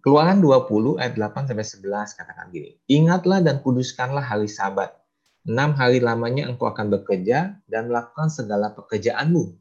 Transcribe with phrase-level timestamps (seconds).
[0.00, 2.80] Keluaran 20 ayat 8 sampai 11 katakan gini.
[2.88, 4.96] Ingatlah dan kuduskanlah hari Sabat.
[5.44, 9.52] Enam hari lamanya engkau akan bekerja dan melakukan segala pekerjaanmu.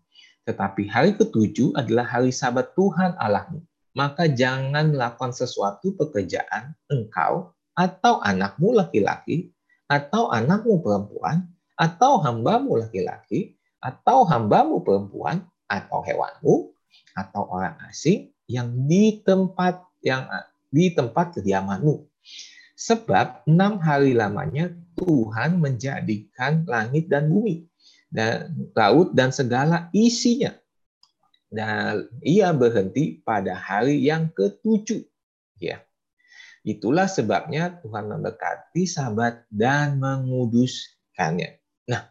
[0.48, 3.60] Tetapi hari ketujuh adalah hari Sabat Tuhan Allahmu.
[4.00, 9.52] Maka jangan melakukan sesuatu pekerjaan engkau atau anakmu laki-laki
[9.92, 16.72] atau anakmu perempuan atau hambamu laki-laki atau hambamu perempuan atau hewanmu
[17.20, 20.28] atau orang asing yang di tempat yang
[20.70, 22.06] di tempat kediamanmu.
[22.80, 27.68] Sebab enam hari lamanya Tuhan menjadikan langit dan bumi
[28.08, 30.56] dan laut dan segala isinya.
[31.50, 35.02] Dan ia berhenti pada hari yang ketujuh.
[35.58, 35.82] Ya.
[36.62, 41.58] Itulah sebabnya Tuhan memberkati sahabat dan menguduskannya.
[41.90, 42.06] Nah,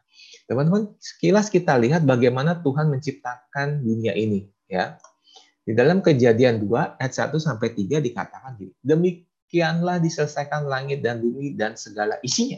[0.50, 4.98] teman-teman, sekilas kita lihat bagaimana Tuhan menciptakan dunia ini, ya.
[5.68, 11.76] Di dalam kejadian 2 ayat 1 sampai 3 dikatakan demikianlah diselesaikan langit dan bumi dan
[11.76, 12.56] segala isinya.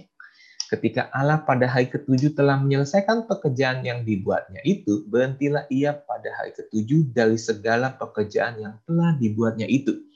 [0.70, 6.55] Ketika Allah pada hari ketujuh telah menyelesaikan pekerjaan yang dibuatnya itu, berhentilah ia pada hari
[6.55, 10.06] ketujuh dari segala pekerjaan yang telah dibuatnya itu.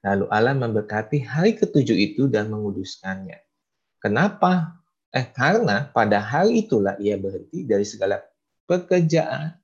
[0.00, 3.36] Lalu Allah memberkati hari ketujuh itu dan menguduskannya.
[4.00, 4.80] Kenapa?
[5.12, 8.24] Eh, karena pada hari itulah ia berhenti dari segala
[8.64, 9.59] pekerjaan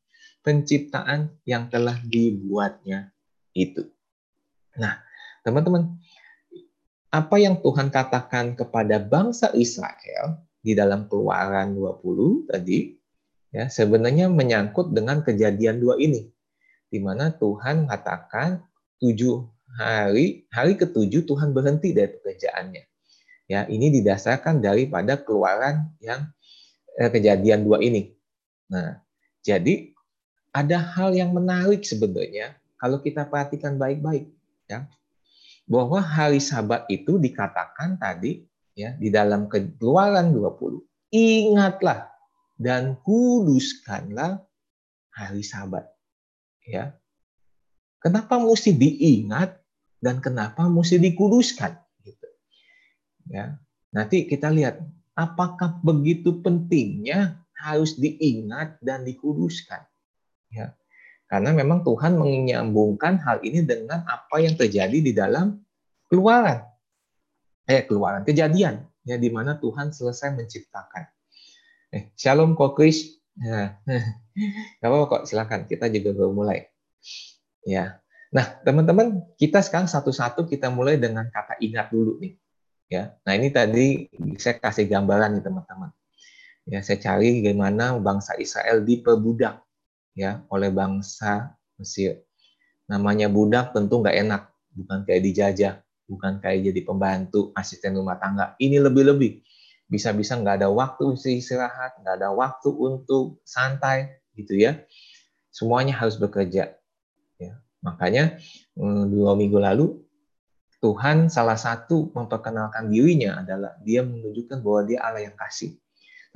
[0.46, 3.10] penciptaan yang telah dibuatnya
[3.50, 3.90] itu.
[4.78, 5.02] Nah,
[5.42, 5.98] teman-teman,
[7.10, 12.94] apa yang Tuhan katakan kepada bangsa Israel di dalam Keluaran 20 tadi
[13.54, 16.28] ya sebenarnya menyangkut dengan kejadian dua ini
[16.92, 18.60] di mana Tuhan katakan
[19.00, 19.48] tujuh
[19.80, 22.84] hari hari ketujuh Tuhan berhenti dari pekerjaannya
[23.48, 26.28] ya ini didasarkan daripada keluaran yang
[27.00, 28.12] eh, kejadian dua ini
[28.68, 29.00] nah
[29.40, 29.95] jadi
[30.56, 34.32] ada hal yang menarik sebenarnya kalau kita perhatikan baik-baik
[34.64, 34.88] ya.
[35.68, 38.40] Bahwa hari sabat itu dikatakan tadi
[38.72, 42.08] ya di dalam keluaran 20 ingatlah
[42.56, 44.40] dan kuduskanlah
[45.12, 45.84] hari sabat.
[46.64, 46.96] Ya.
[48.00, 49.58] Kenapa mesti diingat
[50.00, 51.74] dan kenapa mesti dikuduskan?
[52.00, 52.28] Gitu.
[53.28, 53.58] Ya.
[53.90, 54.80] Nanti kita lihat
[55.18, 59.82] apakah begitu pentingnya harus diingat dan dikuduskan
[60.56, 60.72] Ya.
[61.26, 65.58] Karena memang Tuhan menyambungkan hal ini dengan apa yang terjadi di dalam
[66.06, 66.62] keluaran.
[67.66, 68.86] Eh, keluaran, kejadian.
[69.02, 71.04] Ya, di mana Tuhan selesai menciptakan.
[71.90, 73.18] Eh, shalom kok Chris.
[73.36, 73.82] Ya.
[74.80, 75.66] Gak apa-apa kok, silakan.
[75.66, 76.70] Kita juga baru mulai.
[77.66, 77.98] Ya.
[78.30, 82.38] Nah, teman-teman, kita sekarang satu-satu kita mulai dengan kata ingat dulu nih.
[82.86, 83.18] Ya.
[83.26, 84.06] Nah, ini tadi
[84.38, 85.90] saya kasih gambaran nih teman-teman.
[86.66, 89.65] Ya, saya cari gimana bangsa Israel diperbudak
[90.16, 92.24] ya oleh bangsa Mesir.
[92.88, 95.74] Namanya budak tentu nggak enak, bukan kayak dijajah,
[96.08, 98.56] bukan kayak jadi pembantu, asisten rumah tangga.
[98.56, 99.44] Ini lebih-lebih.
[99.86, 104.82] Bisa-bisa nggak ada waktu istirahat, nggak ada waktu untuk santai, gitu ya.
[105.52, 106.74] Semuanya harus bekerja.
[107.36, 107.52] Ya.
[107.84, 108.40] Makanya
[108.74, 110.06] eh, dua minggu lalu
[110.80, 115.74] Tuhan salah satu memperkenalkan dirinya adalah dia menunjukkan bahwa dia Allah yang kasih.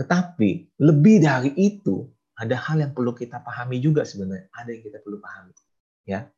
[0.00, 2.08] Tetapi lebih dari itu,
[2.40, 4.48] ada hal yang perlu kita pahami juga sebenarnya.
[4.56, 5.52] Ada yang kita perlu pahami.
[6.08, 6.32] Ya.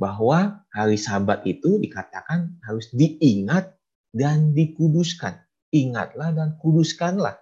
[0.00, 3.76] Bahwa hari sabat itu dikatakan harus diingat
[4.16, 5.44] dan dikuduskan.
[5.68, 7.36] Ingatlah dan kuduskanlah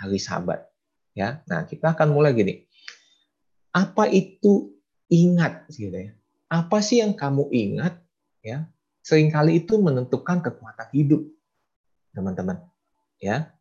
[0.00, 0.64] hari sabat.
[1.12, 1.44] Ya.
[1.44, 2.64] Nah, kita akan mulai gini.
[3.76, 4.72] Apa itu
[5.12, 6.16] ingat gitu ya?
[6.48, 8.00] Apa sih yang kamu ingat
[8.40, 8.64] ya?
[9.04, 11.20] Seringkali itu menentukan kekuatan hidup.
[12.16, 12.64] Teman-teman.
[13.20, 13.52] Ya.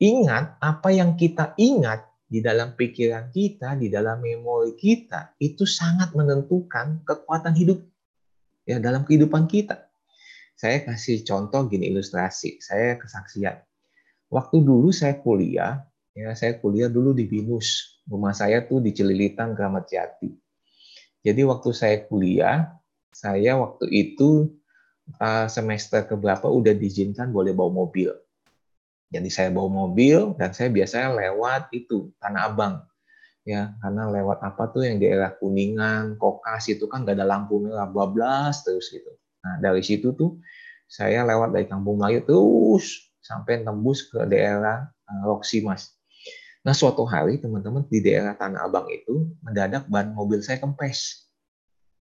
[0.00, 6.16] Ingat apa yang kita ingat di dalam pikiran kita, di dalam memori kita, itu sangat
[6.16, 7.78] menentukan kekuatan hidup
[8.64, 9.86] ya dalam kehidupan kita.
[10.54, 13.60] Saya kasih contoh gini ilustrasi, saya kesaksian.
[14.32, 15.84] Waktu dulu saya kuliah,
[16.16, 18.00] ya saya kuliah dulu di Binus.
[18.08, 20.30] Rumah saya tuh di Celilitan, Kramat Jati.
[21.24, 22.68] Jadi waktu saya kuliah,
[23.12, 24.52] saya waktu itu
[25.20, 28.12] eh, semester keberapa udah diizinkan boleh bawa mobil.
[29.14, 32.82] Jadi saya bawa mobil dan saya biasanya lewat itu Tanah Abang.
[33.44, 37.84] Ya, karena lewat apa tuh yang daerah Kuningan, Kokas itu kan gak ada lampu merah,
[37.86, 39.12] bablas terus gitu.
[39.44, 40.40] Nah, dari situ tuh
[40.88, 45.92] saya lewat dari Kampung Melayu terus sampai tembus ke daerah uh, Roksi Mas.
[46.64, 51.28] Nah, suatu hari teman-teman di daerah Tanah Abang itu mendadak ban mobil saya kempes.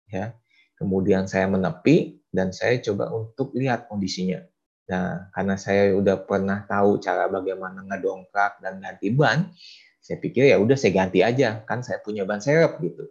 [0.07, 0.39] Ya.
[0.79, 4.43] Kemudian saya menepi dan saya coba untuk lihat kondisinya.
[4.91, 9.55] Nah, karena saya udah pernah tahu cara bagaimana ngedongkrak dan ganti ban,
[10.03, 13.07] saya pikir ya udah saya ganti aja, kan saya punya ban serep gitu.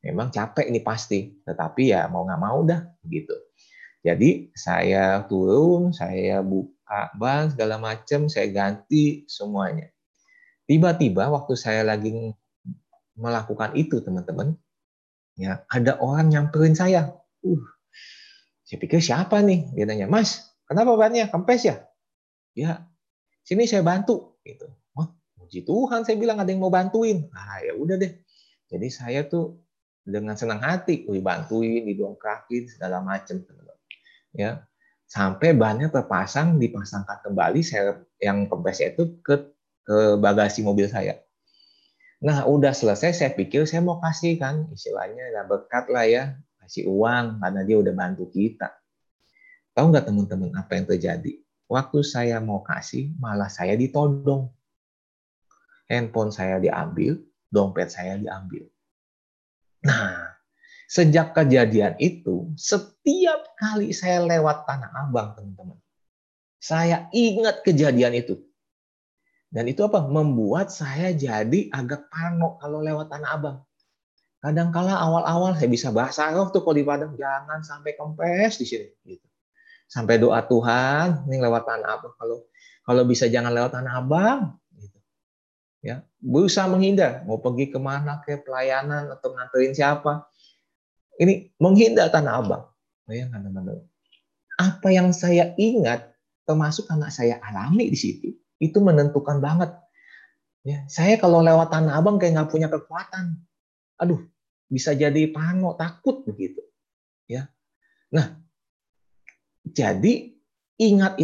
[0.00, 3.36] Memang capek ini pasti, tetapi ya mau nggak mau dah gitu.
[4.00, 9.92] Jadi saya turun, saya buka ban segala macam, saya ganti semuanya.
[10.64, 12.32] Tiba-tiba waktu saya lagi
[13.20, 14.56] melakukan itu, teman-teman,
[15.36, 17.12] ya ada orang nyamperin saya.
[17.44, 17.60] Uh,
[18.64, 19.68] saya pikir siapa nih?
[19.76, 21.82] Dia nanya, Mas, kenapa bannya kempes ya?
[22.54, 22.86] Ya,
[23.42, 24.38] sini saya bantu.
[24.46, 24.70] Gitu.
[24.94, 27.26] Wah, puji Tuhan saya bilang ada yang mau bantuin.
[27.34, 28.14] Ah ya udah deh.
[28.70, 29.58] Jadi saya tuh
[30.06, 33.42] dengan senang hati dibantuin, didongkrakin segala macam
[34.30, 34.62] ya
[35.10, 39.50] sampai bannya terpasang dipasangkan kembali saya yang kempesnya itu ke
[39.82, 41.18] ke bagasi mobil saya.
[42.22, 46.22] Nah udah selesai saya pikir saya mau kasih kan istilahnya ya berkat lah ya
[46.62, 48.70] kasih uang karena dia udah bantu kita.
[49.74, 51.32] Tahu nggak teman-teman apa yang terjadi?
[51.70, 54.50] Waktu saya mau kasih malah saya ditodong.
[55.86, 57.18] Handphone saya diambil,
[57.50, 58.66] dompet saya diambil.
[59.86, 60.38] Nah,
[60.90, 65.78] sejak kejadian itu, setiap kali saya lewat Tanah Abang, teman-teman,
[66.58, 68.38] saya ingat kejadian itu.
[69.50, 70.06] Dan itu apa?
[70.06, 73.58] Membuat saya jadi agak parno kalau lewat Tanah Abang.
[74.40, 78.88] Kadangkala awal-awal saya bisa bahasa Arab tuh kalau di Padang, jangan sampai kempes di sini.
[79.04, 79.29] Gitu.
[79.90, 82.14] Sampai doa Tuhan, ini lewat Tanah Abang.
[82.14, 82.46] Kalau
[82.86, 84.40] kalau bisa jangan lewat Tanah Abang,
[85.82, 87.26] ya berusaha menghindar.
[87.26, 90.28] Mau pergi ke mana ke pelayanan atau nganterin siapa.
[91.20, 92.64] Ini menghindar tanah abang.
[93.04, 93.84] Bayangkan teman-teman
[94.60, 96.12] apa yang saya ingat
[96.44, 98.28] termasuk anak saya alami di situ
[98.60, 99.72] itu menentukan banget.
[100.60, 103.40] Ya saya kalau lewat tanah abang kayak nggak punya kekuatan.
[103.96, 104.20] Aduh
[104.68, 106.60] bisa jadi pano takut begitu.
[107.24, 107.48] Ya.
[108.12, 108.36] Nah
[109.68, 110.32] jadi
[110.80, 111.20] ingat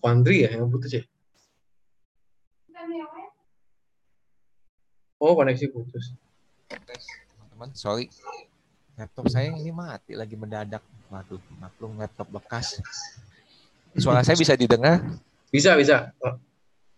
[0.00, 1.04] Fandri ya yang putus ya?
[5.16, 6.12] Oh koneksi putus.
[6.68, 8.12] Teman-teman, sorry.
[8.96, 10.84] Laptop saya ini mati lagi mendadak.
[11.08, 12.80] Waduh, maklum laptop bekas.
[13.96, 15.00] Suara saya bisa didengar?
[15.48, 16.12] Bisa, bisa.
[16.20, 16.36] Oh.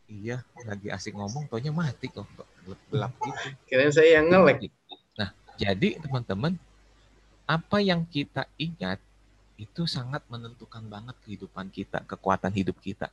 [0.09, 2.25] Iya, lagi asik ngomong, taunya mati kok.
[2.89, 3.39] Gelap gitu.
[3.69, 4.73] Kirain saya yang ngelek.
[5.15, 5.31] Nah,
[5.61, 6.57] jadi teman-teman,
[7.45, 8.99] apa yang kita ingat
[9.59, 13.11] itu sangat menentukan banget kehidupan kita, kekuatan hidup kita.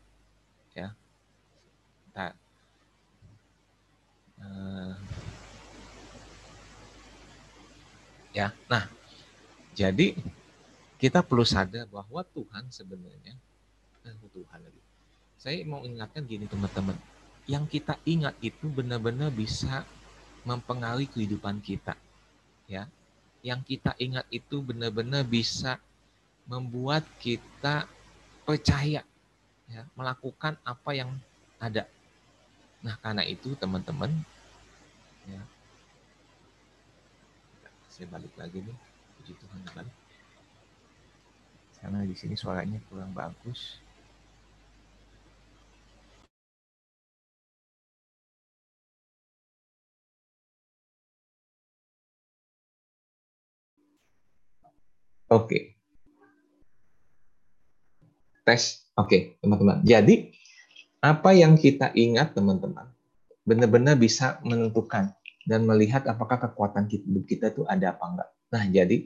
[0.78, 0.94] Ya.
[2.14, 2.32] Nah,
[4.38, 4.94] uh,
[8.30, 8.86] ya, nah,
[9.74, 10.14] jadi
[11.02, 13.34] kita perlu sadar bahwa Tuhan sebenarnya,
[14.06, 14.82] eh, Tuhan lagi.
[15.42, 16.96] Saya mau ingatkan gini teman-teman,
[17.50, 19.82] yang kita ingat itu benar-benar bisa
[20.46, 21.98] mempengaruhi kehidupan kita,
[22.70, 22.86] ya.
[23.42, 25.82] Yang kita ingat itu benar-benar bisa
[26.46, 27.90] membuat kita
[28.46, 29.02] percaya
[29.66, 31.10] ya, melakukan apa yang
[31.58, 31.90] ada.
[32.86, 34.14] Nah, karena itu teman-teman
[35.26, 35.42] ya.
[37.90, 38.78] Saya balik lagi nih.
[39.18, 39.96] Puji Tuhan balik.
[41.82, 43.82] Karena di sini suaranya kurang bagus.
[55.26, 55.50] Oke.
[55.50, 55.75] Okay
[58.46, 58.86] tes.
[58.96, 59.84] Oke, okay, teman-teman.
[59.84, 60.32] Jadi,
[61.04, 62.88] apa yang kita ingat, teman-teman,
[63.44, 65.12] benar-benar bisa menentukan
[65.46, 68.30] dan melihat apakah kekuatan hidup kita itu ada apa enggak.
[68.50, 68.98] Nah, jadi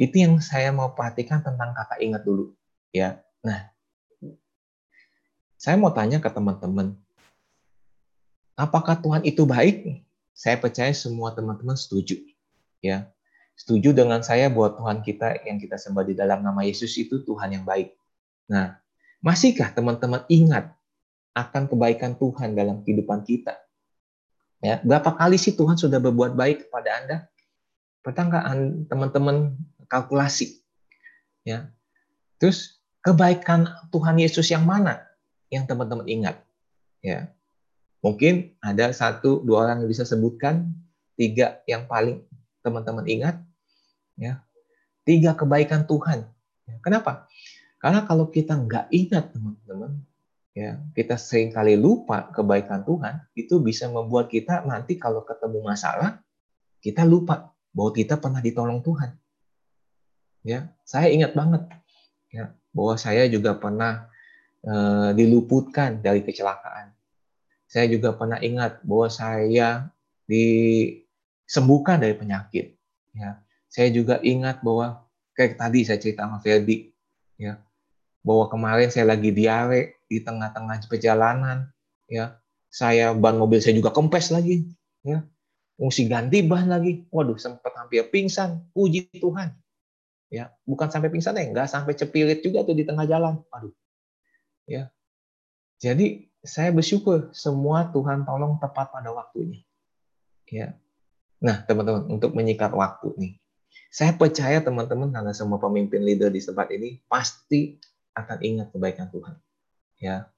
[0.00, 2.54] itu yang saya mau perhatikan tentang kata ingat dulu.
[2.94, 3.20] ya.
[3.44, 3.74] Nah,
[5.60, 6.96] saya mau tanya ke teman-teman,
[8.56, 10.04] apakah Tuhan itu baik?
[10.34, 12.18] Saya percaya semua teman-teman setuju.
[12.84, 13.08] Ya,
[13.56, 17.54] setuju dengan saya buat Tuhan kita yang kita sembah di dalam nama Yesus itu Tuhan
[17.56, 17.96] yang baik.
[18.48, 18.76] Nah,
[19.24, 20.72] masihkah teman-teman ingat
[21.32, 23.56] akan kebaikan Tuhan dalam kehidupan kita?
[24.64, 27.16] Ya, berapa kali sih Tuhan sudah berbuat baik kepada Anda?
[28.00, 28.44] Pernah
[28.88, 29.56] teman-teman
[29.88, 30.60] kalkulasi?
[31.44, 31.68] Ya,
[32.40, 35.04] terus kebaikan Tuhan Yesus yang mana
[35.52, 36.40] yang teman-teman ingat?
[37.04, 37.28] Ya,
[38.00, 40.72] mungkin ada satu dua orang yang bisa sebutkan
[41.20, 42.24] tiga yang paling
[42.64, 43.36] teman-teman ingat.
[44.16, 44.40] Ya,
[45.04, 46.24] tiga kebaikan Tuhan.
[46.64, 47.28] Ya, kenapa?
[47.84, 50.00] Karena kalau kita nggak ingat teman-teman,
[50.56, 56.24] ya kita sering kali lupa kebaikan Tuhan, itu bisa membuat kita nanti kalau ketemu masalah,
[56.80, 59.12] kita lupa bahwa kita pernah ditolong Tuhan.
[60.48, 61.68] Ya, saya ingat banget
[62.32, 64.08] ya bahwa saya juga pernah
[64.64, 66.88] eh, diluputkan dari kecelakaan.
[67.68, 69.92] Saya juga pernah ingat bahwa saya
[70.24, 72.80] disembuhkan dari penyakit.
[73.12, 75.04] Ya, saya juga ingat bahwa
[75.36, 76.88] kayak tadi saya cerita sama Ferdi,
[77.36, 77.60] ya,
[78.24, 81.68] bahwa kemarin saya lagi diare di tengah-tengah perjalanan,
[82.08, 82.40] ya,
[82.72, 84.64] saya ban mobil saya juga kempes lagi,
[85.04, 85.22] ya,
[85.76, 89.52] mesti ganti ban lagi, waduh sempat hampir pingsan, puji Tuhan,
[90.32, 93.70] ya, bukan sampai pingsan ya, nggak sampai cepirit juga tuh di tengah jalan, waduh,
[94.64, 94.88] ya,
[95.78, 99.64] jadi saya bersyukur semua Tuhan tolong tepat pada waktunya.
[100.48, 100.76] Ya.
[101.40, 103.32] Nah, teman-teman, untuk menyikat waktu nih.
[103.88, 107.80] Saya percaya teman-teman karena semua pemimpin leader di tempat ini pasti
[108.14, 109.34] akan ingat kebaikan Tuhan.
[109.98, 110.30] Ya.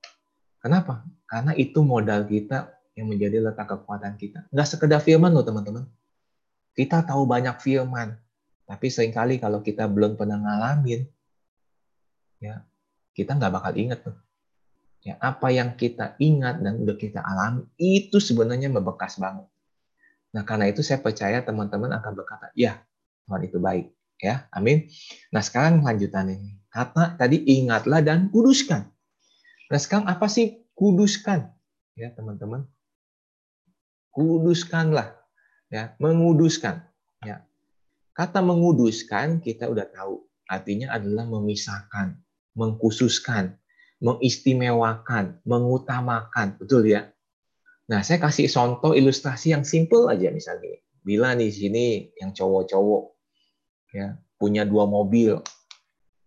[0.60, 1.04] Kenapa?
[1.28, 4.48] Karena itu modal kita yang menjadi letak kekuatan kita.
[4.50, 5.84] Nggak sekedar firman loh, teman-teman.
[6.72, 8.16] Kita tahu banyak firman,
[8.68, 11.08] tapi sering kali kalau kita belum pernah ngalamin,
[12.40, 12.60] ya
[13.16, 14.16] kita nggak bakal ingat tuh
[15.06, 19.46] ya apa yang kita ingat dan udah kita alami itu sebenarnya membekas banget.
[20.34, 22.82] Nah karena itu saya percaya teman-teman akan berkata ya
[23.30, 23.86] Tuhan itu baik
[24.18, 24.90] ya amin.
[25.30, 28.84] Nah sekarang lanjutan ini kata tadi ingatlah dan kuduskan.
[29.72, 31.48] Nah sekarang apa sih kuduskan
[31.96, 32.68] ya teman-teman?
[34.12, 35.16] Kuduskanlah
[35.72, 36.84] ya menguduskan
[37.24, 37.40] ya.
[38.12, 42.16] Kata menguduskan kita udah tahu artinya adalah memisahkan,
[42.52, 43.56] mengkhususkan,
[44.00, 47.12] mengistimewakan, mengutamakan, betul ya?
[47.86, 50.80] Nah, saya kasih contoh ilustrasi yang simple aja misalnya.
[51.06, 53.04] Bila di sini yang cowok-cowok
[53.94, 55.38] ya punya dua mobil,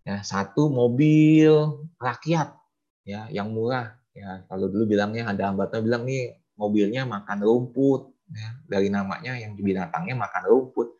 [0.09, 1.53] ya satu mobil
[2.01, 2.57] rakyat
[3.05, 3.93] ya yang murah.
[4.17, 8.09] Ya kalau dulu bilangnya ada hambatan bilang nih mobilnya makan rumput.
[8.29, 10.97] Ya dari namanya yang binatangnya makan rumput.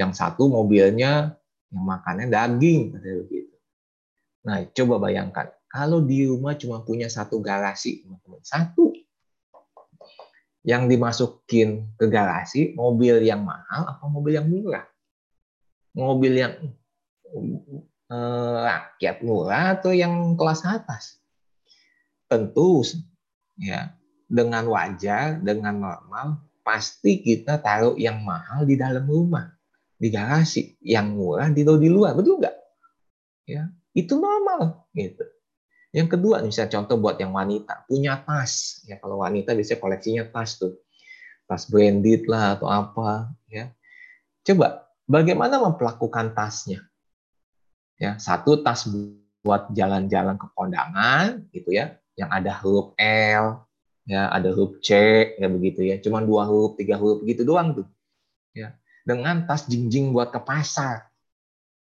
[0.00, 1.36] Yang satu mobilnya
[1.68, 3.56] yang makannya daging begitu.
[4.48, 8.96] Nah coba bayangkan kalau di rumah cuma punya satu garasi, teman-teman, satu.
[10.66, 14.82] Yang dimasukin ke garasi, mobil yang mahal apa mobil yang murah?
[15.94, 16.54] Mobil yang
[18.10, 21.18] eh, rakyat murah atau yang kelas atas?
[22.26, 22.82] Tentu
[23.58, 23.94] ya
[24.26, 29.46] dengan wajar, dengan normal, pasti kita taruh yang mahal di dalam rumah,
[29.94, 32.56] di garasi, yang murah di luar, betul nggak?
[33.46, 35.22] Ya, itu normal gitu.
[35.94, 38.84] Yang kedua, misalnya contoh buat yang wanita, punya tas.
[38.84, 40.82] Ya kalau wanita biasanya koleksinya tas tuh.
[41.46, 43.70] Tas branded lah atau apa, ya.
[44.42, 46.82] Coba bagaimana memperlakukan tasnya?
[47.96, 48.84] Ya, satu tas
[49.40, 53.64] buat jalan-jalan ke kondangan gitu ya, yang ada huruf L,
[54.04, 54.90] ya ada huruf C,
[55.40, 55.96] ya begitu ya.
[56.02, 57.88] Cuman dua huruf, tiga huruf begitu doang tuh.
[58.52, 58.76] Ya.
[59.06, 61.08] Dengan tas jinjing buat ke pasar.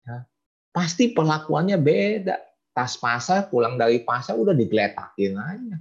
[0.03, 0.27] Ya.
[0.75, 2.37] Pasti perlakuannya beda
[2.71, 5.77] tas pasar pulang dari pasar udah digeletakin aja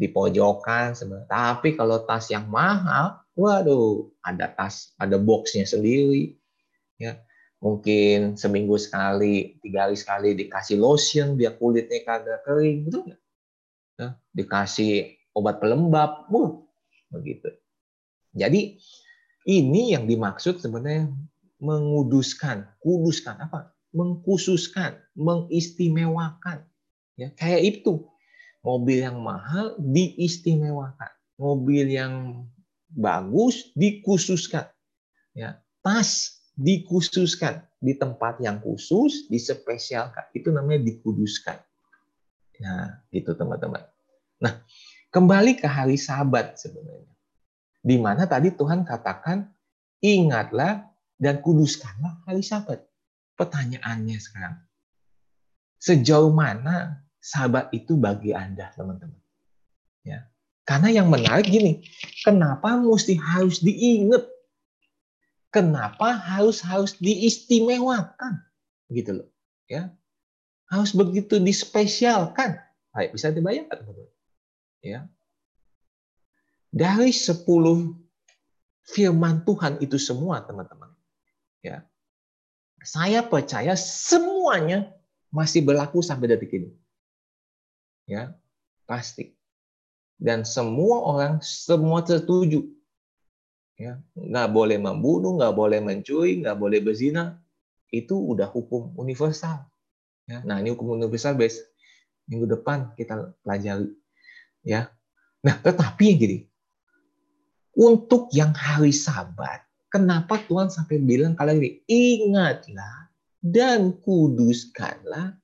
[0.00, 1.28] di pojokan sebenarnya.
[1.28, 6.40] Tapi kalau tas yang mahal, waduh, ada tas, ada boxnya sendiri.
[6.96, 7.20] Ya,
[7.60, 13.20] mungkin seminggu sekali, tiga hari sekali dikasih lotion biar kulitnya kagak kering, betul nggak?
[14.00, 14.92] Ya, dikasih
[15.36, 16.64] obat pelembab, bu,
[17.12, 17.52] begitu.
[18.32, 18.80] Jadi
[19.44, 21.12] ini yang dimaksud sebenarnya
[21.60, 23.76] menguduskan, kuduskan apa?
[23.90, 26.62] mengkhususkan, mengistimewakan.
[27.18, 28.06] Ya, kayak itu.
[28.60, 31.10] Mobil yang mahal diistimewakan.
[31.40, 32.44] Mobil yang
[32.92, 34.68] bagus dikhususkan.
[35.32, 40.28] Ya, tas dikhususkan di tempat yang khusus, dispesialkan.
[40.36, 41.56] Itu namanya dikuduskan.
[42.60, 43.80] Nah, itu teman-teman.
[44.44, 44.60] Nah,
[45.08, 47.08] kembali ke hari Sabat sebenarnya.
[47.80, 49.48] Di mana tadi Tuhan katakan,
[50.04, 50.84] ingatlah
[51.16, 52.84] dan kuduskanlah hari Sabat.
[53.40, 54.60] Pertanyaannya sekarang,
[55.80, 59.16] sejauh mana sahabat itu bagi Anda, teman-teman?
[60.04, 60.28] Ya.
[60.68, 61.80] Karena yang menarik gini,
[62.20, 64.28] kenapa mesti harus diingat?
[65.50, 68.42] Kenapa harus harus diistimewakan?
[68.90, 69.28] Gitu loh.
[69.66, 69.90] Ya.
[70.70, 72.62] Harus begitu dispesialkan.
[72.94, 74.14] Baik, bisa dibayangkan, teman-teman.
[74.82, 75.10] Ya.
[76.70, 77.42] Dari 10
[78.86, 80.94] firman Tuhan itu semua, teman-teman.
[81.66, 81.90] Ya
[82.80, 84.88] saya percaya semuanya
[85.28, 86.70] masih berlaku sampai detik ini.
[88.08, 88.34] Ya,
[88.88, 89.36] pasti.
[90.20, 92.66] Dan semua orang semua setuju.
[93.80, 97.40] Ya, nggak boleh membunuh, nggak boleh mencuri, nggak boleh berzina.
[97.88, 99.64] Itu udah hukum universal.
[100.28, 101.64] Ya, nah ini hukum universal bes
[102.28, 103.88] minggu depan kita pelajari.
[104.60, 104.92] Ya,
[105.40, 106.38] nah tetapi gini,
[107.72, 113.10] untuk yang hari Sabat Kenapa Tuhan sampai bilang kalian ini ingatlah
[113.42, 115.34] dan kuduskanlah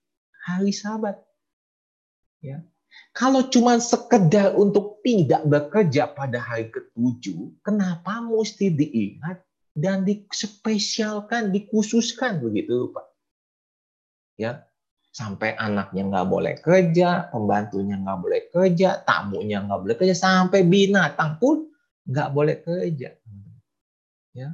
[0.46, 1.18] hari Sabat.
[2.38, 2.62] Ya.
[3.16, 9.40] Kalau cuma sekedar untuk tidak bekerja pada hari ketujuh, kenapa mesti diingat
[9.72, 13.06] dan dispesialkan, dikhususkan begitu, Pak?
[14.36, 14.68] Ya,
[15.16, 21.40] sampai anaknya nggak boleh kerja, pembantunya nggak boleh kerja, tamunya nggak boleh kerja, sampai binatang
[21.40, 21.72] pun
[22.04, 23.16] nggak boleh kerja.
[24.36, 24.52] Ya,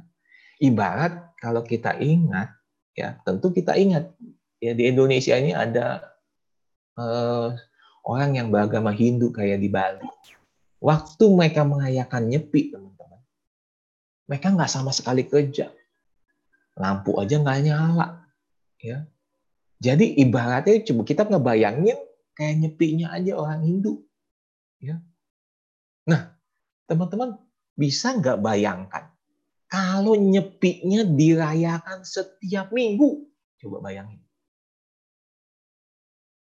[0.63, 2.55] ibarat kalau kita ingat,
[2.95, 4.07] ya tentu kita ingat
[4.63, 6.15] ya di Indonesia ini ada
[6.95, 7.51] uh,
[8.03, 10.07] orang yang beragama Hindu kayak di Bali.
[10.83, 13.21] Waktu mereka merayakan nyepi, teman-teman,
[14.27, 15.71] mereka nggak sama sekali kerja,
[16.75, 18.27] lampu aja nggak nyala,
[18.83, 19.07] ya
[19.83, 21.99] jadi ibaratnya coba kita ngebayangin
[22.39, 23.99] kayak nyepinya aja orang Hindu.
[24.79, 25.03] Ya.
[26.07, 26.39] Nah,
[26.87, 27.35] teman-teman
[27.75, 29.11] bisa nggak bayangkan
[29.67, 33.27] kalau nyepinya dirayakan setiap minggu?
[33.59, 34.22] Coba bayangin.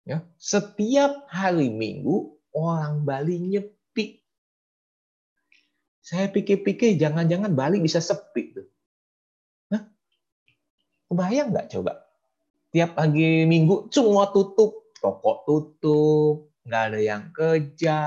[0.03, 4.19] Ya, setiap hari Minggu orang Bali nyepi.
[6.03, 8.67] Saya pikir-pikir jangan-jangan Bali bisa sepi tuh.
[9.71, 9.87] Nah,
[11.07, 12.03] kebayang nggak coba?
[12.73, 18.01] tiap pagi minggu semua tutup, toko tutup, nggak ada yang kerja,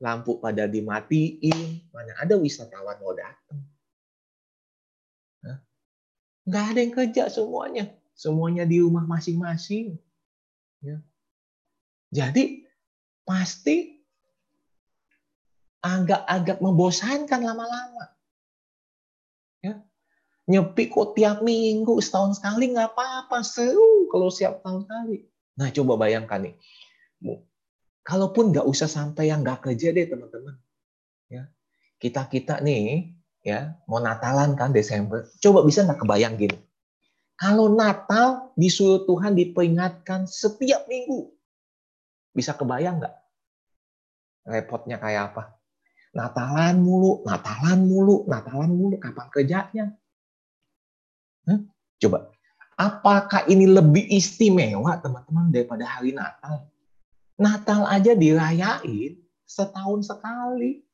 [0.00, 3.60] lampu pada dimatiin, mana ada wisatawan mau datang.
[6.42, 7.84] Nggak ada yang kerja semuanya,
[8.16, 9.94] semuanya di rumah masing-masing.
[10.82, 10.98] Ya.
[12.12, 12.68] Jadi
[13.24, 13.96] pasti
[15.80, 18.12] agak-agak membosankan lama-lama.
[20.42, 25.16] Nyepi kok tiap minggu setahun sekali nggak apa-apa seru kalau siap tahun sekali.
[25.54, 26.54] Nah coba bayangkan nih.
[28.02, 30.58] Kalaupun nggak usah sampai yang nggak kerja deh teman-teman.
[31.30, 31.46] Ya.
[32.02, 33.14] Kita kita nih
[33.46, 35.30] ya mau Natalan kan Desember.
[35.38, 36.58] Coba bisa nggak kebayang gini?
[37.38, 41.30] Kalau Natal disuruh Tuhan diperingatkan setiap minggu
[42.32, 43.14] bisa kebayang nggak
[44.48, 45.62] repotnya kayak apa
[46.12, 49.86] Natalan mulu, Natalan mulu, Natalan mulu, kapan kerjanya?
[51.96, 52.28] Coba,
[52.76, 56.68] apakah ini lebih istimewa teman-teman daripada hari Natal?
[57.40, 59.16] Natal aja dirayain
[59.48, 60.84] setahun sekali.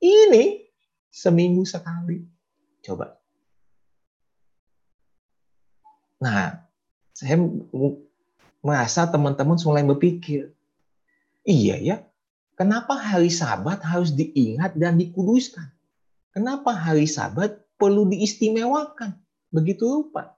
[0.00, 0.64] Ini
[1.12, 2.24] seminggu sekali.
[2.80, 3.20] Coba.
[6.24, 6.64] Nah,
[7.12, 7.36] saya
[8.64, 10.56] merasa teman-teman mulai berpikir,
[11.46, 11.96] iya ya,
[12.58, 15.70] kenapa hari sabat harus diingat dan dikuduskan?
[16.34, 19.24] Kenapa hari sabat perlu diistimewakan?
[19.54, 20.34] begitu rupa.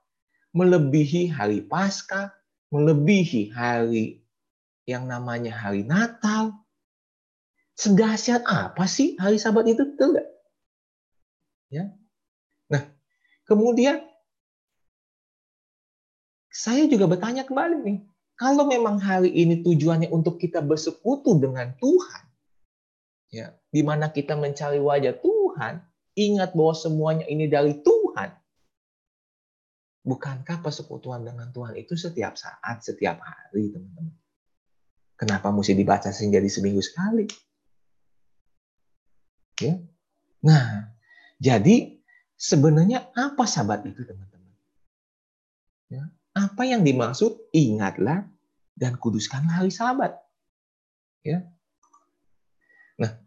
[0.53, 2.29] Melebihi hari Paskah,
[2.69, 4.21] melebihi hari
[4.85, 6.53] yang namanya hari Natal.
[7.73, 9.85] Sedahsyat apa sih hari Sabat itu?
[9.85, 10.25] Nggak?
[11.69, 11.93] Ya.
[12.73, 12.89] Nah,
[13.45, 14.01] kemudian
[16.49, 17.99] saya juga bertanya kembali nih,
[18.37, 22.23] kalau memang hari ini tujuannya untuk kita bersekutu dengan Tuhan,
[23.33, 25.81] ya, di mana kita mencari wajah Tuhan,
[26.13, 27.97] ingat bahwa semuanya ini dari Tuhan,
[30.07, 34.15] Bukankah persekutuan dengan Tuhan itu setiap saat, setiap hari, teman-teman?
[35.19, 37.27] Kenapa mesti dibaca jadi seminggu sekali?
[39.59, 39.83] Ya.
[40.47, 40.95] Nah,
[41.43, 41.99] jadi
[42.39, 44.55] sebenarnya apa sabat itu, teman-teman?
[45.91, 46.07] Ya.
[46.37, 47.49] Apa yang dimaksud?
[47.49, 48.29] Ingatlah
[48.77, 50.13] dan kuduskanlah hari sabat.
[51.25, 51.41] Ya.
[53.01, 53.17] Nah,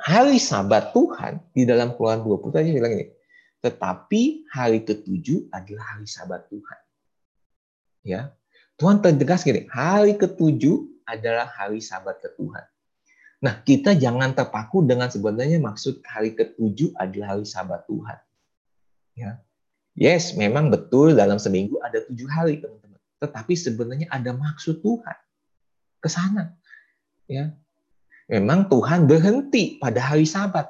[0.00, 3.12] hari sabat Tuhan di dalam keluaran 20 tadi bilang ini,
[3.60, 6.80] tetapi hari ketujuh adalah hari sabat Tuhan.
[8.04, 8.32] Ya,
[8.80, 12.64] Tuhan tegas gini, hari ketujuh adalah hari sabat ke Tuhan.
[13.44, 18.18] Nah, kita jangan terpaku dengan sebenarnya maksud hari ketujuh adalah hari sabat Tuhan.
[19.14, 19.30] Ya,
[19.94, 23.00] yes, memang betul dalam seminggu ada tujuh hari, teman-teman.
[23.22, 25.16] Tetapi sebenarnya ada maksud Tuhan
[26.02, 26.52] ke sana.
[27.24, 27.56] Ya,
[28.28, 30.68] memang Tuhan berhenti pada hari Sabat.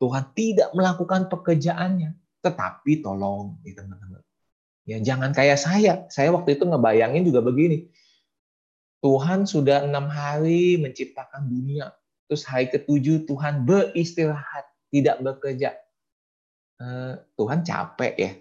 [0.00, 2.16] Tuhan tidak melakukan pekerjaannya.
[2.40, 4.24] Tetapi tolong teman-teman.
[4.88, 6.08] Ya jangan kayak saya.
[6.08, 7.92] Saya waktu itu ngebayangin juga begini.
[9.04, 11.92] Tuhan sudah enam hari menciptakan dunia.
[12.28, 15.76] Terus hari ketujuh Tuhan beristirahat, tidak bekerja.
[16.80, 18.32] Eh, Tuhan capek ya.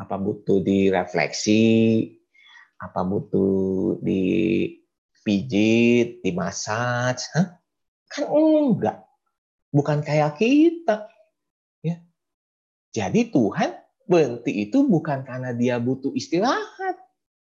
[0.00, 2.16] Apa butuh direfleksi?
[2.80, 5.44] Apa butuh dipijit,
[6.24, 7.20] dimasaj?
[7.36, 7.60] Hah?
[8.08, 9.04] Kan enggak.
[9.68, 11.04] Bukan kayak kita.
[12.90, 13.70] Jadi Tuhan
[14.10, 16.98] berhenti itu bukan karena dia butuh istirahat.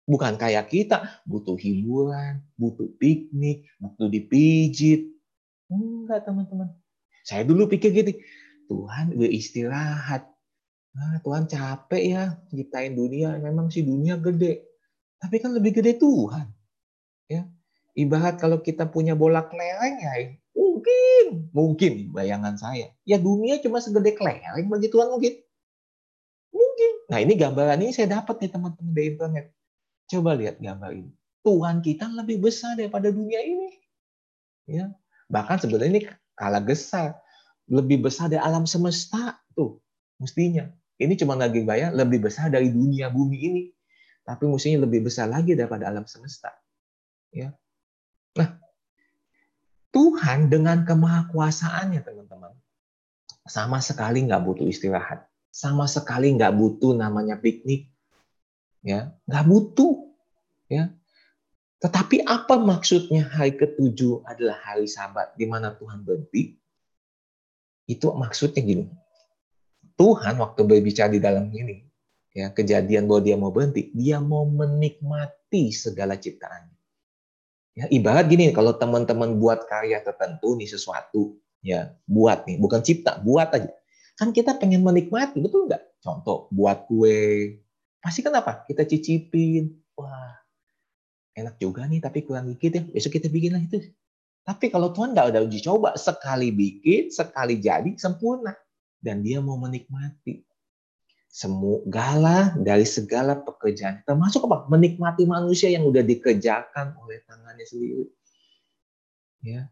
[0.06, 5.18] Bukan kayak kita, butuh hiburan, butuh piknik, butuh dipijit.
[5.70, 6.70] Enggak teman-teman.
[7.26, 8.13] Saya dulu pikir gitu,
[8.70, 10.30] Tuhan beristirahat.
[10.96, 13.36] Nah, Tuhan capek ya ciptain dunia.
[13.44, 14.64] Memang sih dunia gede.
[15.20, 16.48] Tapi kan lebih gede Tuhan.
[17.28, 17.44] Ya.
[17.96, 22.92] Ibarat kalau kita punya bola kelereng ya, mungkin, mungkin bayangan saya.
[23.08, 25.34] Ya dunia cuma segede kelereng bagi Tuhan mungkin.
[26.52, 26.92] Mungkin.
[27.12, 29.46] Nah ini gambaran ini saya dapat nih teman-teman di internet.
[30.12, 31.12] Coba lihat gambar ini.
[31.46, 33.70] Tuhan kita lebih besar daripada dunia ini.
[34.66, 34.90] Ya,
[35.30, 36.04] bahkan sebenarnya ini
[36.34, 37.22] kalah besar,
[37.70, 39.78] lebih besar dari alam semesta tuh
[40.18, 40.66] mestinya.
[40.96, 43.64] Ini cuma lagi bayang lebih besar dari dunia bumi ini,
[44.24, 46.56] tapi mestinya lebih besar lagi daripada alam semesta.
[47.36, 47.52] Ya,
[48.40, 48.56] nah
[49.92, 52.56] Tuhan dengan kemahakuasaannya teman-teman
[53.44, 57.92] sama sekali nggak butuh istirahat, sama sekali nggak butuh namanya piknik,
[58.80, 60.16] ya nggak butuh,
[60.72, 60.96] ya
[61.86, 66.58] tetapi apa maksudnya hari ketujuh adalah hari sabat di mana Tuhan berhenti?
[67.86, 68.90] Itu maksudnya gini.
[69.96, 71.84] Tuhan waktu berbicara di dalam ini,
[72.36, 76.76] ya kejadian bahwa dia mau berhenti, dia mau menikmati segala ciptaannya.
[77.76, 83.20] Ya, ibarat gini, kalau teman-teman buat karya tertentu nih sesuatu, ya buat nih, bukan cipta,
[83.20, 83.72] buat aja.
[84.16, 85.84] Kan kita pengen menikmati, betul nggak?
[86.00, 87.60] Contoh, buat kue,
[88.00, 88.64] pasti kan apa?
[88.64, 90.36] Kita cicipin, wah
[91.36, 93.80] enak juga nih tapi kurang dikit ya besok kita bikin lagi itu
[94.46, 98.56] tapi kalau Tuhan nggak ada uji coba sekali bikin sekali jadi sempurna
[99.06, 100.41] dan dia mau menikmati
[101.30, 104.02] segala dari segala pekerjaan.
[104.02, 104.65] Termasuk apa?
[104.65, 108.10] Menikmati manusia yang udah dikerjakan oleh tangannya sendiri.
[109.46, 109.70] Ya.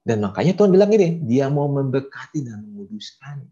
[0.00, 3.44] Dan makanya Tuhan bilang ini dia mau memberkati dan menguduskan.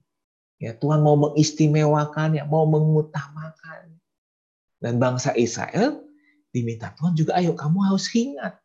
[0.57, 4.01] Ya Tuhan mau mengistimewakannya mau mengutamakan.
[4.81, 6.01] Dan bangsa Israel
[6.57, 8.61] diminta Tuhan juga ayo kamu harus ingat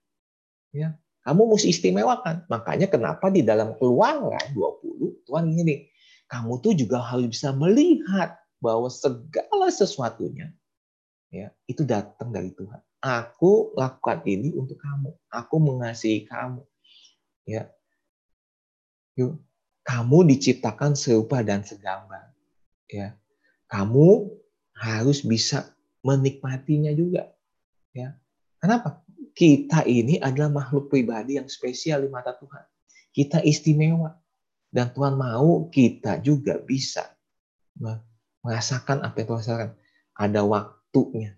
[0.75, 0.93] ya
[1.27, 2.47] kamu mesti istimewakan.
[2.47, 5.91] Makanya kenapa di dalam keluaran 20 Tuhan ini
[6.27, 10.51] kamu tuh juga harus bisa melihat bahwa segala sesuatunya
[11.31, 16.63] ya itu datang dari Tuhan aku lakukan ini untuk kamu aku mengasihi kamu
[17.47, 17.67] ya
[19.19, 19.39] yuk
[19.87, 22.31] kamu diciptakan serupa dan segambar
[22.87, 23.15] ya
[23.67, 24.31] kamu
[24.77, 25.71] harus bisa
[26.03, 27.31] menikmatinya juga
[27.97, 28.13] Ya.
[28.61, 29.01] Kenapa?
[29.33, 32.61] Kita ini adalah makhluk pribadi yang spesial di mata Tuhan.
[33.09, 34.13] Kita istimewa.
[34.67, 37.15] Dan Tuhan mau kita juga bisa
[38.43, 39.69] merasakan apa yang Tuhan rasakan.
[40.17, 41.31] Ada waktunya.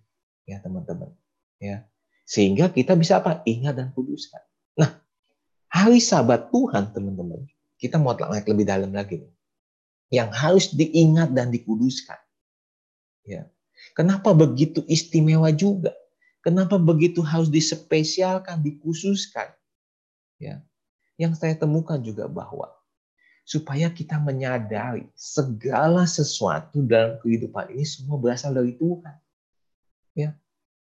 [0.49, 1.13] Ya teman-teman.
[1.61, 1.85] Ya.
[2.25, 3.45] Sehingga kita bisa apa?
[3.45, 4.41] Ingat dan kuduskan.
[4.77, 4.97] Nah,
[5.69, 7.45] hari sabat Tuhan teman-teman.
[7.79, 9.21] Kita mau naik lebih dalam lagi.
[9.21, 9.33] Nih.
[10.09, 12.17] Yang harus diingat dan dikuduskan.
[13.27, 13.45] Ya.
[13.93, 15.93] Kenapa begitu istimewa juga?
[16.41, 19.53] Kenapa begitu harus dispesialkan, dikhususkan?
[20.41, 20.63] Ya.
[21.19, 22.78] Yang saya temukan juga bahwa
[23.49, 29.17] supaya kita menyadari segala sesuatu dalam kehidupan ini semua berasal dari Tuhan.
[30.13, 30.37] Ya.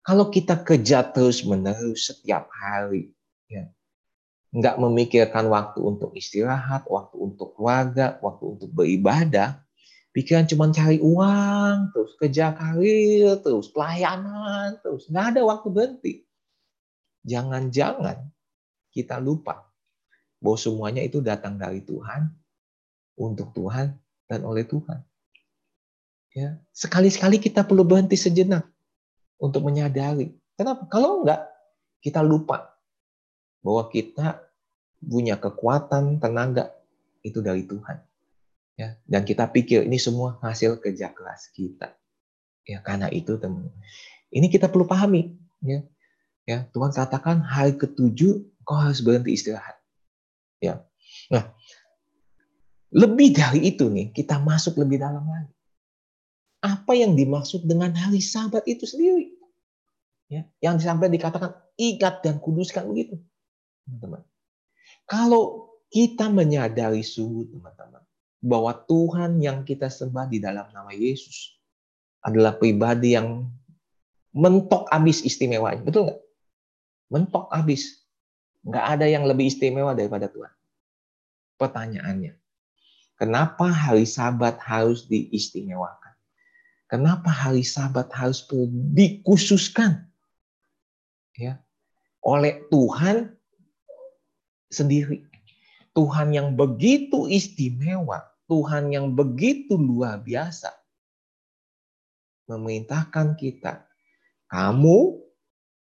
[0.06, 3.10] Kalau kita kerja terus menerus setiap hari,
[3.50, 3.66] ya,
[4.54, 9.58] nggak memikirkan waktu untuk istirahat, waktu untuk keluarga, waktu untuk beribadah,
[10.14, 16.14] pikiran cuma cari uang terus kerja karir terus pelayanan terus nggak ada waktu berhenti
[17.24, 18.28] jangan-jangan
[18.92, 19.64] kita lupa
[20.36, 22.41] bahwa semuanya itu datang dari Tuhan
[23.16, 23.96] untuk Tuhan
[24.28, 25.04] dan oleh Tuhan.
[26.32, 28.64] Ya sekali-sekali kita perlu berhenti sejenak
[29.36, 30.32] untuk menyadari.
[30.56, 30.88] Kenapa?
[30.88, 31.44] Kalau enggak
[32.00, 32.72] kita lupa
[33.60, 34.40] bahwa kita
[35.02, 36.72] punya kekuatan tenaga
[37.20, 38.00] itu dari Tuhan.
[38.80, 41.92] Ya dan kita pikir ini semua hasil kerja keras kita.
[42.64, 43.68] Ya karena itu teman
[44.32, 45.84] ini kita perlu pahami ya.
[46.48, 49.76] Ya Tuhan katakan hari ketujuh kau harus berhenti istirahat.
[50.64, 50.80] Ya.
[51.28, 51.52] Nah
[52.92, 55.52] lebih dari itu nih kita masuk lebih dalam lagi
[56.62, 59.32] apa yang dimaksud dengan hari sabat itu sendiri
[60.28, 63.18] ya yang sampai dikatakan ikat dan kuduskan begitu
[63.88, 64.22] teman-teman
[65.08, 68.00] kalau kita menyadari sungguh teman-teman
[68.42, 71.54] bahwa Tuhan yang kita sembah di dalam nama Yesus
[72.26, 73.46] adalah pribadi yang
[74.34, 75.82] mentok habis istimewanya.
[75.86, 76.20] Betul nggak?
[77.12, 78.02] Mentok habis.
[78.66, 80.50] Nggak ada yang lebih istimewa daripada Tuhan.
[81.58, 82.32] Pertanyaannya,
[83.22, 86.10] kenapa hari sabat harus diistimewakan?
[86.90, 88.42] Kenapa hari sabat harus
[88.90, 90.10] dikhususkan?
[91.38, 91.62] Ya,
[92.18, 93.38] oleh Tuhan
[94.74, 95.22] sendiri.
[95.94, 100.68] Tuhan yang begitu istimewa Tuhan yang begitu luar biasa
[102.52, 103.88] memerintahkan kita,
[104.52, 105.24] kamu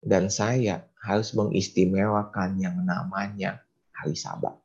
[0.02, 3.62] dan saya harus mengistimewakan yang namanya
[3.94, 4.58] hari Sabat.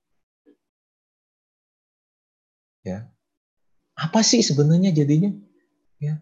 [2.81, 3.09] Ya.
[3.93, 5.29] Apa sih sebenarnya jadinya?
[6.01, 6.17] Ya.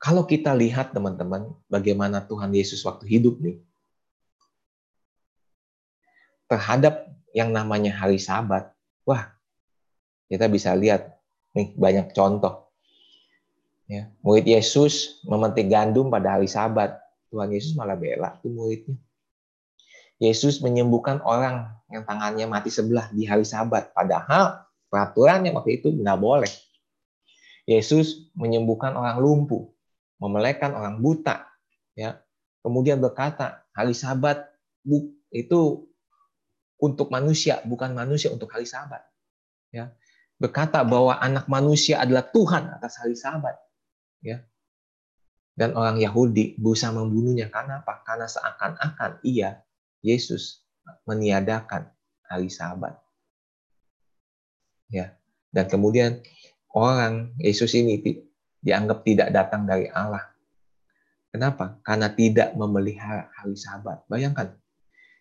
[0.00, 3.60] Kalau kita lihat teman-teman bagaimana Tuhan Yesus waktu hidup nih.
[6.46, 8.70] terhadap yang namanya hari Sabat,
[9.02, 9.34] wah,
[10.30, 11.18] kita bisa lihat
[11.52, 12.70] nih banyak contoh.
[13.86, 16.98] Ya, murid Yesus memetik gandum pada hari Sabat.
[17.30, 18.98] Tuhan Yesus malah bela tuh muridnya.
[20.16, 26.18] Yesus menyembuhkan orang yang tangannya mati sebelah di hari Sabat, padahal peraturannya waktu itu nggak
[26.18, 26.48] boleh.
[27.68, 29.68] Yesus menyembuhkan orang lumpuh,
[30.22, 31.44] memelekan orang buta,
[31.92, 32.22] ya.
[32.64, 34.42] Kemudian berkata, hari Sabat
[35.30, 35.86] itu
[36.80, 39.04] untuk manusia, bukan manusia untuk hari Sabat.
[39.70, 39.92] Ya.
[40.36, 43.56] Berkata bahwa anak manusia adalah Tuhan atas hari Sabat.
[44.24, 44.44] Ya.
[45.56, 48.04] Dan orang Yahudi berusaha membunuhnya karena apa?
[48.04, 49.65] Karena seakan-akan ia
[50.06, 50.62] Yesus
[51.02, 51.90] meniadakan
[52.30, 52.94] hari Sabat.
[54.86, 55.18] Ya.
[55.50, 56.22] Dan kemudian
[56.70, 57.98] orang Yesus ini
[58.62, 60.36] dianggap tidak datang dari Allah
[61.36, 61.76] Kenapa?
[61.84, 64.00] Karena tidak memelihara hari sabat.
[64.08, 64.56] Bayangkan,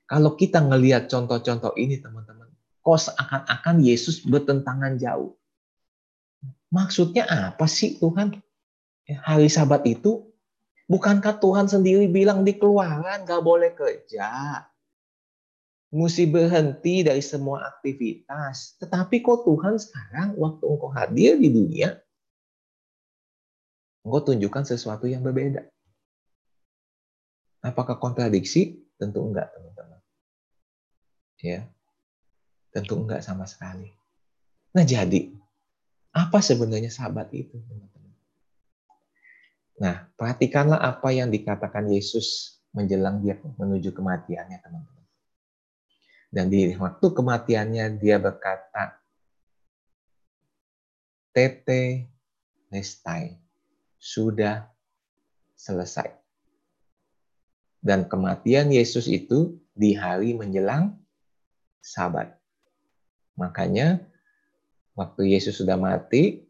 [0.07, 2.47] kalau kita ngelihat contoh-contoh ini teman-teman,
[2.79, 5.35] kok seakan-akan Yesus bertentangan jauh.
[6.71, 8.31] Maksudnya apa sih Tuhan?
[9.03, 10.31] Ya, hari sabat itu,
[10.87, 14.63] bukankah Tuhan sendiri bilang di keluaran gak boleh kerja?
[15.93, 18.77] Mesti berhenti dari semua aktivitas.
[18.81, 21.97] Tetapi kok Tuhan sekarang waktu engkau hadir di dunia,
[24.01, 25.65] engkau tunjukkan sesuatu yang berbeda.
[27.65, 28.85] Apakah kontradiksi?
[29.01, 29.99] Tentu enggak, teman-teman.
[31.41, 31.65] Ya.
[32.69, 33.89] Tentu enggak sama sekali.
[34.75, 35.31] Nah, jadi
[36.15, 37.57] apa sebenarnya sahabat itu?
[39.75, 44.94] Nah, perhatikanlah apa yang dikatakan Yesus menjelang dia menuju kematiannya, teman-teman.
[46.35, 48.99] Dan di waktu kematiannya dia berkata,
[51.31, 52.11] Tete
[52.67, 53.39] Nestai,
[53.95, 54.67] sudah
[55.55, 56.11] selesai.
[57.79, 60.99] Dan kematian Yesus itu di hari menjelang
[61.79, 62.35] Sabat.
[63.39, 64.03] Makanya
[64.91, 66.43] waktu Yesus sudah mati,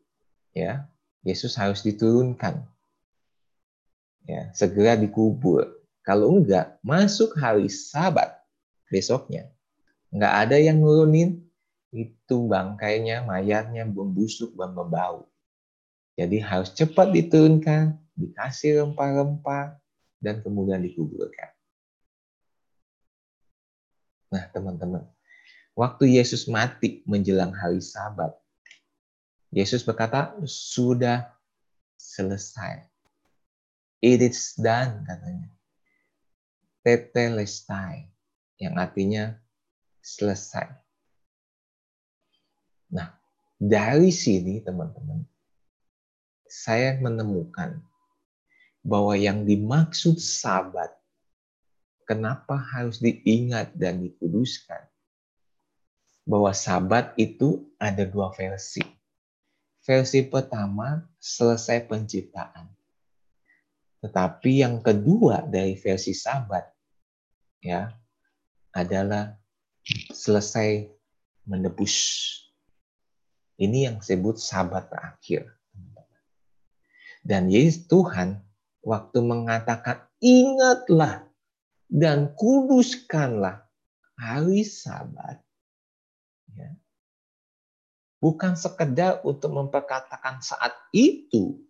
[0.49, 0.89] ya,
[1.21, 2.57] Yesus harus diturunkan.
[4.25, 5.77] Ya, segera dikubur.
[6.01, 8.33] Kalau enggak, masuk hari Sabat
[8.89, 9.54] besoknya.
[10.13, 11.45] Enggak ada yang nurunin
[11.95, 15.29] itu bangkainya, mayatnya membusuk dan membau.
[16.15, 19.79] Jadi harus cepat diturunkan, dikasih rempah-rempah,
[20.23, 21.51] dan kemudian dikuburkan.
[24.31, 25.03] Nah, teman-teman,
[25.75, 28.33] waktu Yesus mati menjelang hari Sabat,
[29.53, 31.31] Yesus berkata, "Sudah
[31.95, 32.87] selesai."
[34.03, 35.49] It is done katanya.
[36.83, 38.11] Tetelestai
[38.59, 39.39] yang artinya
[40.05, 40.69] selesai.
[42.93, 43.17] Nah,
[43.57, 45.25] dari sini teman-teman,
[46.45, 47.81] saya menemukan
[48.85, 50.93] bahwa yang dimaksud sabat,
[52.05, 54.85] kenapa harus diingat dan dikuduskan?
[56.21, 58.85] Bahwa sabat itu ada dua versi.
[59.81, 62.69] Versi pertama selesai penciptaan.
[64.05, 66.65] Tetapi yang kedua dari versi sabat
[67.61, 67.89] ya
[68.73, 69.33] adalah
[70.11, 70.89] selesai
[71.45, 71.95] menebus.
[73.55, 75.55] Ini yang disebut sabat terakhir.
[77.25, 78.43] Dan Yesus Tuhan
[78.85, 81.25] waktu mengatakan ingatlah
[81.89, 83.65] dan kuduskanlah
[84.19, 85.41] hari sabat.
[86.53, 86.77] Ya.
[88.21, 91.61] Bukan sekedar untuk memperkatakan saat itu,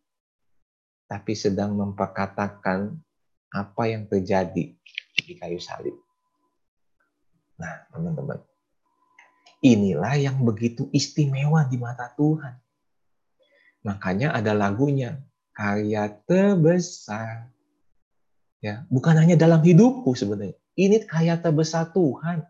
[1.08, 2.95] tapi sedang memperkatakan
[3.51, 4.75] apa yang terjadi
[5.15, 6.05] di kayu salib.
[7.56, 8.39] Nah, teman-teman,
[9.63, 12.56] inilah yang begitu istimewa di mata Tuhan.
[13.86, 15.22] Makanya ada lagunya,
[15.56, 17.48] karya terbesar.
[18.60, 20.58] Ya, bukan hanya dalam hidupku sebenarnya.
[20.76, 22.44] Ini karya terbesar Tuhan.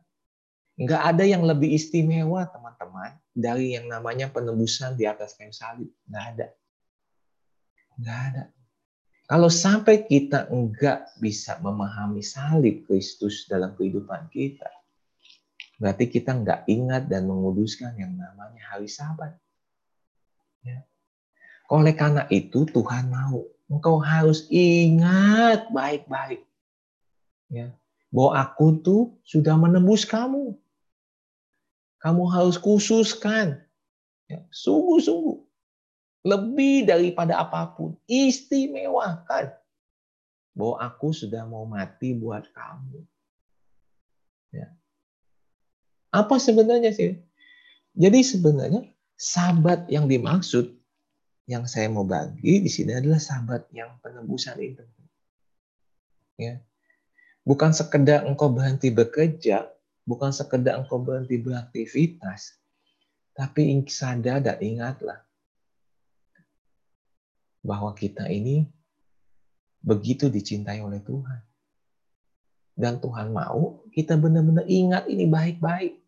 [0.75, 5.87] Enggak ada yang lebih istimewa, teman-teman, dari yang namanya penebusan di atas kayu salib.
[6.07, 6.47] Enggak ada.
[7.95, 8.43] Enggak ada.
[9.25, 14.69] Kalau sampai kita enggak bisa memahami salib Kristus dalam kehidupan kita,
[15.81, 19.35] berarti kita enggak ingat dan menguduskan yang namanya hari sabat.
[20.63, 20.87] Ya.
[21.67, 26.45] Oleh karena itu Tuhan mau engkau harus ingat baik-baik
[27.49, 27.73] ya
[28.13, 30.55] bahwa aku tuh sudah menembus kamu.
[31.99, 33.65] Kamu harus khususkan
[34.29, 35.41] ya, sungguh-sungguh
[36.25, 39.53] lebih daripada apa pun istimewakan
[40.55, 43.03] bahwa aku sudah mau mati buat kamu.
[44.55, 44.69] Ya.
[46.15, 47.19] Apa sebenarnya sih?
[47.91, 48.87] Jadi sebenarnya
[49.19, 50.71] sahabat yang dimaksud
[51.45, 54.83] yang saya mau bagi di sini adalah sahabat yang penebusan itu.
[56.39, 56.63] Ya.
[57.45, 59.69] Bukan sekedar engkau berhenti bekerja,
[60.07, 62.57] bukan sekedar engkau berhenti beraktivitas,
[63.37, 65.21] tapi sadar dan ingatlah
[67.61, 68.65] bahwa kita ini
[69.85, 71.41] begitu dicintai oleh Tuhan.
[72.75, 76.04] Dan Tuhan mau kita benar-benar ingat ini baik-baik.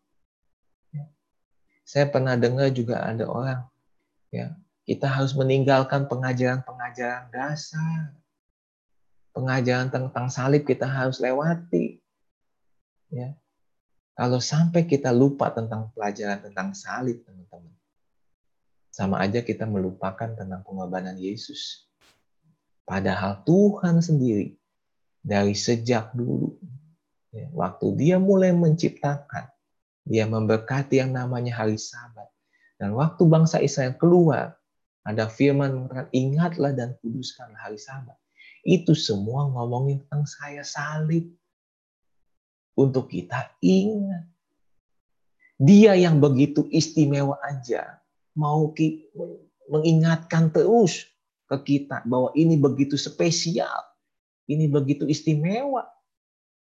[1.88, 2.04] Ya.
[2.04, 3.64] Saya pernah dengar juga ada orang,
[4.28, 4.52] ya
[4.88, 8.16] kita harus meninggalkan pengajaran-pengajaran dasar.
[9.36, 12.00] Pengajaran tentang salib kita harus lewati.
[13.12, 13.36] Ya.
[14.18, 17.76] Kalau sampai kita lupa tentang pelajaran tentang salib, teman-teman,
[18.90, 21.86] sama aja kita melupakan tentang pengorbanan Yesus.
[22.88, 24.58] Padahal Tuhan sendiri
[25.22, 26.58] dari sejak dulu,
[27.30, 29.54] ya, waktu Dia mulai menciptakan,
[30.08, 32.32] Dia memberkati yang namanya hari Sabat,
[32.80, 34.56] dan waktu bangsa Israel keluar,
[35.04, 38.16] ada firman mengatakan ingatlah dan kuduskanlah hari Sabat.
[38.64, 41.28] Itu semua ngomongin tentang saya salib
[42.78, 44.30] untuk kita ingat.
[45.58, 47.98] Dia yang begitu istimewa aja
[48.38, 48.70] mau
[49.68, 51.10] mengingatkan terus
[51.50, 53.82] ke kita bahwa ini begitu spesial,
[54.46, 55.90] ini begitu istimewa.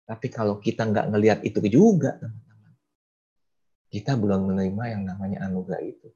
[0.04, 2.20] Tapi kalau kita nggak ngelihat itu juga,
[3.94, 6.10] kita belum menerima yang namanya anugerah itu.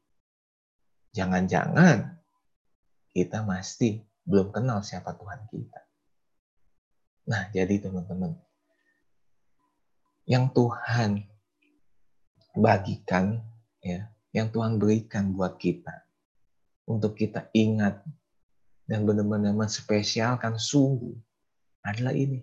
[1.14, 2.18] Jangan-jangan
[3.14, 5.82] kita masih belum kenal siapa Tuhan kita.
[7.30, 8.34] Nah, jadi teman-teman,
[10.26, 11.22] yang Tuhan
[12.58, 13.46] bagikan
[13.86, 16.02] ya, yang Tuhan berikan buat kita
[16.90, 18.02] untuk kita ingat
[18.90, 21.14] dan benar-benar menspesialkan sungguh
[21.86, 22.42] adalah ini.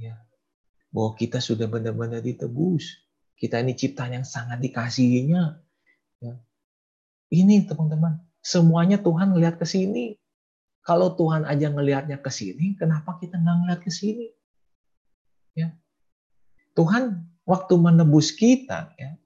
[0.00, 0.18] Ya.
[0.90, 3.03] Bahwa kita sudah benar-benar ditebus.
[3.34, 5.58] Kita ini ciptaan yang sangat dikasihinya.
[6.22, 6.34] Ya.
[7.34, 10.16] Ini teman-teman, semuanya Tuhan ngelihat ke sini.
[10.84, 14.28] Kalau Tuhan aja ngelihatnya ke sini, kenapa kita nggak ngelihat ke sini?
[15.56, 15.72] Ya.
[16.76, 19.16] Tuhan waktu menebus kita, ya,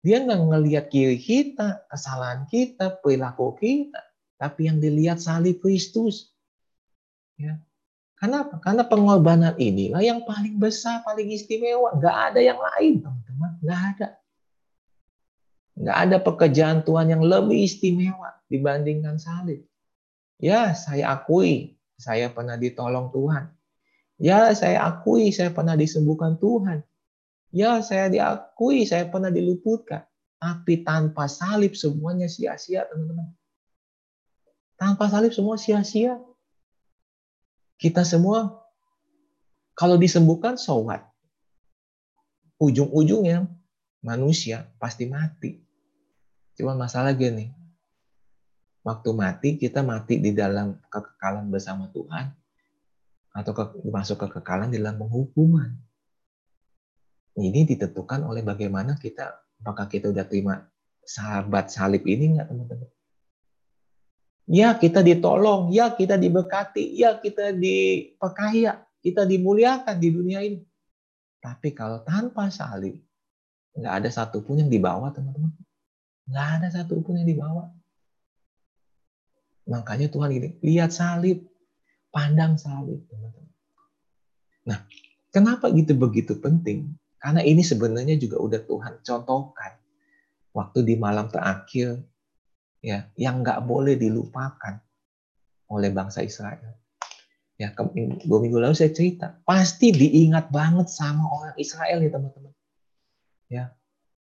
[0.00, 4.00] dia nggak ngelihat kiri kita, kesalahan kita, perilaku kita,
[4.40, 6.32] tapi yang dilihat salib Kristus.
[7.36, 7.60] Ya.
[8.18, 8.58] Kenapa?
[8.58, 11.94] Karena pengorbanan inilah yang paling besar, paling istimewa.
[11.94, 13.50] Nggak ada yang lain, teman-teman.
[13.62, 14.08] Nggak ada.
[15.78, 19.62] Nggak ada pekerjaan Tuhan yang lebih istimewa dibandingkan salib.
[20.42, 23.54] Ya, saya akui, saya pernah ditolong Tuhan.
[24.18, 26.82] Ya, saya akui saya pernah disembuhkan Tuhan.
[27.54, 30.02] Ya, saya diakui saya pernah diluputkan.
[30.38, 33.30] Tapi tanpa salib semuanya sia-sia, teman-teman.
[34.78, 36.18] Tanpa salib semua sia-sia.
[37.78, 38.58] Kita semua
[39.78, 41.06] kalau disembuhkan so what?
[42.58, 43.46] Ujung-ujungnya
[44.02, 45.62] manusia pasti mati.
[46.58, 47.54] Cuma masalah gini,
[48.82, 52.34] waktu mati kita mati di dalam kekekalan bersama Tuhan
[53.30, 55.70] atau ke, masuk ke kekekalan di dalam penghukuman.
[57.38, 59.30] Ini ditentukan oleh bagaimana kita,
[59.62, 60.66] apakah kita udah terima
[61.06, 62.90] sahabat salib ini enggak teman-teman?
[64.48, 70.64] Ya kita ditolong, ya kita diberkati, ya kita diperkaya, kita dimuliakan di dunia ini.
[71.44, 72.96] Tapi kalau tanpa salib,
[73.76, 75.52] nggak ada satupun yang dibawa teman-teman.
[76.32, 77.68] Nggak ada satupun yang dibawa.
[79.68, 81.44] Makanya Tuhan ini lihat salib,
[82.08, 83.52] pandang salib, teman-teman.
[84.64, 84.80] Nah,
[85.28, 86.96] kenapa gitu begitu penting?
[87.20, 89.72] Karena ini sebenarnya juga udah Tuhan contohkan
[90.56, 92.00] waktu di malam terakhir
[92.82, 94.80] ya yang nggak boleh dilupakan
[95.68, 96.76] oleh bangsa Israel.
[97.58, 97.74] Ya,
[98.22, 102.54] dua minggu lalu saya cerita, pasti diingat banget sama orang Israel ya teman-teman.
[103.50, 103.74] Ya,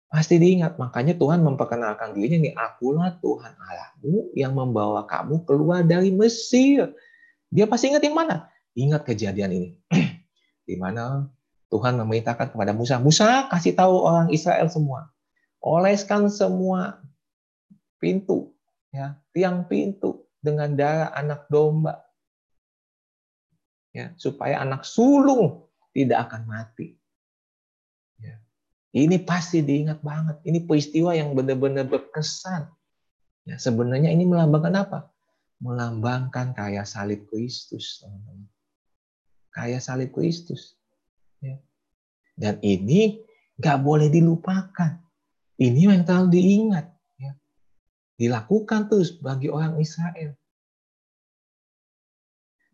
[0.08, 0.80] pasti diingat.
[0.80, 6.96] Makanya Tuhan memperkenalkan dirinya nih, akulah Tuhan Allahmu yang membawa kamu keluar dari Mesir
[7.56, 8.52] dia pasti ingat yang mana?
[8.76, 9.70] Ingat kejadian ini.
[10.68, 11.32] Di mana
[11.72, 15.08] Tuhan memerintahkan kepada Musa, Musa kasih tahu orang Israel semua.
[15.64, 17.00] Oleskan semua
[17.98, 18.54] pintu,
[18.94, 22.02] ya, tiang pintu dengan darah anak domba.
[23.96, 27.00] Ya, supaya anak sulung tidak akan mati.
[28.20, 28.44] Ya.
[28.92, 30.44] Ini pasti diingat banget.
[30.44, 32.68] Ini peristiwa yang benar-benar berkesan.
[33.48, 35.16] Ya, sebenarnya ini melambangkan apa?
[35.64, 38.50] melambangkan kaya salib Kristus, teman-teman.
[39.56, 40.76] Kaya salib Kristus.
[41.40, 41.56] Ya.
[42.36, 43.24] Dan ini
[43.56, 45.00] nggak boleh dilupakan.
[45.56, 46.92] Ini yang terlalu diingat.
[48.16, 50.36] Dilakukan terus bagi orang Israel.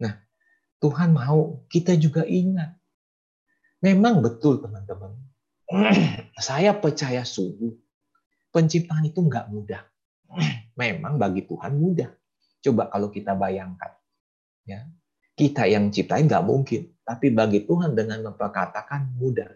[0.01, 0.13] Nah,
[0.77, 2.77] Tuhan mau kita juga ingat.
[3.81, 5.17] Memang betul teman-teman.
[6.37, 7.73] Saya percaya sungguh.
[8.53, 9.81] Penciptaan itu nggak mudah.
[10.81, 12.11] Memang bagi Tuhan mudah.
[12.61, 13.89] Coba kalau kita bayangkan,
[14.69, 14.85] ya
[15.33, 19.49] kita yang ciptain nggak mungkin, tapi bagi Tuhan dengan memperkatakan mudah,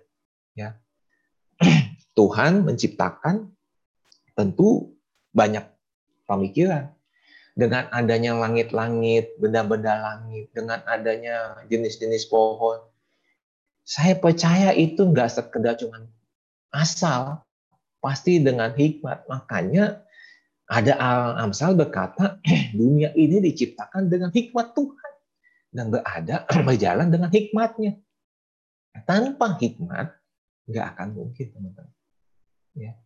[0.57, 0.73] ya
[2.17, 3.53] Tuhan menciptakan
[4.33, 4.97] tentu
[5.29, 5.74] banyak
[6.27, 6.91] pemikiran.
[7.55, 12.83] Dengan adanya langit-langit, benda-benda langit, dengan adanya jenis-jenis pohon,
[13.87, 16.03] saya percaya itu nggak sekedar cuma
[16.75, 17.45] asal,
[18.03, 19.23] pasti dengan hikmat.
[19.31, 20.03] Makanya
[20.67, 20.93] ada
[21.39, 22.41] Amsal berkata,
[22.79, 25.11] dunia ini diciptakan dengan hikmat Tuhan
[25.71, 28.01] dan berada berjalan dengan hikmatnya.
[29.05, 30.11] Tanpa hikmat,
[30.67, 31.93] nggak akan mungkin, teman-teman.
[32.75, 32.99] Ya.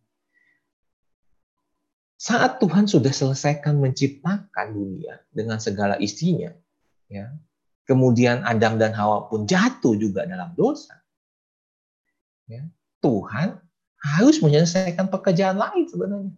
[2.20, 6.52] Saat Tuhan sudah selesaikan menciptakan dunia dengan segala isinya,
[7.08, 7.32] ya,
[7.88, 11.00] kemudian Adam dan Hawa pun jatuh juga dalam dosa.
[12.44, 12.68] Ya,
[13.00, 13.56] Tuhan
[14.04, 16.36] harus menyelesaikan pekerjaan lain sebenarnya.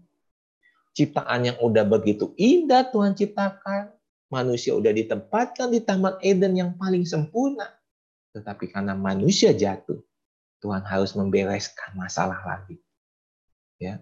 [0.95, 3.91] Ciptaan yang udah begitu indah Tuhan ciptakan,
[4.31, 7.67] manusia udah ditempatkan di Taman Eden yang paling sempurna.
[8.39, 9.99] Tetapi karena manusia jatuh,
[10.63, 12.79] Tuhan harus membereskan masalah lagi.
[13.83, 13.99] Ya,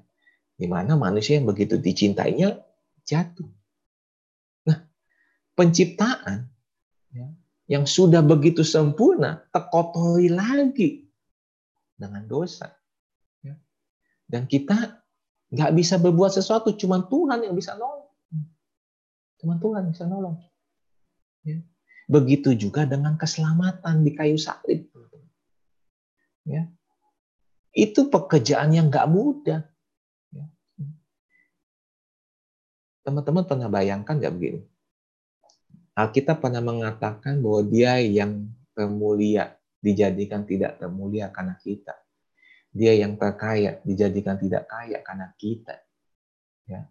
[0.60, 2.60] di mana manusia yang begitu dicintainya
[3.08, 3.48] jatuh.
[4.68, 4.84] Nah,
[5.56, 6.52] penciptaan
[7.16, 7.32] ya,
[7.64, 11.08] yang sudah begitu sempurna terkotori lagi
[11.96, 12.76] dengan dosa.
[13.40, 13.56] Ya.
[14.28, 15.00] Dan kita
[15.48, 18.12] nggak bisa berbuat sesuatu, cuma Tuhan yang bisa nolong.
[19.40, 20.36] Cuma Tuhan bisa nolong.
[21.40, 21.64] Ya.
[22.04, 24.84] Begitu juga dengan keselamatan di kayu salib.
[26.44, 26.68] Ya.
[27.72, 29.69] Itu pekerjaan yang nggak mudah.
[33.10, 34.62] Teman-teman pernah bayangkan nggak begini?
[35.98, 41.98] Alkitab pernah mengatakan bahwa dia yang termulia dijadikan tidak termulia karena kita.
[42.70, 45.74] Dia yang terkaya dijadikan tidak kaya karena kita.
[46.70, 46.86] Ya.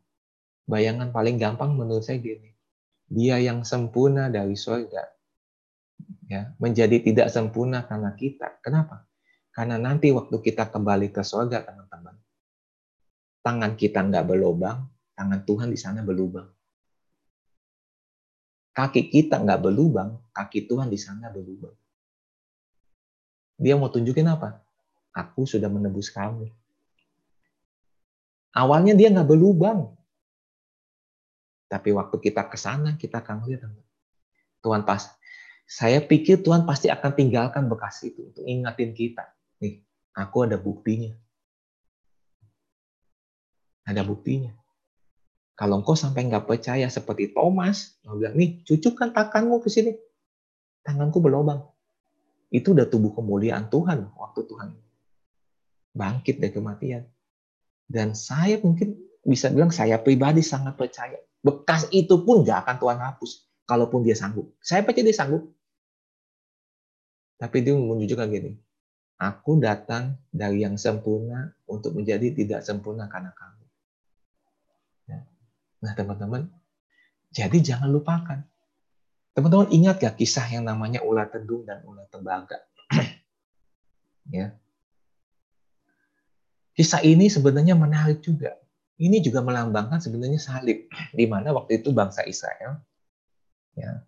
[0.67, 2.51] Bayangan paling gampang menurut saya gini.
[3.07, 5.07] Dia yang sempurna dari surga
[6.29, 8.59] ya, menjadi tidak sempurna karena kita.
[8.59, 9.07] Kenapa?
[9.49, 12.15] Karena nanti waktu kita kembali ke surga, teman-teman,
[13.41, 14.85] tangan kita nggak berlobang,
[15.19, 16.47] tangan Tuhan di sana berlubang.
[18.71, 21.75] Kaki kita nggak berlubang, kaki Tuhan di sana berlubang.
[23.59, 24.63] Dia mau tunjukin apa?
[25.11, 26.47] Aku sudah menebus kamu.
[28.55, 29.91] Awalnya dia nggak berlubang.
[31.67, 33.67] Tapi waktu kita ke sana, kita akan lihat.
[34.63, 35.11] Tuhan pas.
[35.69, 39.27] Saya pikir Tuhan pasti akan tinggalkan bekas itu untuk ingatin kita.
[39.59, 39.83] Nih,
[40.15, 41.13] aku ada buktinya.
[43.85, 44.55] Ada buktinya.
[45.59, 49.91] Kalau engkau sampai nggak percaya seperti Thomas, mau bilang, nih cucukkan tanganmu ke sini.
[50.87, 51.67] Tanganku berlobang.
[52.47, 54.71] Itu udah tubuh kemuliaan Tuhan waktu Tuhan
[55.93, 57.03] bangkit dari kematian.
[57.89, 58.95] Dan saya mungkin
[59.25, 61.17] bisa bilang saya pribadi sangat percaya.
[61.41, 63.31] Bekas itu pun nggak akan Tuhan hapus.
[63.67, 64.49] Kalaupun dia sanggup.
[64.63, 65.45] Saya percaya dia sanggup.
[67.37, 68.57] Tapi dia menunjukkan gini.
[69.19, 73.58] Aku datang dari yang sempurna untuk menjadi tidak sempurna karena kamu.
[75.79, 76.51] Nah, teman-teman,
[77.31, 78.39] jadi jangan lupakan.
[79.31, 82.59] Teman-teman ingat gak kisah yang namanya ular tedung dan ular tembaga?
[84.35, 84.51] ya.
[86.75, 88.55] Kisah ini sebenarnya menarik juga.
[88.99, 92.83] Ini juga melambangkan sebenarnya salib, di mana waktu itu bangsa Israel
[93.79, 94.03] ya,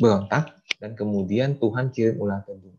[0.00, 2.76] berontak dan kemudian Tuhan kirim ular tedung.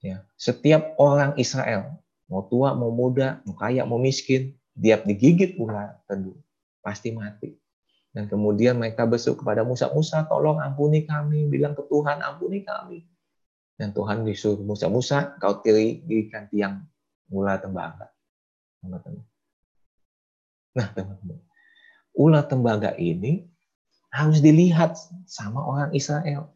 [0.00, 6.00] Ya, setiap orang Israel, mau tua, mau muda, mau kaya, mau miskin, dia digigit ular
[6.08, 6.43] tedung
[6.84, 7.48] pasti mati.
[8.14, 13.02] Dan kemudian mereka besuk kepada Musa, Musa tolong ampuni kami, bilang ke Tuhan ampuni kami.
[13.74, 16.86] Dan Tuhan disuruh Musa, Musa kau tiri dirikan tiang
[17.32, 18.06] ular tembaga.
[18.78, 19.24] Teman-teman.
[20.78, 21.38] Nah teman-teman,
[22.14, 23.50] ular tembaga ini
[24.14, 24.94] harus dilihat
[25.26, 26.54] sama orang Israel.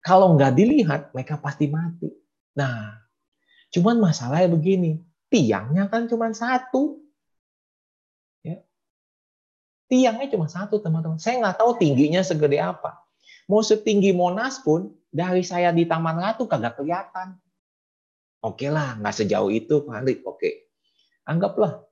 [0.00, 2.08] Kalau nggak dilihat, mereka pasti mati.
[2.56, 2.96] Nah,
[3.68, 4.96] cuman masalahnya begini,
[5.28, 6.96] tiangnya kan cuma satu.
[9.90, 11.18] Tiangnya cuma satu, teman-teman.
[11.18, 13.02] Saya nggak tahu tingginya segede apa.
[13.50, 17.34] Mau setinggi Monas pun, dari saya di Taman Ratu kagak kelihatan.
[18.46, 20.22] Oke lah, nggak sejauh itu, Pak Andri.
[20.22, 20.70] Oke.
[21.26, 21.82] Anggaplah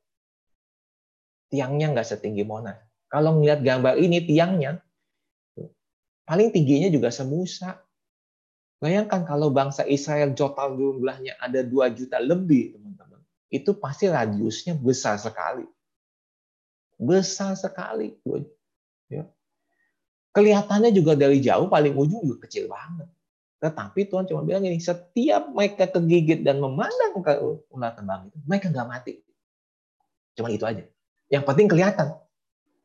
[1.50, 2.78] tiangnya nggak setinggi Monas.
[3.10, 4.78] Kalau ngeliat gambar ini, tiangnya,
[6.22, 7.82] paling tingginya juga semusa.
[8.78, 13.18] Bayangkan kalau bangsa Israel total jumlahnya ada 2 juta lebih, teman-teman.
[13.50, 15.66] Itu pasti radiusnya besar sekali
[16.98, 18.18] besar sekali.
[19.08, 19.24] Ya.
[20.34, 23.08] Kelihatannya juga dari jauh paling ujung juga kecil banget.
[23.58, 27.32] Tetapi Tuhan cuma bilang ini, setiap mereka kegigit dan memandang ke
[27.74, 29.18] ular tembang itu, mereka nggak mati.
[30.38, 30.86] Cuma itu aja.
[31.26, 32.14] Yang penting kelihatan.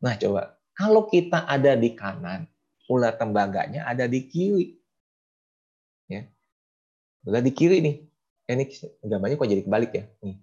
[0.02, 2.50] Nah coba, kalau kita ada di kanan,
[2.90, 4.82] ular tembaganya ada di kiri.
[6.10, 6.26] Ya.
[7.30, 7.96] Ular di kiri nih.
[8.44, 8.66] Ini
[9.06, 10.04] gambarnya kok jadi kebalik ya?
[10.26, 10.43] Nih.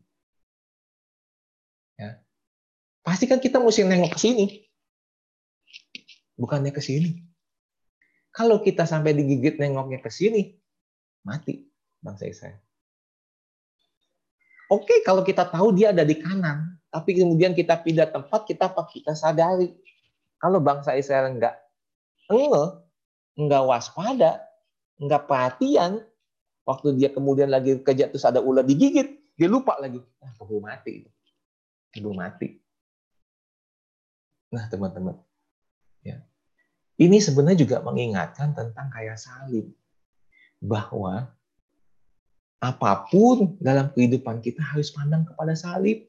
[3.01, 4.47] Pasti kan kita mesti nengok ke sini.
[6.37, 7.21] Bukannya ke sini.
[8.31, 10.55] Kalau kita sampai digigit nengoknya ke sini,
[11.27, 11.67] mati
[11.99, 12.61] bangsa Israel.
[14.71, 19.19] Oke, kalau kita tahu dia ada di kanan, tapi kemudian kita pindah tempat, kita kita
[19.19, 19.75] sadari
[20.39, 21.59] kalau bangsa Israel enggak
[22.31, 22.87] enggak,
[23.35, 24.47] enggak waspada,
[25.03, 26.01] enggak perhatian,
[26.63, 29.99] waktu dia kemudian lagi kerja terus ada ular digigit, dia lupa lagi.
[30.39, 31.05] Keburu mati.
[31.91, 32.63] Keburu mati.
[34.51, 35.17] Nah, teman-teman.
[36.03, 36.27] Ya.
[36.99, 39.71] Ini sebenarnya juga mengingatkan tentang kayak salib.
[40.61, 41.33] Bahwa
[42.61, 46.05] apa pun dalam kehidupan kita harus pandang kepada salib.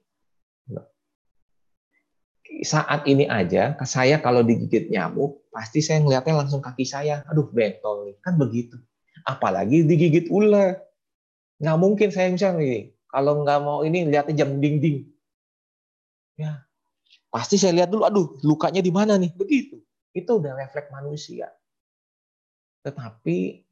[2.62, 7.26] Saat ini aja, saya kalau digigit nyamuk, pasti saya ngeliatnya langsung kaki saya.
[7.32, 8.16] Aduh, bentol nih.
[8.22, 8.78] Kan begitu.
[9.26, 10.78] Apalagi digigit ular.
[11.58, 15.10] Nggak mungkin saya misalnya nih, kalau nggak mau ini lihatnya jam dinding.
[16.38, 16.66] Ya,
[17.32, 19.32] pasti saya lihat dulu, aduh lukanya di mana nih?
[19.34, 19.80] Begitu.
[20.12, 21.48] Itu udah refleks manusia.
[22.84, 23.64] Tetapi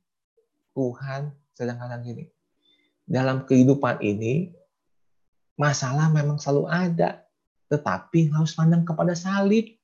[0.72, 2.26] Tuhan sedang kadang gini.
[3.04, 4.56] Dalam kehidupan ini,
[5.60, 7.28] masalah memang selalu ada.
[7.68, 9.76] Tetapi harus pandang kepada salib.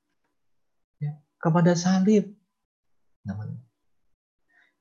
[1.03, 2.31] Ya, kepada salib.
[3.27, 3.59] Namanya.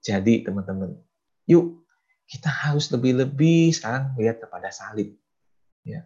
[0.04, 1.00] Jadi teman-teman,
[1.48, 1.82] yuk
[2.28, 5.16] kita harus lebih-lebih sekarang lihat kepada salib.
[5.84, 6.04] Ya.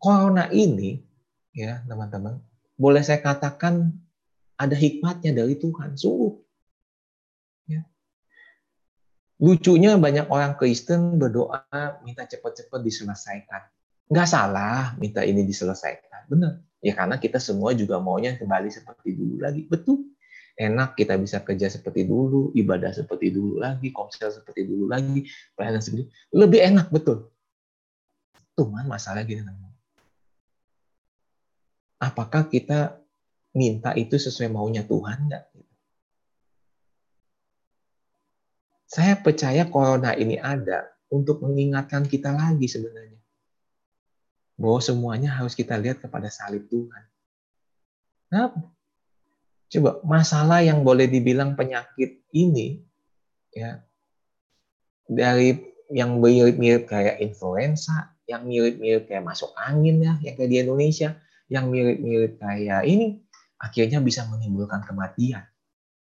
[0.00, 0.96] Corona ini,
[1.52, 2.40] ya teman-teman,
[2.80, 3.92] boleh saya katakan
[4.56, 6.32] ada hikmatnya dari Tuhan, sungguh.
[7.68, 7.84] Ya.
[9.36, 11.60] Lucunya banyak orang Kristen berdoa
[12.00, 13.62] minta cepat-cepat diselesaikan.
[14.08, 16.64] Nggak salah minta ini diselesaikan, benar.
[16.80, 20.10] Ya karena kita semua juga maunya kembali seperti dulu lagi, betul
[20.60, 25.24] enak kita bisa kerja seperti dulu, ibadah seperti dulu lagi, komsel seperti dulu lagi,
[25.56, 27.32] pelayanan seperti lebih enak betul.
[28.60, 29.69] Cuman masalah gini teman.
[32.00, 32.96] Apakah kita
[33.52, 35.44] minta itu sesuai maunya Tuhan enggak?
[38.90, 43.20] Saya percaya corona ini ada untuk mengingatkan kita lagi sebenarnya.
[44.58, 47.04] Bahwa semuanya harus kita lihat kepada salib Tuhan.
[48.26, 48.58] Kenapa?
[49.70, 52.82] Coba masalah yang boleh dibilang penyakit ini
[53.54, 53.78] ya
[55.06, 55.58] dari
[55.90, 61.18] yang mirip-mirip kayak influenza, yang mirip-mirip kayak masuk angin ya, yang kayak di Indonesia,
[61.50, 63.18] yang mirip-mirip kayak ini
[63.58, 65.44] akhirnya bisa menimbulkan kematian.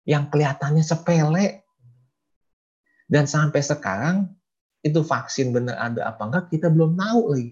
[0.03, 1.63] Yang kelihatannya sepele.
[3.07, 4.27] Dan sampai sekarang
[4.83, 7.51] itu vaksin benar ada apa enggak kita belum tahu lagi.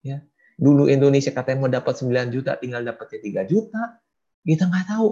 [0.00, 0.24] Ya.
[0.56, 3.82] Dulu Indonesia katanya mau dapat 9 juta tinggal dapatnya 3 juta.
[4.40, 5.08] Kita nggak tahu.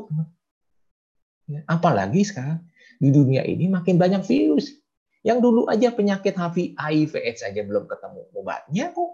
[1.48, 2.64] Ya, apalagi sekarang
[3.00, 4.72] di dunia ini makin banyak virus.
[5.20, 9.12] Yang dulu aja penyakit HIV AIDS aja belum ketemu obatnya kok.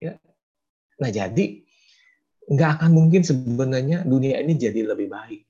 [0.00, 0.16] Ya.
[1.00, 1.64] Nah jadi
[2.50, 5.42] nggak akan mungkin sebenarnya dunia ini jadi lebih baik.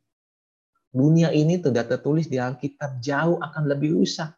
[0.93, 4.29] Dunia ini sudah tertulis di Alkitab jauh akan lebih rusak.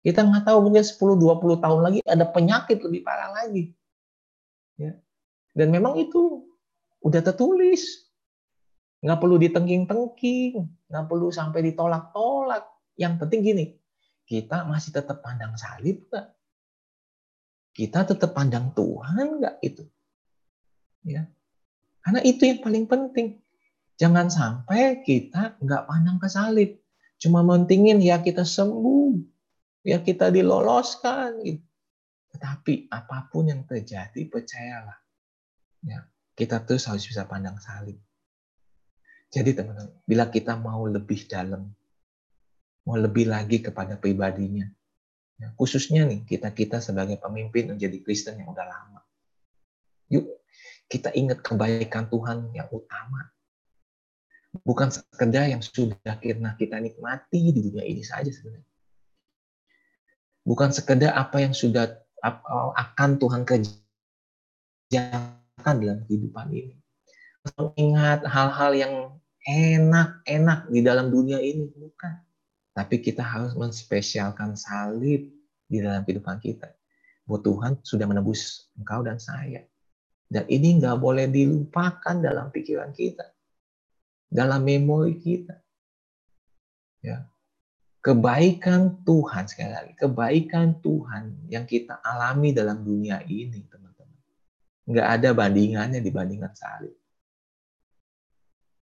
[0.00, 3.72] Kita nggak tahu mungkin 10-20 tahun lagi ada penyakit lebih parah lagi.
[4.80, 4.96] Ya.
[5.52, 6.48] Dan memang itu
[7.04, 8.08] udah tertulis
[9.04, 12.64] nggak perlu ditengking-tengking, nggak perlu sampai ditolak-tolak.
[12.96, 13.64] Yang penting gini,
[14.24, 16.32] kita masih tetap pandang salib nggak?
[17.76, 19.84] Kita tetap pandang Tuhan nggak itu?
[21.04, 21.28] Ya,
[22.04, 23.40] karena itu yang paling penting.
[23.96, 26.76] Jangan sampai kita nggak pandang ke salib,
[27.16, 29.16] cuma mentingin ya kita sembuh,
[29.88, 31.40] ya kita diloloskan.
[31.40, 31.64] Gitu.
[32.36, 34.98] Tetapi apa pun yang terjadi, percayalah,
[35.86, 36.04] ya
[36.36, 37.96] kita terus harus bisa pandang salib.
[39.30, 41.70] Jadi teman-teman, bila kita mau lebih dalam,
[42.84, 44.66] mau lebih lagi kepada pribadinya,
[45.38, 49.00] ya, khususnya nih kita-kita sebagai pemimpin menjadi Kristen yang udah lama.
[50.10, 50.43] Yuk,
[50.88, 53.30] kita ingat kebaikan Tuhan yang utama.
[54.62, 58.70] Bukan sekedar yang sudah kita, kita nikmati di dunia ini saja sebenarnya.
[60.44, 61.98] Bukan sekedar apa yang sudah
[62.78, 63.74] akan Tuhan kerjakan
[65.82, 66.78] dalam kehidupan ini.
[67.58, 68.94] Mengingat hal-hal yang
[69.44, 72.16] enak-enak di dalam dunia ini bukan
[72.74, 75.30] tapi kita harus menspesialkan salib
[75.68, 76.72] di dalam kehidupan kita
[77.28, 79.62] bahwa Tuhan sudah menebus engkau dan saya
[80.34, 83.30] dan ini nggak boleh dilupakan dalam pikiran kita
[84.26, 85.54] dalam memori kita
[87.06, 87.22] ya
[88.02, 94.18] kebaikan Tuhan sekali lagi kebaikan Tuhan yang kita alami dalam dunia ini teman-teman
[94.90, 96.98] nggak ada bandingannya dibandingkan salib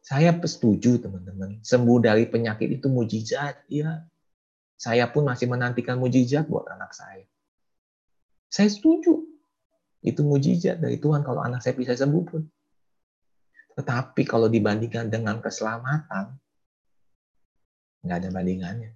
[0.03, 4.03] saya setuju teman-teman, sembuh dari penyakit itu mujizat, ya.
[4.75, 7.23] Saya pun masih menantikan mujizat buat anak saya.
[8.51, 9.32] Saya setuju.
[10.03, 12.43] Itu mujizat dari Tuhan kalau anak saya bisa sembuh pun.
[13.79, 16.35] Tetapi kalau dibandingkan dengan keselamatan,
[18.03, 18.91] nggak ada bandingannya.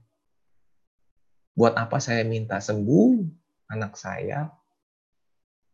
[1.57, 3.23] Buat apa saya minta sembuh
[3.73, 4.51] anak saya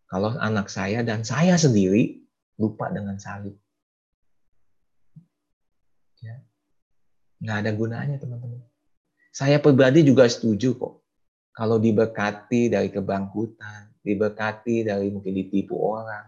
[0.07, 2.21] kalau anak saya dan saya sendiri
[2.61, 3.57] lupa dengan salib?
[6.21, 6.39] Ya.
[7.41, 8.61] Nggak ada gunanya teman-teman.
[9.33, 11.01] Saya pribadi juga setuju kok.
[11.53, 16.27] Kalau diberkati dari kebangkutan, diberkati dari mungkin ditipu orang,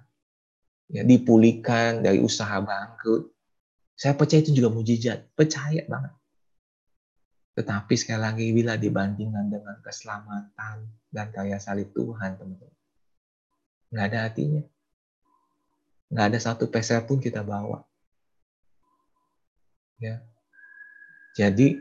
[0.90, 3.30] ya, dipulihkan dari usaha bangkrut.
[3.96, 6.12] Saya percaya itu juga mujizat, percaya banget.
[7.56, 12.76] Tetapi sekali lagi bila dibandingkan dengan keselamatan dan karya salib Tuhan, teman-teman,
[13.96, 14.64] nggak ada artinya.
[16.12, 17.84] Nggak ada satu peser pun kita bawa.
[20.04, 20.20] Ya.
[21.40, 21.80] Jadi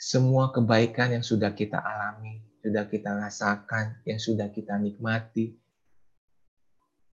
[0.00, 5.56] semua kebaikan yang sudah kita alami, sudah kita rasakan, yang sudah kita nikmati,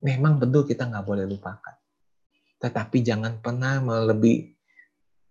[0.04, 1.76] memang betul kita nggak boleh lupakan.
[2.60, 4.54] Tetapi jangan pernah melebih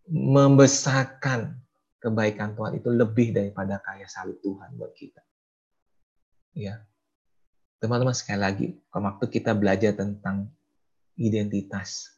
[0.06, 1.58] membesarkan
[1.98, 5.22] kebaikan Tuhan itu lebih daripada kaya salib Tuhan buat kita.
[6.54, 6.86] Ya.
[7.76, 10.48] Teman-teman sekali lagi, waktu kita belajar tentang
[11.18, 12.08] identitas,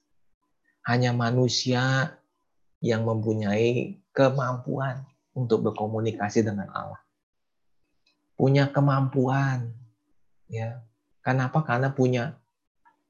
[0.86, 2.14] hanya manusia
[2.78, 5.03] yang mempunyai kemampuan
[5.34, 7.03] untuk berkomunikasi dengan Allah.
[8.39, 9.74] Punya kemampuan,
[10.47, 10.86] ya.
[11.26, 11.66] Kenapa?
[11.66, 12.39] Karena punya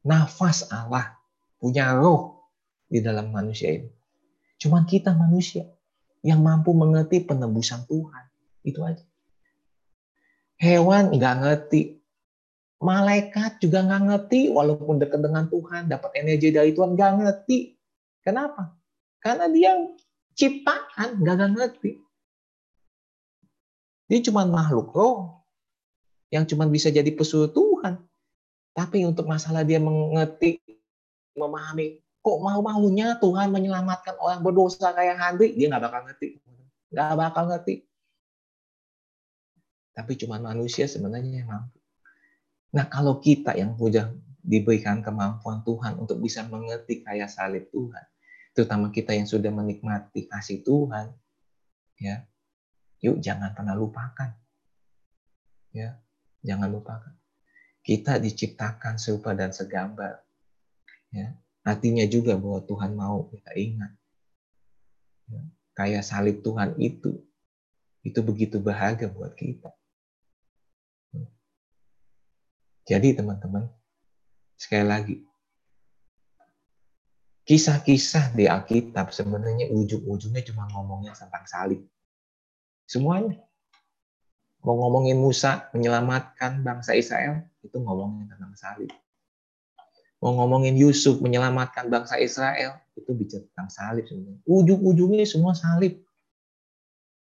[0.01, 1.21] nafas Allah,
[1.61, 2.49] punya roh
[2.89, 3.93] di dalam manusia ini.
[4.57, 5.69] Cuman kita manusia
[6.25, 8.25] yang mampu mengerti penebusan Tuhan.
[8.65, 9.05] Itu aja.
[10.59, 12.03] Hewan nggak ngerti.
[12.79, 17.75] Malaikat juga nggak ngerti, walaupun dekat dengan Tuhan, dapat energi dari Tuhan, nggak ngerti.
[18.23, 18.75] Kenapa?
[19.19, 19.75] Karena dia
[20.35, 21.91] ciptaan, nggak ngerti.
[24.09, 25.45] Dia cuma makhluk roh
[26.33, 28.01] yang cuma bisa jadi pesuruh Tuhan.
[28.73, 30.61] Tapi untuk masalah dia mengerti,
[31.37, 36.29] memahami kok mau-maunya Tuhan menyelamatkan orang berdosa kayak Handri, dia nggak bakal ngerti.
[36.93, 37.75] Nggak bakal ngerti.
[39.93, 41.79] Tapi cuma manusia sebenarnya yang mampu.
[42.71, 44.13] Nah kalau kita yang punya
[44.45, 48.05] diberikan kemampuan Tuhan untuk bisa mengerti kayak salib Tuhan,
[48.55, 51.11] terutama kita yang sudah menikmati kasih Tuhan,
[51.99, 52.23] ya,
[53.03, 54.31] yuk jangan pernah lupakan,
[55.75, 55.99] ya,
[56.43, 57.15] jangan lupakan.
[57.83, 60.21] Kita diciptakan serupa dan segambar,
[61.15, 61.33] ya,
[61.69, 63.93] Artinya juga bahwa Tuhan mau kita ingat.
[65.29, 65.43] Ya,
[65.77, 67.21] kayak salib Tuhan itu,
[68.01, 69.69] itu begitu berharga buat kita.
[72.89, 73.69] Jadi teman-teman,
[74.57, 75.15] sekali lagi,
[77.45, 81.85] kisah-kisah di Alkitab sebenarnya ujung-ujungnya cuma ngomongnya tentang salib.
[82.89, 83.37] Semuanya.
[84.65, 88.91] Mau ngomongin Musa menyelamatkan bangsa Israel, itu ngomongin tentang salib.
[90.19, 94.43] Mau ngomongin Yusuf menyelamatkan bangsa Israel, itu bicara tentang salib sebenarnya.
[94.49, 96.01] Ujung-ujungnya semua salib.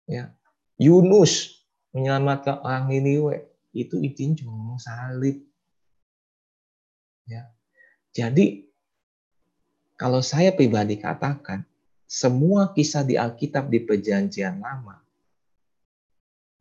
[0.09, 0.33] Ya.
[0.79, 5.43] Yunus menyelamatkan orang Niniwe, itu intinya cuma ngomong salib.
[7.29, 7.51] Ya.
[8.15, 8.71] Jadi
[9.99, 11.67] kalau saya pribadi katakan,
[12.09, 15.08] semua kisah di Alkitab di perjanjian lama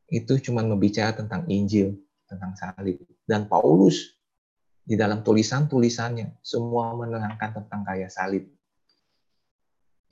[0.08, 3.04] itu cuma membicara tentang Injil, tentang salib.
[3.28, 4.16] Dan Paulus
[4.88, 8.48] di dalam tulisan-tulisannya semua menerangkan tentang kaya salib.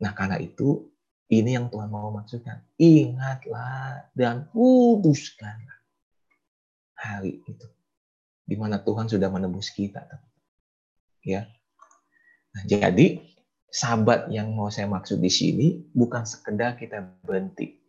[0.04, 0.92] Nah, karena itu
[1.32, 2.60] ini yang Tuhan mau maksudkan.
[2.76, 5.80] Ingatlah dan kuduskanlah
[7.00, 7.68] hari itu.
[8.46, 10.04] Di mana Tuhan sudah menebus kita.
[11.24, 11.48] Ya.
[12.52, 13.24] Nah, jadi
[13.72, 17.85] sahabat yang mau saya maksud di sini bukan sekedar kita berhenti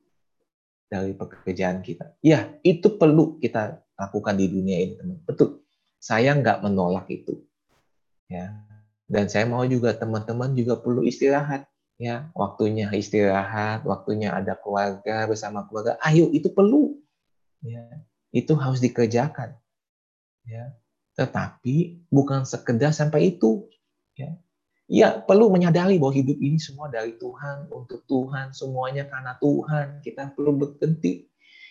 [0.87, 2.15] dari pekerjaan kita.
[2.23, 5.19] Ya, itu perlu kita lakukan di dunia ini, teman.
[5.27, 5.63] Betul.
[5.99, 7.43] Saya nggak menolak itu.
[8.31, 8.55] Ya.
[9.07, 11.67] Dan saya mau juga teman-teman juga perlu istirahat.
[11.97, 15.97] Ya waktunya istirahat waktunya ada keluarga bersama keluarga.
[16.05, 17.01] Ayo itu perlu.
[17.65, 17.89] Ya
[18.35, 19.57] itu harus dikerjakan.
[20.45, 20.77] Ya.
[21.17, 23.65] Tetapi bukan sekedar sampai itu.
[24.13, 24.37] Ya
[24.87, 30.35] ya perlu menyadari bahwa hidup ini semua dari Tuhan untuk Tuhan semuanya karena Tuhan kita
[30.35, 31.27] perlu berhenti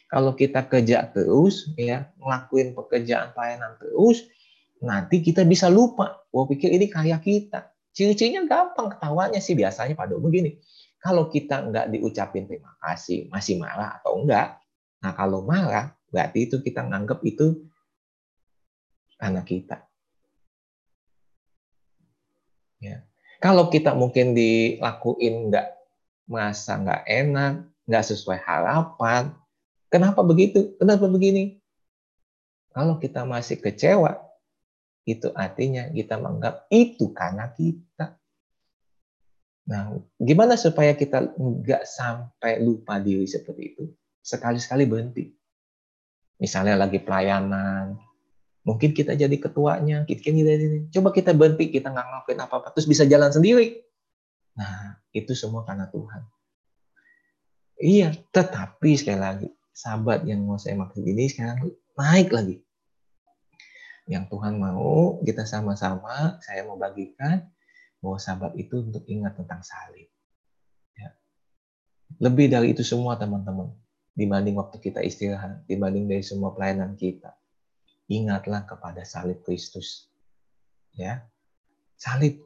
[0.06, 4.30] kalau kita kerja terus, ya ngelakuin pekerjaan pelayanan terus,
[4.78, 6.22] nanti kita bisa lupa.
[6.30, 7.74] Wah pikir ini kayak kita.
[7.96, 10.62] Ciri-cirinya gampang ketawanya sih biasanya pada umum gini.
[11.02, 14.62] Kalau kita nggak diucapin terima kasih, masih marah atau enggak.
[15.02, 17.66] Nah kalau marah, berarti itu kita nganggap itu
[19.18, 19.90] karena kita.
[22.80, 23.04] Ya.
[23.40, 25.68] Kalau kita mungkin dilakuin nggak
[26.26, 27.54] merasa nggak enak,
[27.86, 29.36] nggak sesuai harapan,
[29.96, 30.76] Kenapa begitu?
[30.76, 31.56] Kenapa begini?
[32.76, 34.20] Kalau kita masih kecewa,
[35.08, 38.20] itu artinya kita menganggap itu karena kita.
[39.72, 43.84] Nah, gimana supaya kita nggak sampai lupa diri seperti itu?
[44.20, 45.32] Sekali-sekali berhenti.
[46.44, 47.96] Misalnya lagi pelayanan,
[48.66, 53.06] mungkin kita jadi ketuanya, kita ini, coba kita berhenti, kita nggak ngelakuin apa-apa, terus bisa
[53.06, 53.86] jalan sendiri.
[54.58, 56.26] Nah, itu semua karena Tuhan.
[57.78, 62.66] Iya, tetapi sekali lagi, sahabat yang mau saya maksud ini sekarang naik lagi.
[64.10, 67.46] Yang Tuhan mau kita sama-sama, saya mau bagikan
[68.02, 70.10] bahwa sahabat itu untuk ingat tentang salib.
[70.98, 71.14] Ya.
[72.18, 73.76] Lebih dari itu semua teman-teman,
[74.18, 77.34] dibanding waktu kita istirahat, dibanding dari semua pelayanan kita.
[78.06, 80.10] Ingatlah kepada salib Kristus.
[80.94, 81.26] Ya,
[81.98, 82.40] salib.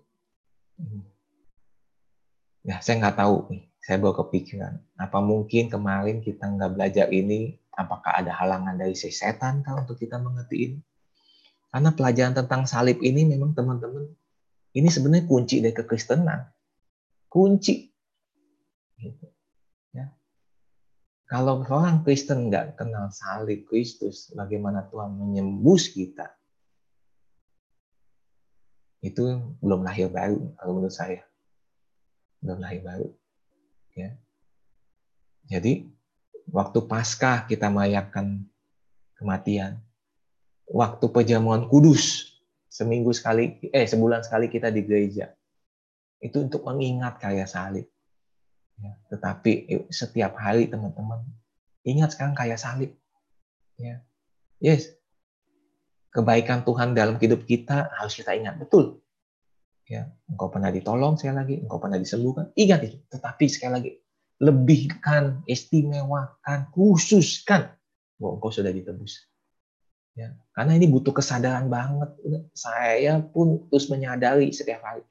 [2.64, 7.58] Ya, saya nggak tahu nih saya baru kepikiran, apa mungkin kemarin kita nggak belajar ini,
[7.74, 10.80] apakah ada halangan dari si setan kah untuk kita mengerti ini?
[11.74, 14.06] Karena pelajaran tentang salib ini memang teman-teman,
[14.76, 16.44] ini sebenarnya kunci dari kekristenan.
[17.32, 17.88] Kunci.
[19.00, 19.26] Gitu.
[21.30, 26.26] Kalau orang Kristen nggak kenal salib Kristus, bagaimana Tuhan menyembus kita,
[29.06, 31.22] itu belum lahir baru kalau menurut saya.
[32.42, 33.08] Belum lahir baru.
[33.94, 34.18] Ya.
[35.46, 35.86] Jadi
[36.50, 38.50] waktu Paskah kita merayakan
[39.14, 39.80] kematian.
[40.66, 42.34] Waktu perjamuan kudus
[42.70, 45.30] seminggu sekali eh sebulan sekali kita di gereja.
[46.18, 47.86] Itu untuk mengingat karya salib.
[48.80, 51.24] Ya, tetapi setiap hari teman-teman
[51.84, 52.96] ingat sekarang karya salib.
[53.76, 54.04] Ya.
[54.60, 54.96] Yes.
[56.10, 59.04] Kebaikan Tuhan dalam hidup kita harus kita ingat betul
[59.90, 63.92] ya engkau pernah ditolong sekali lagi engkau pernah disembuhkan ingat itu tetapi sekali lagi
[64.38, 67.74] lebihkan istimewakan khususkan
[68.22, 69.26] bahwa engkau sudah ditebus
[70.14, 72.14] ya karena ini butuh kesadaran banget
[72.54, 75.02] saya pun terus menyadari setiap hari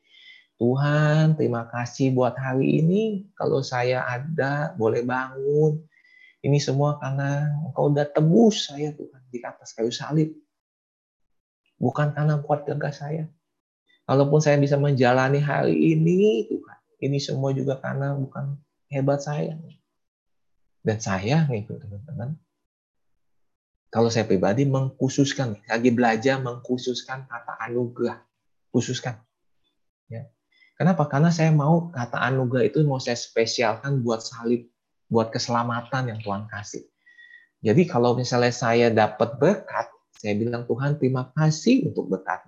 [0.59, 3.31] Tuhan terima kasih buat hari ini.
[3.39, 5.79] Kalau saya ada boleh bangun.
[6.39, 10.35] Ini semua karena engkau udah tebus saya Tuhan di atas kayu salib.
[11.79, 13.25] Bukan karena kuat gagah saya.
[14.09, 18.57] Kalaupun saya bisa menjalani hari ini, Tuhan, ini semua juga karena bukan
[18.89, 19.55] hebat saya.
[20.81, 22.35] Dan saya, nih teman-teman,
[23.93, 28.25] kalau saya pribadi mengkhususkan, lagi belajar mengkhususkan kata anugerah,
[28.73, 29.21] khususkan.
[30.79, 31.11] Kenapa?
[31.11, 34.71] Karena saya mau kata anugerah itu mau saya spesialkan buat salib,
[35.11, 36.87] buat keselamatan yang Tuhan kasih.
[37.67, 42.47] Jadi kalau misalnya saya dapat berkat, saya bilang Tuhan terima kasih untuk berkat.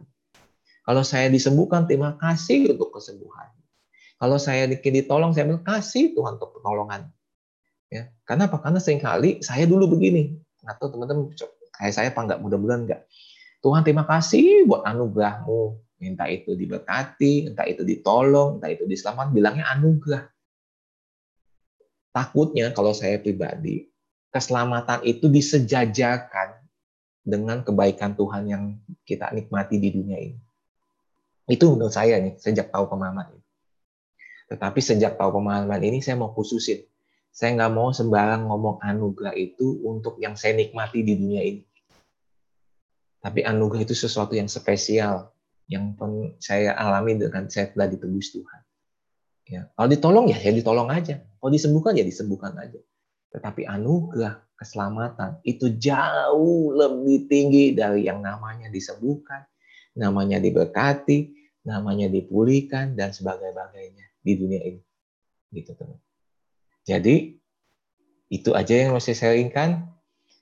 [0.86, 3.50] Kalau saya disembuhkan, terima kasih untuk kesembuhan.
[4.22, 7.10] Kalau saya ditolong, saya bilang kasih Tuhan untuk pertolongan.
[7.90, 8.62] Ya, karena apa?
[8.62, 10.38] Karena sering kali saya dulu begini.
[10.62, 11.34] Atau teman-teman,
[11.74, 12.38] kayak saya apa enggak?
[12.38, 13.02] Mudah-mudahan enggak.
[13.60, 15.89] Tuhan terima kasih buat anugerahmu.
[16.00, 20.24] Minta itu diberkati, entah itu ditolong, entah itu diselamat, bilangnya anugerah.
[22.10, 23.92] Takutnya kalau saya pribadi,
[24.32, 26.56] keselamatan itu disejajarkan
[27.20, 28.64] dengan kebaikan Tuhan yang
[29.04, 30.40] kita nikmati di dunia ini.
[31.44, 33.44] Itu menurut saya nih, sejak tahu pemahaman ini.
[34.50, 36.80] Tetapi sejak tahu pemahaman ini, saya mau khususin.
[37.30, 41.62] Saya nggak mau sembarang ngomong anugerah itu untuk yang saya nikmati di dunia ini.
[43.20, 45.30] Tapi anugerah itu sesuatu yang spesial,
[45.70, 45.94] yang
[46.42, 48.60] saya alami dengan saya telah ditebus Tuhan.
[49.46, 51.22] Ya, kalau ditolong ya, ya ditolong aja.
[51.22, 52.78] Kalau disembuhkan ya disembuhkan aja.
[53.30, 59.46] Tetapi anugerah keselamatan itu jauh lebih tinggi dari yang namanya disembuhkan,
[59.94, 64.82] namanya diberkati, namanya dipulihkan dan sebagainya di dunia ini.
[65.54, 65.98] Gitu teman.
[66.82, 67.38] Jadi
[68.30, 69.86] itu aja yang masih saya sharingkan.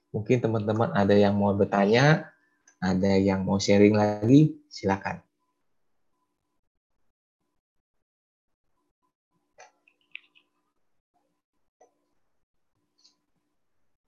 [0.08, 2.32] Mungkin teman-teman ada yang mau bertanya,
[2.80, 5.20] ada yang mau sharing lagi, silakan.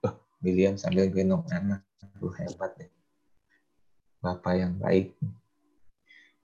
[0.04, 1.84] Oh, William sambil gendong anak.
[2.00, 2.90] Aduh, hebat deh.
[4.20, 5.16] Bapak yang baik.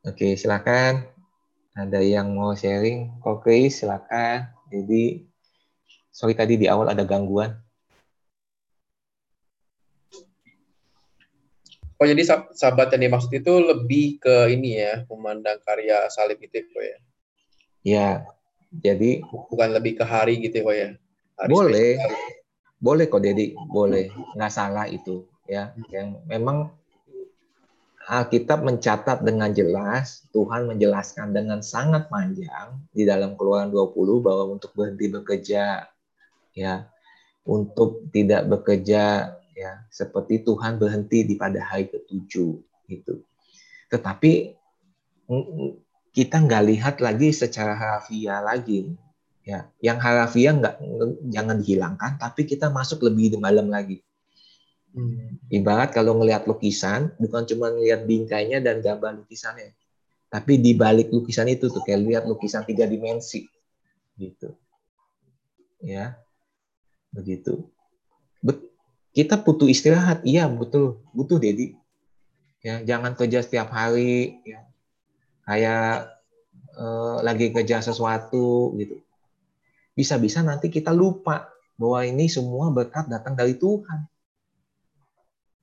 [0.07, 1.05] Oke, silakan.
[1.77, 3.21] Ada yang mau sharing?
[3.21, 4.49] Oke, silakan.
[4.73, 5.29] Jadi,
[6.09, 7.66] sorry tadi di awal ada gangguan.
[11.97, 12.23] Oh, jadi
[12.53, 16.99] sahabat yang dimaksud itu lebih ke ini ya, memandang karya salib itu ya?
[17.81, 18.09] Ya,
[18.85, 20.93] jadi bukan lebih ke hari gitu ya,
[21.41, 22.13] Hari boleh, spesial.
[22.77, 25.73] boleh kok, Dedi, boleh, nggak salah itu ya.
[25.89, 26.69] Yang memang
[28.07, 34.71] Alkitab mencatat dengan jelas, Tuhan menjelaskan dengan sangat panjang di dalam Keluaran 20 bahwa untuk
[34.77, 35.89] berhenti bekerja
[36.53, 36.75] ya,
[37.49, 42.53] untuk tidak bekerja ya, seperti Tuhan berhenti di pada hari ketujuh
[42.93, 43.15] itu.
[43.89, 44.53] Tetapi
[46.13, 48.93] kita nggak lihat lagi secara harafiah lagi.
[49.47, 50.75] Ya, yang harafiah nggak
[51.31, 54.03] jangan dihilangkan, tapi kita masuk lebih dalam lagi.
[54.91, 55.39] Hmm.
[55.49, 59.71] Ibarat kalau ngelihat lukisan, bukan cuma ngelihat bingkainya dan gambar lukisannya,
[60.27, 63.47] tapi di balik lukisan itu tuh kayak lihat lukisan tiga dimensi,
[64.19, 64.57] gitu.
[65.79, 66.19] Ya,
[67.15, 67.71] begitu.
[68.43, 68.59] Bet
[69.17, 71.73] kita butuh istirahat, iya betul, butuh Dedi.
[72.61, 74.61] Ya, jangan kerja setiap hari, ya.
[75.49, 76.13] kayak
[76.77, 79.01] eh, lagi kerja sesuatu gitu.
[79.97, 81.49] Bisa-bisa nanti kita lupa
[81.81, 84.05] bahwa ini semua berkat datang dari Tuhan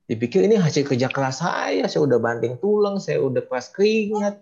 [0.04, 4.36] Dipikir ini hasil kerja keras saya, saya udah banting tulang, saya udah pas keringat.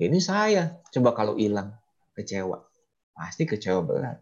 [0.00, 0.80] Ini saya.
[0.88, 1.76] Coba kalau hilang,
[2.16, 2.64] kecewa.
[3.12, 4.18] Pasti kecewa berat.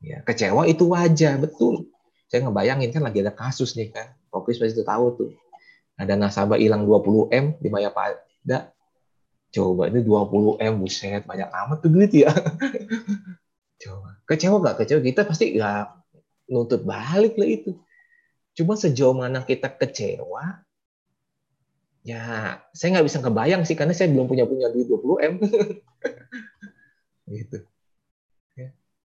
[0.00, 1.92] Ya, kecewa itu wajar, betul.
[2.26, 4.14] Saya ngebayangin kan lagi ada kasus nih kan.
[4.30, 5.30] Kopis pasti tahu tuh.
[5.96, 8.74] Ada nasabah hilang 20 M di Maya Pada.
[9.54, 12.28] Coba ini 20 M, buset, banyak amat tuh duit ya.
[13.82, 14.20] Coba.
[14.26, 14.84] Kecewa gak?
[14.84, 15.86] Kecewa kita pasti nggak
[16.50, 17.74] nuntut balik lah itu
[18.56, 20.64] Cuma sejauh mana kita kecewa,
[22.00, 25.34] ya saya nggak bisa kebayang sih karena saya belum punya punya duit 20 m
[27.36, 27.58] gitu
[28.54, 28.68] ya.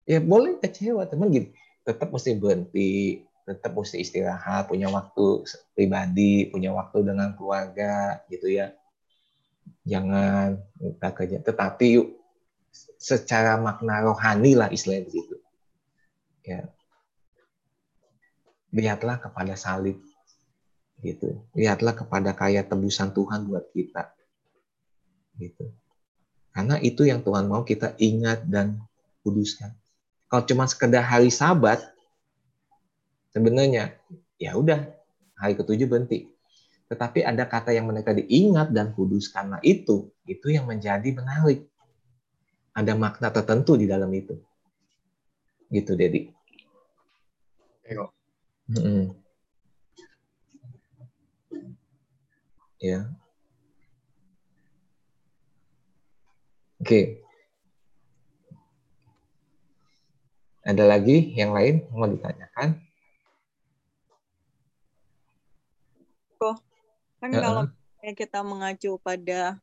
[0.05, 1.49] ya boleh kecewa teman gitu
[1.91, 5.43] tetap mesti berhenti tetap mesti istirahat punya waktu
[5.74, 8.70] pribadi punya waktu dengan keluarga gitu ya.
[9.82, 12.09] Jangan minta kerja tetapi yuk
[13.01, 15.36] secara makna rohani lah istilahnya begitu.
[16.47, 16.70] Ya.
[18.70, 19.99] Lihatlah kepada salib
[21.03, 21.43] gitu.
[21.59, 24.14] Lihatlah kepada kaya tebusan Tuhan buat kita
[25.43, 25.74] gitu.
[26.55, 28.78] Karena itu yang Tuhan mau kita ingat dan
[29.26, 29.80] kuduskan
[30.31, 31.83] kalau cuma sekedar hari sabat
[33.35, 33.99] sebenarnya
[34.39, 34.87] ya udah
[35.37, 36.31] hari ketujuh berhenti
[36.87, 41.66] tetapi ada kata yang mereka diingat dan kudus karena itu itu yang menjadi menarik
[42.72, 44.39] ada makna tertentu di dalam itu
[45.74, 46.31] gitu Dedi
[48.70, 49.11] Hmm.
[52.78, 53.11] Ya.
[56.81, 57.18] Oke.
[60.71, 62.79] Ada lagi yang lain mau ditanyakan?
[66.39, 66.57] Kok
[67.21, 67.43] kan uh -uh.
[67.43, 67.62] kalau
[68.14, 69.59] kita mengacu pada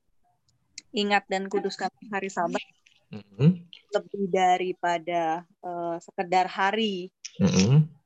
[0.94, 2.62] ingat dan kuduskan hari Sabat
[3.10, 3.50] mm -hmm.
[3.96, 7.10] lebih daripada uh, sekedar hari.
[7.40, 7.98] Mm -hmm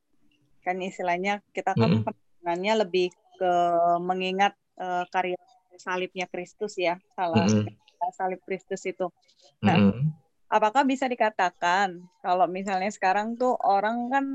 [0.62, 2.06] kan istilahnya kita kan mm
[2.82, 3.54] lebih ke
[4.02, 5.38] mengingat uh, karya
[5.78, 8.12] salibnya Kristus ya salah mm -hmm.
[8.18, 9.10] salib Kristus itu
[9.62, 10.06] nah mm -hmm.
[10.52, 14.26] Apakah bisa dikatakan kalau misalnya sekarang tuh orang kan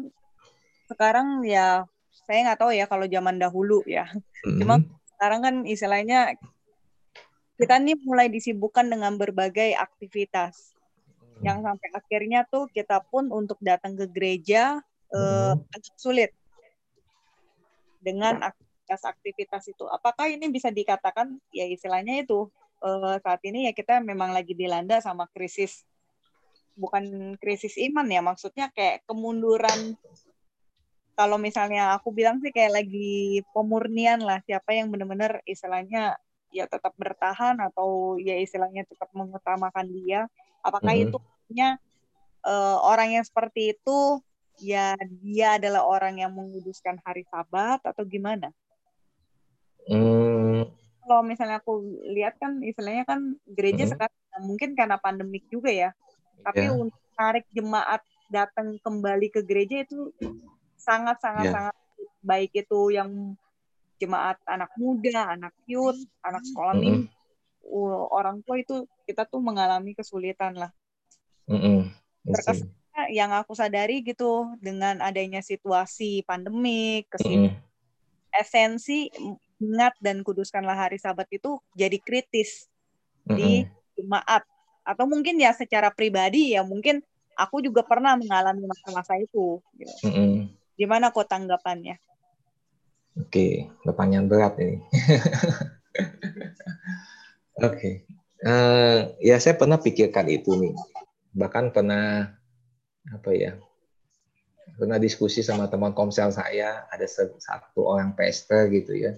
[0.89, 1.85] sekarang ya
[2.25, 4.09] saya nggak tahu ya kalau zaman dahulu ya.
[4.49, 4.77] Mm cuma
[5.17, 6.37] sekarang kan istilahnya
[7.61, 10.73] kita nih mulai disibukkan dengan berbagai aktivitas.
[11.45, 14.81] Yang sampai akhirnya tuh kita pun untuk datang ke gereja
[15.13, 16.33] uh, agak sulit
[18.01, 19.85] dengan aktivitas-aktivitas itu.
[19.89, 21.37] Apakah ini bisa dikatakan?
[21.53, 22.49] Ya istilahnya itu
[22.81, 25.85] uh, saat ini ya kita memang lagi dilanda sama krisis
[26.77, 29.97] bukan krisis iman ya maksudnya kayak kemunduran
[31.17, 36.21] kalau misalnya aku bilang sih kayak lagi pemurnian lah siapa yang benar-benar istilahnya
[36.53, 40.29] ya tetap bertahan atau ya istilahnya tetap mengutamakan dia
[40.61, 41.11] apakah mm -hmm.
[41.11, 41.19] itu
[41.49, 41.69] punya
[42.47, 44.21] uh, orang yang seperti itu
[44.61, 48.53] ya dia adalah orang yang menguduskan hari Sabat atau gimana?
[49.87, 50.67] Hmm.
[51.07, 53.93] Kalau misalnya aku lihat kan istilahnya kan gereja hmm.
[53.95, 55.91] sekarang mungkin karena pandemik juga ya.
[56.47, 56.79] Tapi yeah.
[56.79, 60.15] untuk tarik jemaat datang kembali ke gereja itu
[60.79, 61.55] sangat sangat yeah.
[61.55, 61.77] sangat
[62.23, 63.35] baik itu yang
[63.99, 67.03] jemaat anak muda, anak youth, anak sekolah mm -hmm.
[67.11, 70.71] minggu, orang tua itu kita tuh mengalami kesulitan lah.
[71.51, 71.79] Mm -hmm.
[72.31, 72.71] Terkesan
[73.13, 77.57] yang aku sadari gitu dengan adanya situasi pandemik, ke sini mm.
[78.33, 79.13] esensi
[79.61, 82.69] ingat dan kuduskanlah hari Sabat itu jadi kritis
[83.29, 83.67] mm di
[83.99, 84.47] jemaat
[84.87, 87.03] atau mungkin ya secara pribadi ya mungkin
[87.35, 89.59] aku juga pernah mengalami masa-masa itu.
[89.75, 90.07] Gitu.
[90.07, 91.97] Mm Gimana kok tanggapannya?
[93.17, 94.77] Oke, pertanyaan berat ini.
[97.65, 97.95] Oke, okay.
[98.45, 100.77] uh, eh, ya saya pernah pikirkan itu nih.
[101.33, 102.29] Bahkan pernah
[103.09, 103.57] apa ya
[104.77, 109.17] pernah diskusi sama teman komsel saya ada satu orang pester gitu ya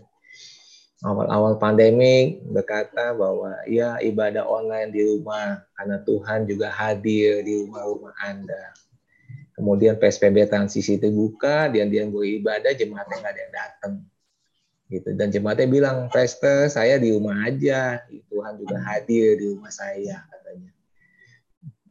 [1.06, 8.14] awal-awal pandemi berkata bahwa ya ibadah online di rumah karena Tuhan juga hadir di rumah-rumah
[8.26, 8.74] Anda.
[9.54, 13.94] Kemudian PSBB transisi itu buka, dia beribadah, jemaatnya nggak ada yang datang.
[14.88, 20.24] gitu dan jemaatnya bilang pastor saya di rumah aja Tuhan juga hadir di rumah saya
[20.32, 20.72] katanya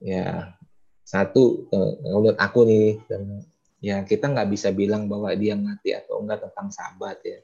[0.02, 0.58] ya
[1.06, 3.46] satu eh, menurut aku nih dan
[3.78, 7.38] ya kita nggak bisa bilang bahwa dia ngerti atau enggak tentang sahabat ya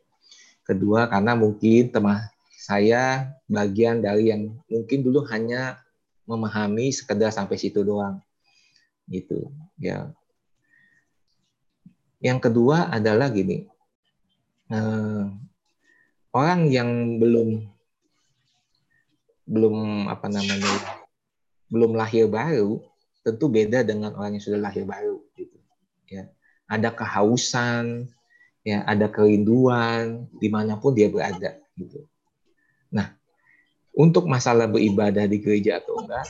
[0.64, 2.24] kedua karena mungkin teman
[2.64, 5.84] saya bagian dari yang mungkin dulu hanya
[6.24, 8.24] memahami sekedar sampai situ doang.
[9.08, 10.12] Gitu ya.
[12.24, 13.68] Yang kedua adalah gini
[14.72, 15.24] eh,
[16.32, 17.68] orang yang belum
[19.44, 20.72] belum apa namanya
[21.68, 22.80] belum lahir baru
[23.28, 25.58] tentu beda dengan orang yang sudah lahir baru gitu
[26.08, 26.32] ya.
[26.68, 28.08] Ada kehausan
[28.64, 32.08] ya ada kerinduan di mana pun dia berada gitu.
[32.90, 33.12] Nah
[33.94, 36.26] untuk masalah beribadah di gereja atau enggak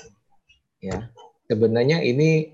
[0.83, 1.13] ya
[1.47, 2.51] sebenarnya ini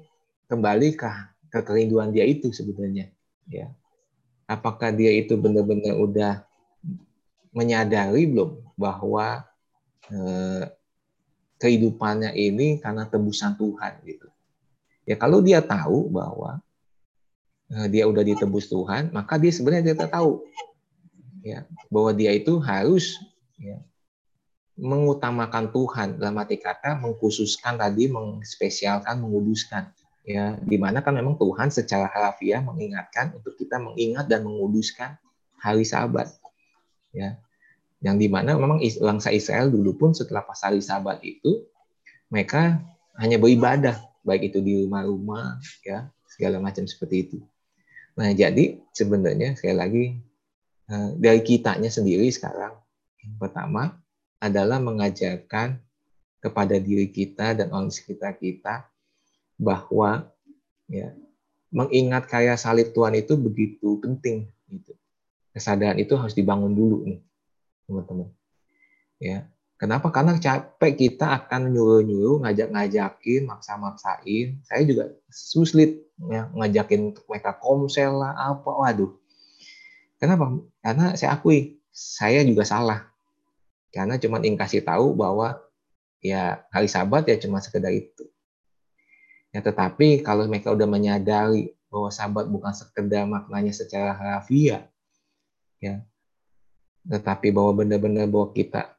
[0.52, 1.10] kembali ke,
[1.50, 3.10] ke kerinduan dia itu sebenarnya
[3.48, 3.72] ya.
[4.50, 6.34] Apakah dia itu benar-benar udah
[7.54, 9.46] menyadari belum bahwa
[10.10, 10.66] eh,
[11.60, 14.28] kehidupannya ini karena tebusan Tuhan gitu.
[15.04, 16.64] Ya kalau dia tahu bahwa
[17.70, 20.42] dia udah ditebus Tuhan maka dia sebenarnya dia tahu
[21.46, 23.16] ya bahwa dia itu harus
[23.60, 23.80] ya,
[24.80, 26.08] mengutamakan Tuhan.
[26.18, 29.92] Dalam arti kata mengkhususkan tadi mengspesialkan menguduskan
[30.24, 30.56] ya.
[30.64, 35.20] Di mana kan memang Tuhan secara harafiah mengingatkan untuk kita mengingat dan menguduskan
[35.60, 36.32] hari Sabat
[37.12, 37.36] ya.
[38.00, 41.68] Yang di mana memang bangsa Israel dulu pun setelah pas hari Sabat itu
[42.32, 42.80] mereka
[43.20, 47.38] hanya beribadah baik itu di rumah-rumah ya segala macam seperti itu
[48.20, 50.06] nah jadi sebenarnya sekali lagi
[50.92, 52.76] eh, dari kitanya sendiri sekarang
[53.24, 53.96] yang pertama
[54.44, 55.80] adalah mengajarkan
[56.40, 58.88] kepada diri kita dan orang sekitar kita
[59.60, 60.28] bahwa
[60.88, 61.12] ya
[61.70, 64.94] mengingat karya salib Tuhan itu begitu penting gitu.
[65.54, 67.20] Kesadaran itu harus dibangun dulu nih,
[67.86, 68.30] teman-teman.
[69.22, 69.50] Ya.
[69.80, 70.12] Kenapa?
[70.12, 74.60] Karena capek kita akan nyuruh-nyuruh, ngajak-ngajakin, maksa-maksain.
[74.68, 79.16] Saya juga sulit ya, ngajakin mereka komsel lah, apa, waduh.
[80.20, 80.60] Kenapa?
[80.84, 83.08] Karena saya akui, saya juga salah.
[83.96, 85.58] Karena cuma ingin kasih tahu bahwa
[86.20, 88.28] ya hari sabat ya cuma sekedar itu.
[89.50, 94.86] Ya, tetapi kalau mereka udah menyadari bahwa sahabat bukan sekedar maknanya secara harafiah,
[95.82, 96.06] ya,
[97.10, 98.94] tetapi bahwa benar-benar bahwa kita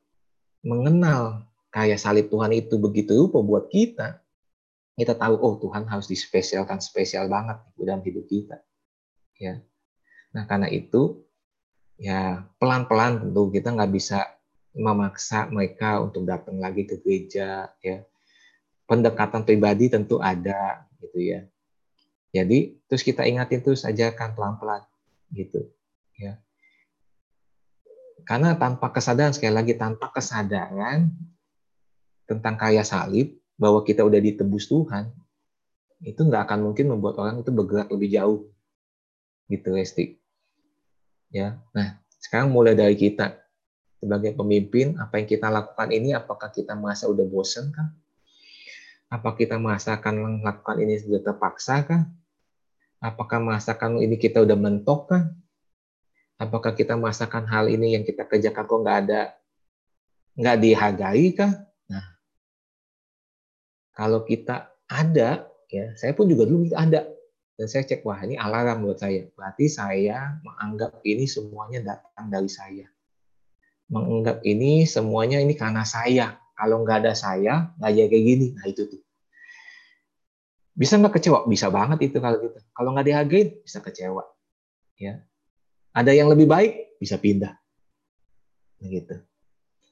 [0.66, 4.18] mengenal kaya salib Tuhan itu begitu rupa buat kita,
[5.00, 8.60] kita tahu oh Tuhan harus dispesialkan spesial banget dalam hidup kita,
[9.40, 9.56] ya.
[10.36, 11.24] Nah karena itu
[11.96, 14.28] ya pelan-pelan tentu kita nggak bisa
[14.76, 18.04] memaksa mereka untuk datang lagi ke gereja, ya
[18.84, 21.40] pendekatan pribadi tentu ada gitu ya.
[22.30, 24.84] Jadi terus kita ingatin terus ajarkan pelan-pelan
[25.32, 25.64] gitu
[26.20, 26.36] ya.
[28.28, 31.10] Karena tanpa kesadaran sekali lagi tanpa kesadaran
[32.28, 35.12] tentang kaya salib bahwa kita udah ditebus Tuhan
[36.00, 38.48] itu nggak akan mungkin membuat orang itu bergerak lebih jauh
[39.52, 40.16] gitu Resti.
[41.28, 41.60] Ya.
[41.76, 43.36] Nah, sekarang mulai dari kita
[44.00, 47.92] sebagai pemimpin apa yang kita lakukan ini apakah kita merasa udah bosen kah?
[49.12, 52.08] Apa kita merasakan melakukan ini sudah terpaksa kah?
[53.04, 55.24] Apakah merasakan ini kita udah mentok kah?
[56.40, 59.22] Apakah kita merasakan hal ini yang kita kerjakan kok nggak ada,
[60.40, 61.52] nggak dihargai kah?
[63.90, 67.10] Nah, kalau kita ada, ya saya pun juga dulu ada,
[67.60, 69.28] dan saya cek wah ini alarm buat saya.
[69.36, 72.88] Berarti saya menganggap ini semuanya datang dari saya.
[73.92, 76.40] Menganggap ini semuanya ini karena saya.
[76.56, 78.46] Kalau nggak ada saya nggak jadi kayak gini.
[78.56, 79.00] Nah itu tuh.
[80.72, 81.44] Bisa nggak kecewa?
[81.44, 82.56] Bisa banget itu kalau gitu.
[82.72, 84.24] Kalau nggak dihargain bisa kecewa.
[84.96, 85.20] Ya.
[85.92, 87.60] Ada yang lebih baik bisa pindah.
[88.80, 89.20] Gitu.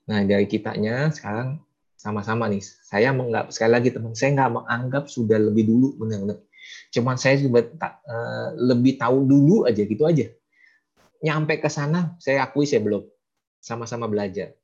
[0.09, 1.61] Nah dari kitanya sekarang
[1.99, 6.39] sama-sama nih saya menganggap sekali lagi teman saya nggak menganggap sudah lebih dulu benar-benar
[6.95, 7.67] cuman saya juga
[8.07, 10.31] uh, lebih tahu dulu aja gitu aja
[11.19, 13.03] nyampe ke sana saya akui saya belum
[13.59, 14.55] sama-sama belajar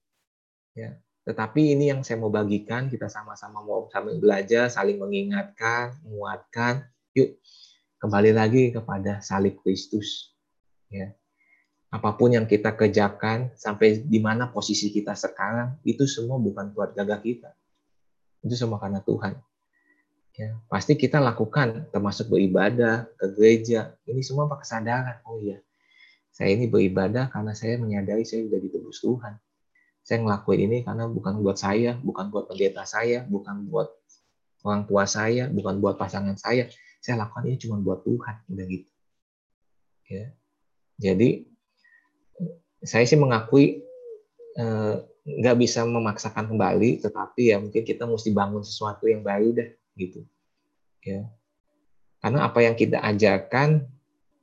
[0.78, 6.84] ya tetapi ini yang saya mau bagikan, kita sama-sama mau sambil belajar, saling mengingatkan, menguatkan.
[7.16, 7.40] Yuk,
[7.96, 10.36] kembali lagi kepada salib Kristus.
[10.92, 11.16] Ya.
[11.94, 16.90] Apa pun yang kita kerjakan, sampai di mana posisi kita sekarang, itu semua bukan buat
[16.90, 17.54] gagah kita.
[18.42, 19.38] Itu semua karena Tuhan.
[20.34, 23.94] Ya, pasti kita lakukan, termasuk beribadah, ke gereja.
[24.02, 25.22] Ini semua pakai kesadaran.
[25.22, 25.62] Oh iya,
[26.34, 29.38] saya ini beribadah karena saya menyadari saya sudah ditebus Tuhan
[30.04, 33.88] saya ngelakuin ini karena bukan buat saya, bukan buat pendeta saya, bukan buat
[34.60, 36.68] orang tua saya, bukan buat pasangan saya.
[37.00, 38.92] Saya lakukan ini cuma buat Tuhan, udah gitu.
[40.12, 40.24] Ya.
[41.00, 41.48] Jadi
[42.84, 43.82] saya sih mengakui
[44.60, 49.68] eh, nggak bisa memaksakan kembali, tetapi ya mungkin kita mesti bangun sesuatu yang baru deh
[49.96, 50.20] gitu.
[51.00, 51.28] Ya.
[52.20, 53.88] Karena apa yang kita ajarkan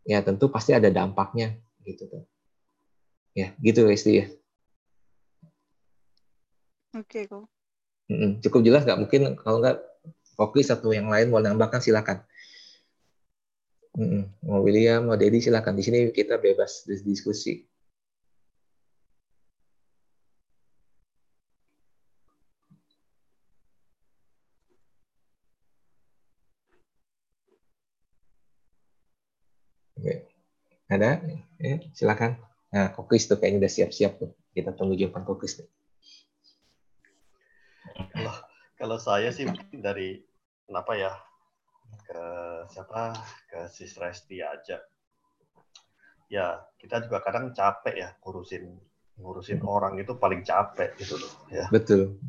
[0.06, 2.26] ya tentu pasti ada dampaknya gitu kan.
[3.32, 4.26] Ya, gitu Resti ya.
[6.98, 7.48] Oke, kok.
[8.44, 9.00] Cukup jelas nggak?
[9.00, 9.80] Mungkin kalau nggak
[10.36, 12.20] fokus satu yang lain mau nambahkan silakan.
[14.44, 15.80] Mau William, mau Dedi silakan.
[15.80, 17.71] Di sini kita bebas diskusi.
[30.92, 31.24] Ada?
[31.56, 32.36] Ya, silakan.
[32.76, 34.36] Nah, Kokis tuh kayaknya udah siap-siap tuh.
[34.52, 35.64] Kita tunggu jawaban Kokis.
[38.12, 38.36] Kalau,
[38.76, 40.20] kalau saya sih dari
[40.68, 41.12] kenapa ya
[42.08, 42.24] ke
[42.72, 43.16] siapa
[43.48, 44.84] ke Sis Resti aja.
[46.32, 48.72] Ya kita juga kadang capek ya ngurusin
[49.20, 49.68] ngurusin hmm.
[49.68, 51.68] orang itu paling capek gitu loh ya.
[51.72, 52.20] Betul.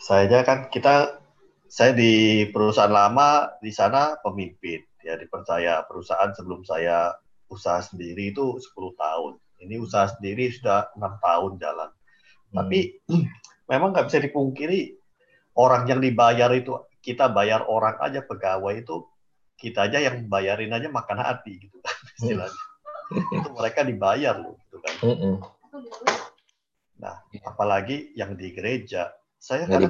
[0.00, 1.20] Saya kan kita
[1.68, 7.12] saya di perusahaan lama di sana pemimpin ya dipercaya perusahaan sebelum saya
[7.48, 9.32] usaha sendiri itu 10 tahun.
[9.58, 11.90] Ini usaha sendiri sudah enam tahun jalan.
[11.90, 12.54] Hmm.
[12.62, 12.78] Tapi
[13.70, 14.94] memang nggak bisa dipungkiri
[15.58, 19.06] orang yang dibayar itu kita bayar orang aja pegawai itu
[19.58, 22.18] kita aja yang bayarin aja makan hati gitu kan hmm.
[22.22, 22.62] istilahnya.
[23.08, 24.94] itu mereka dibayar loh gitu kan.
[25.00, 25.36] Hmm.
[26.98, 27.14] Nah,
[27.46, 29.80] apalagi yang di gereja, saya kan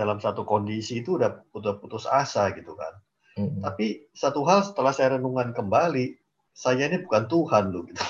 [0.00, 2.94] dalam satu kondisi itu udah putus-putus asa gitu kan
[3.40, 3.64] Hmm.
[3.64, 6.20] Tapi satu hal setelah saya renungan kembali,
[6.52, 8.04] saya ini bukan Tuhan loh gitu.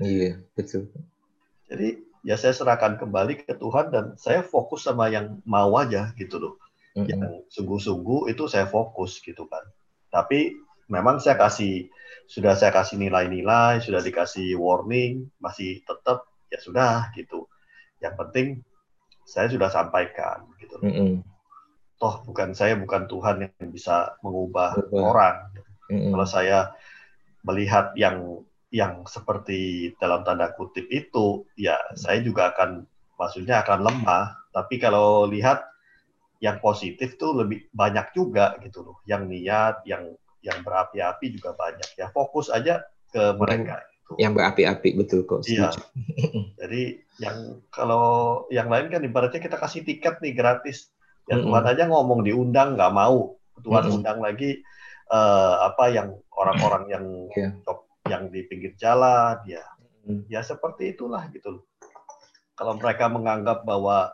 [0.00, 0.88] Iya, betul.
[1.68, 6.40] Jadi ya saya serahkan kembali ke Tuhan dan saya fokus sama yang mau aja gitu
[6.40, 6.54] loh.
[6.96, 7.04] Hmm.
[7.04, 9.62] Yang sungguh-sungguh itu saya fokus gitu kan.
[10.08, 10.56] Tapi
[10.88, 11.92] memang saya kasih
[12.24, 17.44] sudah saya kasih nilai-nilai, sudah dikasih warning, masih tetap ya sudah gitu.
[18.00, 18.46] Yang penting
[19.28, 20.80] saya sudah sampaikan gitu.
[20.80, 21.39] Mm -hmm
[22.00, 25.04] toh bukan saya bukan Tuhan yang bisa mengubah Betul.
[25.04, 25.36] orang.
[25.92, 26.10] Mm-hmm.
[26.16, 26.58] Kalau saya
[27.44, 28.40] melihat yang
[28.72, 32.88] yang seperti dalam tanda kutip itu, ya saya juga akan
[33.20, 34.32] maksudnya akan lemah.
[34.50, 35.60] Tapi kalau lihat
[36.40, 38.96] yang positif tuh lebih banyak juga gitu loh.
[39.04, 42.00] Yang niat, yang yang berapi-api juga banyak.
[42.00, 42.80] Ya fokus aja
[43.12, 43.84] ke mereka.
[43.84, 44.16] Itu.
[44.16, 45.44] Yang berapi-api betul kok.
[45.44, 45.68] Iya.
[46.64, 50.88] Jadi yang kalau yang lain kan ibaratnya kita kasih tiket nih gratis
[51.30, 53.38] Ya Tuhan aja ngomong diundang nggak mau.
[53.62, 53.96] Tuhan mm-hmm.
[54.02, 54.66] undang lagi
[55.14, 57.04] uh, apa yang orang-orang yang
[57.38, 57.54] yeah.
[58.10, 59.62] yang di pinggir jalan ya.
[60.26, 61.62] Ya seperti itulah gitu
[62.58, 64.10] Kalau mereka menganggap bahwa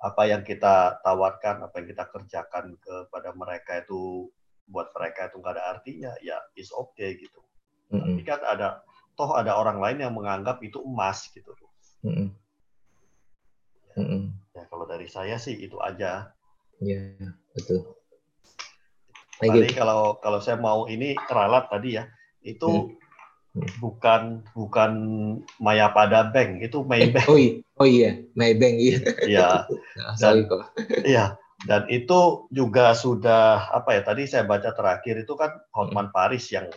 [0.00, 4.28] apa yang kita tawarkan, apa yang kita kerjakan kepada mereka itu
[4.68, 7.40] buat mereka itu nggak ada artinya, ya is okay gitu.
[7.90, 8.20] Mm-hmm.
[8.20, 8.68] Tapi kan ada
[9.18, 11.50] toh ada orang lain yang menganggap itu emas gitu.
[12.04, 12.28] Mm-hmm.
[13.90, 14.04] Ya,
[14.54, 16.30] ya kalau dari saya sih itu aja.
[16.80, 17.96] Iya, betul.
[19.40, 22.04] Tadi kalau kalau saya mau ini ralat tadi ya,
[22.44, 23.00] itu hmm.
[23.82, 24.92] Bukan bukan
[25.58, 27.26] Maya pada Bank, itu Maybank.
[27.26, 28.98] Oh, iya, oh iya, Maybank iya.
[29.26, 29.48] Iya.
[29.98, 30.46] Nah, dan,
[31.02, 31.24] iya,
[31.66, 34.06] dan itu juga sudah apa ya?
[34.06, 36.14] Tadi saya baca terakhir itu kan Hotman hmm.
[36.14, 36.70] Paris yang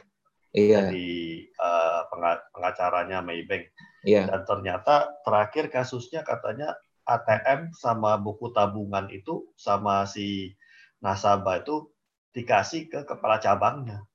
[0.57, 0.90] iya.
[0.90, 1.14] jadi
[1.61, 2.10] uh,
[2.57, 3.69] pengacaranya Maybank.
[4.02, 4.26] Iya.
[4.34, 6.73] Dan ternyata terakhir kasusnya katanya
[7.04, 10.56] ATM sama buku tabungan itu sama si
[11.04, 11.92] nasabah itu
[12.32, 14.08] dikasih ke kepala cabangnya.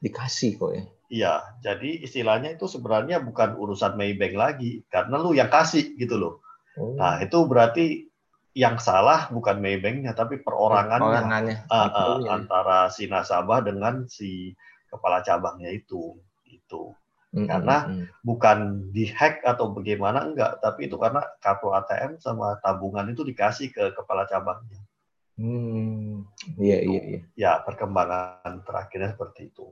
[0.00, 0.84] Dikasih kok ya?
[1.06, 6.42] Iya, jadi istilahnya itu sebenarnya bukan urusan Maybank lagi, karena lu yang kasih gitu loh.
[6.74, 6.98] Oh.
[6.98, 8.10] Nah itu berarti
[8.56, 11.56] yang salah bukan Maybanknya, tapi perorangannya, perorangannya.
[11.70, 14.56] Uh, uh, antara si nasabah dengan si
[14.90, 16.18] kepala cabangnya itu.
[16.42, 16.96] Itu.
[17.34, 17.48] Mm-hmm.
[17.50, 17.76] Karena
[18.22, 18.58] bukan
[18.94, 24.24] dihack atau bagaimana enggak, tapi itu karena kartu ATM sama tabungan itu dikasih ke kepala
[24.30, 24.80] cabangnya.
[25.36, 26.24] Hmm,
[26.56, 27.20] iya iya iya.
[27.36, 29.68] Ya perkembangan terakhirnya seperti itu.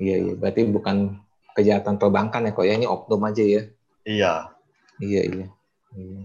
[0.00, 1.20] Iya iya, berarti bukan
[1.54, 3.62] kejahatan perbankan ya kok ya ini oknum aja ya.
[4.08, 4.34] Iya.
[4.98, 5.46] Iya iya.
[5.92, 6.22] iya.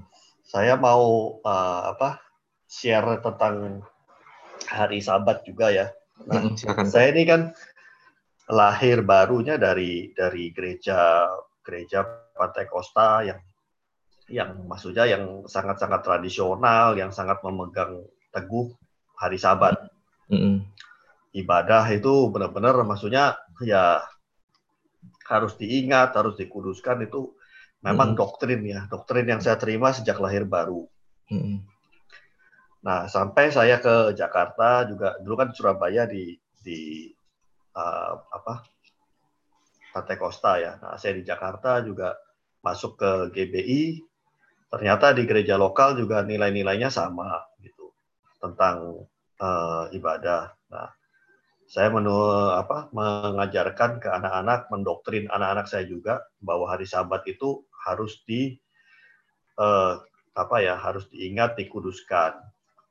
[0.47, 2.23] Saya mau uh, apa
[2.65, 3.83] share tentang
[4.65, 5.91] hari Sabat juga ya.
[6.25, 6.87] Nah, silakan.
[6.87, 7.41] Saya ini kan
[8.49, 11.29] lahir barunya dari dari gereja
[11.61, 12.01] gereja
[12.33, 13.39] Pantai Costa yang
[14.29, 18.69] yang maksudnya yang sangat-sangat tradisional, yang sangat memegang teguh
[19.17, 19.89] hari Sabat.
[20.29, 20.65] Mm-hmm.
[21.33, 24.01] Ibadah itu benar-benar maksudnya ya
[25.25, 27.33] harus diingat, harus dikuduskan itu
[27.81, 28.21] memang mm-hmm.
[28.21, 30.85] doktrin ya, doktrin yang saya terima sejak lahir baru.
[31.33, 31.57] Mm-hmm.
[32.85, 37.09] Nah sampai saya ke Jakarta juga dulu kan Surabaya di di
[37.75, 38.65] uh, apa
[39.89, 40.77] Pantai Costa ya.
[40.77, 42.13] Nah, saya di Jakarta juga
[42.61, 44.05] masuk ke GBI,
[44.69, 47.89] ternyata di gereja lokal juga nilai-nilainya sama gitu
[48.37, 49.09] tentang
[49.41, 50.53] uh, ibadah.
[50.69, 50.89] Nah,
[51.69, 52.13] saya menu,
[52.53, 58.57] apa, mengajarkan ke anak-anak, mendoktrin anak-anak saya juga bahwa hari Sabat itu harus di
[59.57, 60.01] uh,
[60.33, 62.37] apa ya, harus diingat, dikuduskan,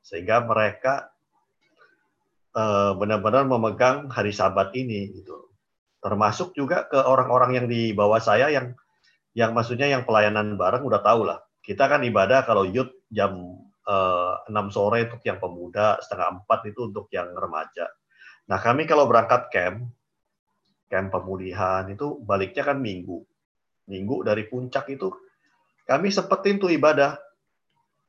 [0.03, 1.11] sehingga mereka
[2.97, 5.53] benar-benar memegang hari Sabat ini gitu.
[5.99, 8.73] Termasuk juga ke orang-orang yang di bawah saya yang
[9.37, 11.39] yang maksudnya yang pelayanan bareng udah tahu lah.
[11.61, 16.89] Kita kan ibadah kalau youth jam uh, 6 sore untuk yang pemuda, setengah empat itu
[16.89, 17.85] untuk yang remaja
[18.49, 19.93] Nah, kami kalau berangkat camp,
[20.89, 23.21] camp pemulihan itu baliknya kan minggu.
[23.85, 25.13] Minggu dari puncak itu
[25.85, 27.13] kami sempetin tuh ibadah.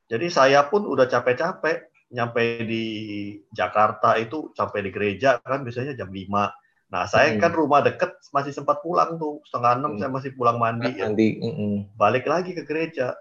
[0.09, 2.85] Jadi saya pun udah capek-capek nyampe di
[3.55, 6.27] Jakarta itu sampai di gereja kan biasanya jam 5.
[6.91, 7.39] Nah, saya hmm.
[7.39, 9.99] kan rumah deket masih sempat pulang tuh setengah enam hmm.
[10.03, 10.91] saya masih pulang mandi.
[10.99, 11.29] Mandi.
[11.39, 11.47] Ya.
[11.47, 11.77] Hmm.
[11.95, 13.15] Balik lagi ke gereja.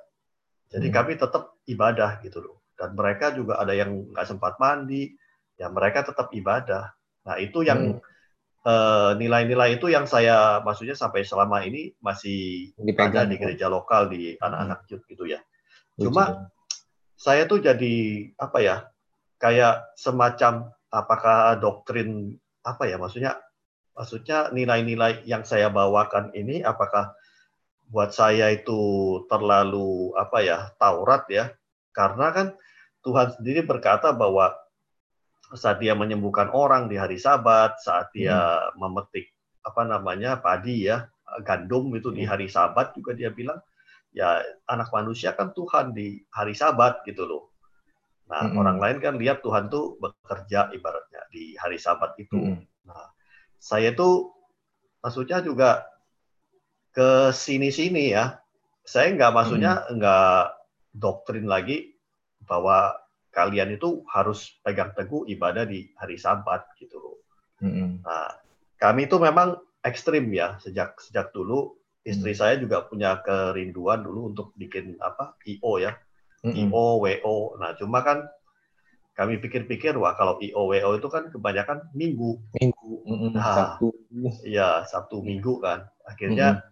[0.67, 0.95] Jadi hmm.
[0.95, 2.57] kami tetap ibadah gitu loh.
[2.75, 5.15] Dan mereka juga ada yang nggak sempat mandi,
[5.55, 6.91] ya mereka tetap ibadah.
[7.31, 8.67] Nah, itu yang hmm.
[8.67, 13.15] uh, nilai-nilai itu yang saya maksudnya sampai selama ini masih Dipegang.
[13.15, 15.07] ada di gereja lokal di anak-anak hmm.
[15.07, 15.39] gitu ya.
[15.95, 16.51] Cuma
[17.21, 17.97] saya tuh jadi
[18.41, 18.77] apa ya?
[19.37, 23.41] Kayak semacam apakah doktrin apa ya maksudnya
[23.97, 27.13] maksudnya nilai-nilai yang saya bawakan ini apakah
[27.89, 28.81] buat saya itu
[29.33, 31.53] terlalu apa ya Taurat ya
[31.97, 32.47] karena kan
[33.01, 34.53] Tuhan sendiri berkata bahwa
[35.57, 38.79] saat dia menyembuhkan orang di hari Sabat, saat dia hmm.
[38.79, 39.35] memetik
[39.67, 41.11] apa namanya padi ya,
[41.43, 42.31] gandum itu di hmm.
[42.31, 43.59] hari Sabat juga dia bilang
[44.11, 47.43] ya anak manusia kan Tuhan di hari Sabat gitu loh.
[48.31, 48.59] Nah, hmm.
[48.63, 52.39] orang lain kan lihat Tuhan tuh bekerja ibaratnya di hari Sabat itu.
[52.39, 52.63] Hmm.
[52.87, 53.07] Nah,
[53.59, 54.31] saya tuh
[55.03, 55.87] maksudnya juga
[56.95, 58.39] ke sini-sini ya.
[58.87, 59.99] Saya nggak maksudnya hmm.
[59.99, 60.43] nggak
[60.95, 61.95] doktrin lagi
[62.47, 62.99] bahwa
[63.31, 67.17] kalian itu harus pegang teguh ibadah di hari Sabat gitu loh.
[67.63, 68.03] Mm-hmm.
[68.03, 68.31] Nah,
[68.81, 69.55] kami itu memang
[69.87, 72.41] ekstrim ya sejak sejak dulu istri mm-hmm.
[72.41, 75.97] saya juga punya kerinduan dulu untuk bikin apa IO ya,
[76.45, 76.71] mm-hmm.
[76.73, 77.37] IO WO.
[77.61, 78.25] Nah, cuma kan
[79.21, 82.41] kami pikir-pikir wah kalau IO WO itu kan kebanyakan minggu.
[82.57, 82.93] Minggu.
[83.37, 83.93] Nah, Sabtu.
[84.49, 85.85] Iya, Sabtu Minggu kan.
[86.09, 86.65] Akhirnya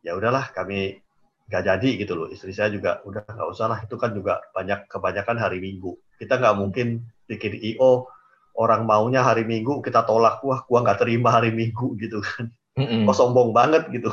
[0.00, 1.04] ya udahlah kami
[1.52, 2.32] nggak jadi gitu loh.
[2.32, 3.78] Istri saya juga udah nggak usah lah.
[3.84, 6.00] Itu kan juga banyak kebanyakan hari Minggu.
[6.16, 8.08] Kita nggak mungkin bikin IO
[8.56, 10.40] orang maunya hari Minggu kita tolak.
[10.48, 12.48] Wah, gua nggak terima hari Minggu gitu kan.
[12.80, 13.04] Mm-mm.
[13.04, 14.08] Kok sombong banget gitu.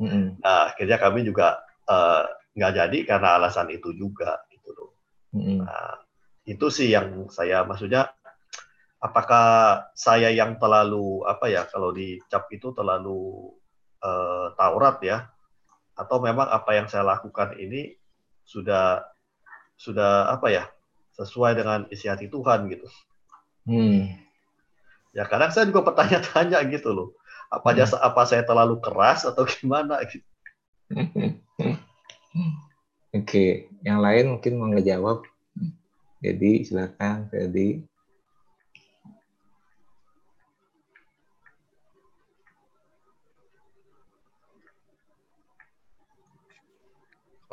[0.00, 0.42] Mm-mm.
[0.42, 4.90] Nah, akhirnya kami juga uh, nggak jadi karena alasan itu juga gitu loh.
[5.34, 5.66] Mm-mm.
[5.66, 5.94] Nah,
[6.44, 8.12] itu sih yang saya maksudnya
[9.00, 13.52] apakah saya yang terlalu apa ya kalau dicap itu terlalu
[14.00, 15.28] uh, Taurat ya
[15.94, 17.94] atau memang apa yang saya lakukan ini
[18.44, 19.04] sudah
[19.78, 20.64] sudah apa ya
[21.14, 22.86] sesuai dengan isi hati Tuhan gitu.
[23.64, 24.10] Hmm.
[25.14, 27.08] Ya kadang saya juga bertanya-tanya gitu loh.
[27.60, 27.78] Apa hmm.
[27.78, 30.26] jasa apa saya terlalu keras atau gimana gitu.
[33.14, 35.22] Oke, yang lain mungkin mau ngejawab.
[36.24, 37.84] Jadi silakan jadi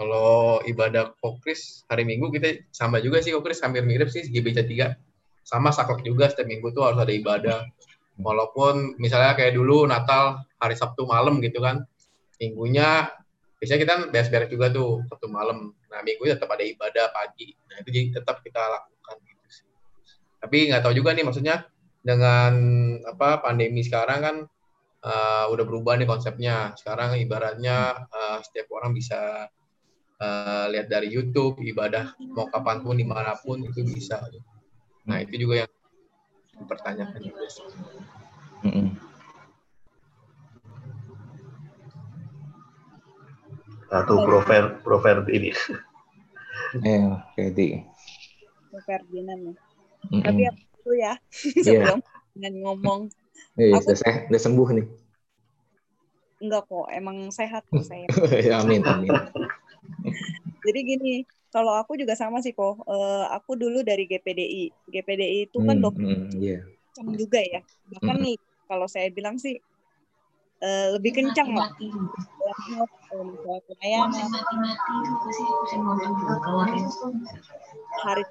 [0.02, 4.98] Kalau ibadah kokris hari Minggu kita sama juga sih kokris hampir mirip sih GBC 3.
[5.46, 7.62] Sama saklek juga setiap minggu tuh harus ada ibadah.
[8.20, 11.86] Walaupun misalnya kayak dulu Natal hari Sabtu malam gitu kan.
[12.42, 13.08] Minggunya
[13.62, 15.72] biasanya kita beres-beres juga tuh Sabtu malam.
[15.92, 17.54] Nah, minggu tetap ada ibadah pagi.
[17.72, 19.68] Nah, itu jadi tetap kita lakukan gitu sih.
[20.42, 21.70] Tapi nggak tahu juga nih maksudnya
[22.02, 22.54] dengan
[23.06, 24.36] apa pandemi sekarang kan
[25.06, 26.74] uh, udah berubah nih konsepnya.
[26.76, 29.50] Sekarang ibaratnya uh, setiap orang bisa
[30.22, 34.22] uh, lihat dari YouTube ibadah mau kapan pun di mana pun itu bisa
[35.02, 35.72] nah itu juga yang
[36.62, 37.42] dipertanyakan juga
[38.70, 38.88] -hmm.
[43.92, 45.52] satu prover prover ini
[46.88, 47.06] eh
[47.36, 47.82] Fedi
[48.86, 49.54] Ferdinand ya
[50.12, 51.14] mm tapi aku ya
[51.66, 52.34] sebelum yeah.
[52.34, 53.12] dengan ngomong
[53.60, 54.88] Eh, aku udah, udah sembuh nih.
[56.42, 58.08] Enggak kok, emang sehat kok saya.
[58.48, 59.12] ya, amin, amin.
[60.66, 61.14] Jadi gini,
[61.52, 62.82] kalau aku juga sama sih kok.
[62.88, 64.72] Uh, aku dulu dari GPDI.
[64.90, 66.64] GPDI itu kan hmm, dokter hmm, yeah.
[67.14, 67.62] juga ya.
[67.94, 68.26] Bahkan hmm.
[68.26, 68.36] nih
[68.72, 69.60] kalau saya bilang sih
[70.64, 71.68] uh, lebih kencang lah.
[73.68, 74.32] Pelayanan.
[78.02, 78.24] Hari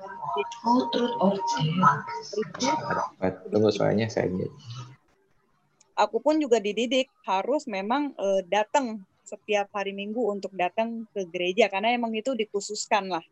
[3.53, 4.33] Tunggu suaranya saya
[6.01, 11.69] Aku pun juga dididik harus memang uh, datang setiap hari Minggu untuk datang ke gereja
[11.69, 13.23] karena emang itu dikhususkan lah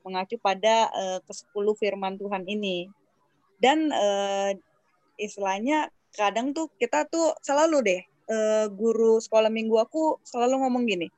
[0.00, 2.88] mengacu pada uh, ke-10 firman Tuhan ini.
[3.60, 4.56] Dan uh,
[5.20, 8.00] istilahnya kadang tuh kita tuh selalu deh
[8.30, 11.08] uh, guru sekolah minggu aku selalu ngomong gini.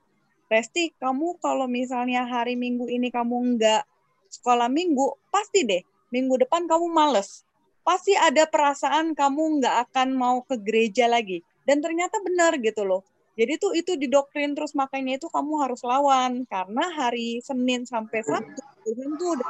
[0.53, 3.89] Resti, kamu kalau misalnya hari Minggu ini kamu nggak
[4.29, 5.81] sekolah minggu, pasti deh
[6.13, 7.49] minggu depan kamu males.
[7.81, 11.41] Pasti ada perasaan kamu nggak akan mau ke gereja lagi.
[11.65, 13.01] Dan ternyata benar gitu loh.
[13.33, 18.61] Jadi tuh itu didoktrin terus makanya itu kamu harus lawan karena hari Senin sampai Sabtu
[18.85, 19.49] Tuhan tuh udah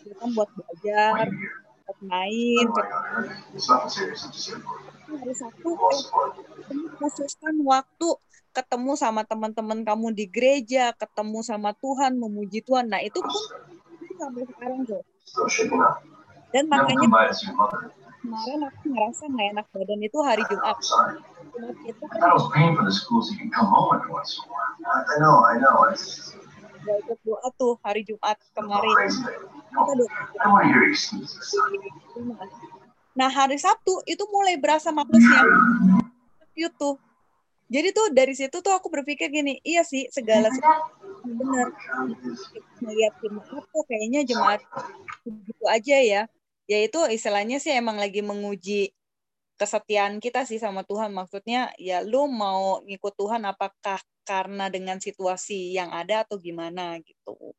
[0.00, 1.28] kita buat belajar,
[2.04, 2.66] main.
[5.04, 8.08] Hari Sabtu eh, khususkan waktu
[8.54, 12.88] ketemu sama teman-teman kamu di gereja, ketemu sama Tuhan, memuji Tuhan.
[12.88, 13.42] Nah itu pun
[14.16, 15.02] sampai sekarang tuh.
[16.54, 17.04] Dan makanya
[18.24, 20.76] kemarin aku ngerasa nggak enak badan itu hari Jumat.
[21.52, 22.20] Jumat itu kan
[26.84, 28.96] Gak ikut doa tuh hari Jumat kemarin.
[33.16, 35.40] Nah hari Sabtu itu mulai berasa maklumnya
[36.54, 36.90] itu.
[37.72, 40.52] Jadi tuh dari situ tuh aku berpikir gini, iya sih segala
[41.24, 41.72] benar
[42.84, 44.60] melihat jemaat tuh kayaknya jemaat
[45.24, 46.22] begitu aja ya
[46.68, 48.92] yaitu istilahnya sih emang lagi menguji
[49.60, 55.74] kesetiaan kita sih sama Tuhan maksudnya ya lu mau ngikut Tuhan apakah karena dengan situasi
[55.76, 57.54] yang ada atau gimana gitu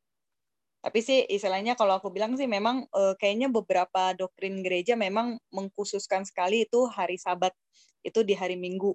[0.83, 6.27] tapi sih istilahnya kalau aku bilang sih memang e, kayaknya beberapa doktrin gereja memang mengkhususkan
[6.27, 7.55] sekali itu hari Sabat
[8.05, 8.93] itu di hari Minggu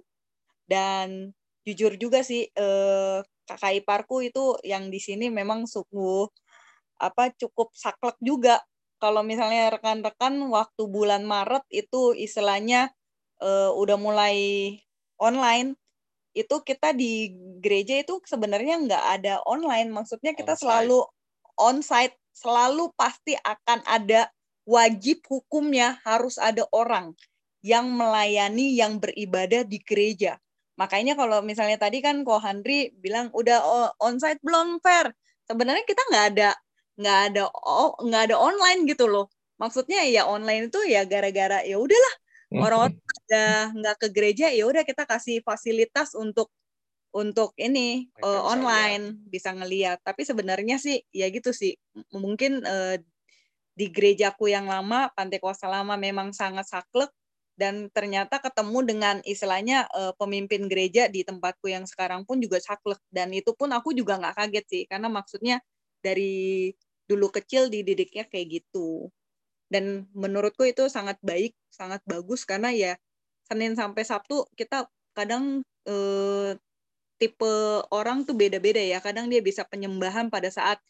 [0.71, 1.35] dan
[1.67, 6.29] jujur juga sih eh, kakak iparku itu yang di sini memang suku
[7.01, 8.61] apa cukup saklek juga.
[9.01, 12.93] Kalau misalnya rekan-rekan waktu bulan Maret itu istilahnya
[13.41, 14.37] uh, udah mulai
[15.17, 15.73] online,
[16.37, 19.89] itu kita di gereja itu sebenarnya nggak ada online.
[19.89, 20.99] Maksudnya kita on selalu
[21.57, 24.29] onsite, selalu pasti akan ada
[24.69, 27.17] wajib hukumnya harus ada orang
[27.65, 30.37] yang melayani yang beribadah di gereja.
[30.77, 35.09] Makanya kalau misalnya tadi kan Ko Handri bilang udah onsite belum fair.
[35.45, 36.49] Sebenarnya kita nggak ada
[36.99, 37.43] nggak ada
[38.01, 39.27] nggak ada online gitu loh.
[39.61, 42.13] Maksudnya ya online itu ya gara-gara ya udahlah
[42.51, 42.61] hmm.
[42.65, 46.49] orang-orang udah nggak ke gereja ya udah kita kasih fasilitas untuk
[47.11, 49.99] untuk ini uh, online bisa ngeliat.
[50.03, 51.75] Tapi sebenarnya sih ya gitu sih.
[52.15, 52.95] Mungkin uh,
[53.75, 57.11] di gerejaku yang lama, Pantai Kuasa Lama memang sangat saklek
[57.59, 62.97] dan ternyata ketemu dengan istilahnya uh, pemimpin gereja di tempatku yang sekarang pun juga saklek
[63.11, 65.61] dan itu pun aku juga nggak kaget sih karena maksudnya
[66.01, 66.73] dari
[67.09, 69.09] dulu kecil dididiknya kayak gitu.
[69.71, 72.93] Dan menurutku itu sangat baik sangat bagus karena ya
[73.47, 76.51] Senin sampai Sabtu kita kadang uh,
[77.21, 77.53] tipe
[77.93, 78.99] orang tuh beda-beda ya.
[78.99, 80.81] Kadang dia bisa penyembahan pada saat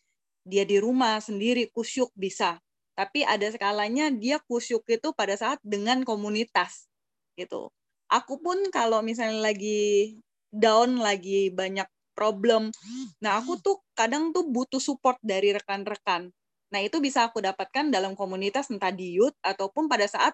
[0.47, 2.61] dia di rumah sendiri kusyuk bisa.
[2.95, 6.85] Tapi ada skalanya dia kusyuk itu pada saat dengan komunitas
[7.39, 7.71] gitu.
[8.11, 10.19] Aku pun kalau misalnya lagi
[10.51, 12.71] down, lagi banyak problem,
[13.23, 16.31] nah aku tuh kadang tuh butuh support dari rekan-rekan.
[16.71, 20.33] Nah itu bisa aku dapatkan dalam komunitas entah di youth ataupun pada saat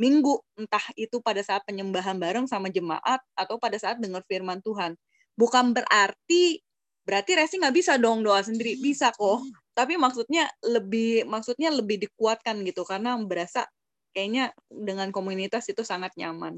[0.00, 4.96] minggu, entah itu pada saat penyembahan bareng sama jemaat atau pada saat dengar firman Tuhan.
[5.36, 6.60] Bukan berarti
[7.06, 9.40] berarti Resi nggak bisa dong doa sendiri, bisa kok.
[9.76, 12.84] Tapi maksudnya lebih maksudnya lebih dikuatkan gitu.
[12.88, 13.68] Karena berasa
[14.16, 16.56] kayaknya dengan komunitas itu sangat nyaman.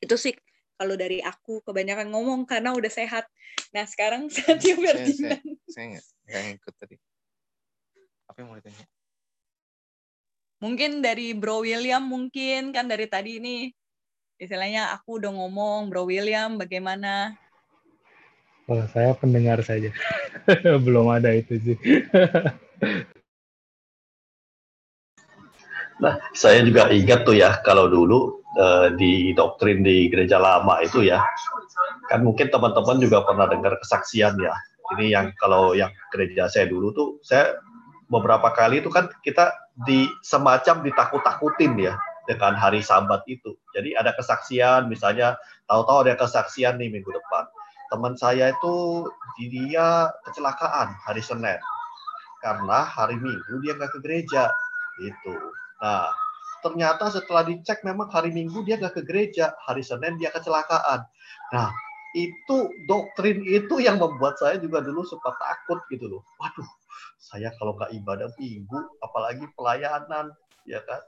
[0.00, 0.34] Itu sih
[0.78, 3.26] kalau dari aku kebanyakan ngomong karena udah sehat.
[3.74, 6.96] Nah sekarang saatnya Ferdinand saya, saya, saya nggak ngikut tadi.
[8.30, 8.86] Apa yang mau ditanya?
[10.58, 13.70] Mungkin dari Bro William mungkin kan dari tadi ini
[14.38, 17.34] istilahnya aku udah ngomong Bro William bagaimana?
[18.70, 19.90] Oh, saya pendengar saja.
[20.86, 21.78] Belum ada itu sih.
[26.02, 31.06] nah, saya juga ingat tuh ya kalau dulu uh, di doktrin di gereja lama itu
[31.06, 31.22] ya,
[32.10, 34.54] kan mungkin teman-teman juga pernah dengar kesaksian ya.
[34.98, 37.56] Ini yang kalau yang gereja saya dulu tuh, saya
[38.08, 39.52] beberapa kali itu kan kita
[39.84, 41.94] di semacam ditakut-takutin ya
[42.24, 43.52] dengan hari Sabat itu.
[43.76, 45.36] Jadi ada kesaksian, misalnya
[45.68, 47.44] tahu-tahu ada kesaksian nih minggu depan
[47.88, 49.08] teman saya itu
[49.40, 51.56] dia kecelakaan hari Senin
[52.44, 54.52] karena hari Minggu dia nggak ke gereja
[55.00, 55.34] itu.
[55.80, 56.12] Nah
[56.64, 61.06] ternyata setelah dicek memang hari Minggu dia nggak ke gereja, hari Senin dia kecelakaan.
[61.54, 61.70] Nah
[62.16, 66.22] itu doktrin itu yang membuat saya juga dulu sempat takut gitu loh.
[66.40, 66.68] Waduh,
[67.20, 70.32] saya kalau nggak ibadah Minggu, apalagi pelayanan,
[70.64, 71.02] ya kan,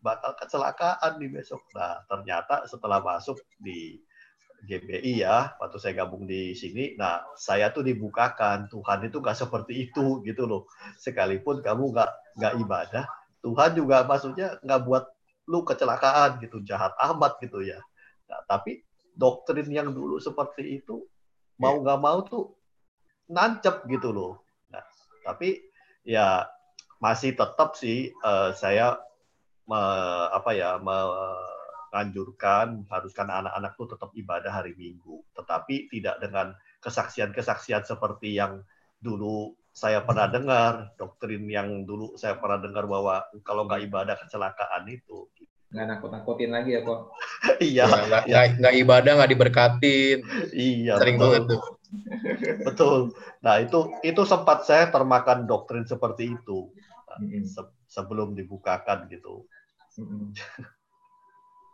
[0.00, 1.60] bakal kecelakaan di besok.
[1.76, 4.00] Nah ternyata setelah masuk di
[4.66, 9.86] GBI ya, waktu saya gabung di sini, nah saya tuh dibukakan Tuhan itu nggak seperti
[9.86, 10.66] itu gitu loh.
[10.98, 12.10] Sekalipun kamu nggak
[12.42, 13.06] nggak ibadah,
[13.42, 15.04] Tuhan juga maksudnya nggak buat
[15.48, 17.80] lu kecelakaan gitu, jahat amat gitu ya.
[18.28, 18.84] Nah, tapi
[19.16, 21.02] doktrin yang dulu seperti itu
[21.58, 22.54] mau nggak mau tuh
[23.30, 24.44] nancep gitu loh.
[24.68, 24.84] Nah,
[25.24, 25.58] tapi
[26.04, 26.46] ya
[27.00, 28.98] masih tetap sih uh, saya
[29.64, 29.80] me,
[30.34, 30.96] apa ya me,
[31.92, 36.52] anjurkan haruskan anak-anak tuh tetap ibadah hari Minggu, tetapi tidak dengan
[36.84, 38.60] kesaksian-kesaksian seperti yang
[39.00, 44.90] dulu saya pernah dengar, doktrin yang dulu saya pernah dengar bahwa kalau nggak ibadah kecelakaan
[44.90, 45.30] itu.
[45.70, 47.14] Nggak nakut-nakutin lagi ya kok.
[47.62, 47.86] iya.
[47.86, 48.42] Nggak, ya.
[48.58, 50.18] nggak ibadah nggak diberkatin.
[50.50, 50.98] Iya.
[50.98, 51.62] Sering banget tuh.
[52.66, 53.14] betul.
[53.38, 56.74] Nah itu itu sempat saya termakan doktrin seperti itu
[57.22, 57.46] hmm.
[57.46, 59.46] se sebelum dibukakan gitu.
[59.94, 60.34] Hmm.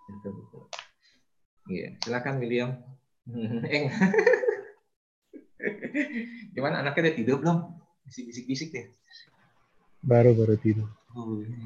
[0.05, 0.68] Betul, betul.
[1.64, 2.76] Iya, silakan William.
[3.64, 3.89] Eng.
[6.52, 7.84] Gimana anaknya udah tidur belum?
[8.05, 8.86] Masih bisik-bisik deh.
[10.05, 10.89] Baru baru tidur.
[11.14, 11.56] Oh, iya.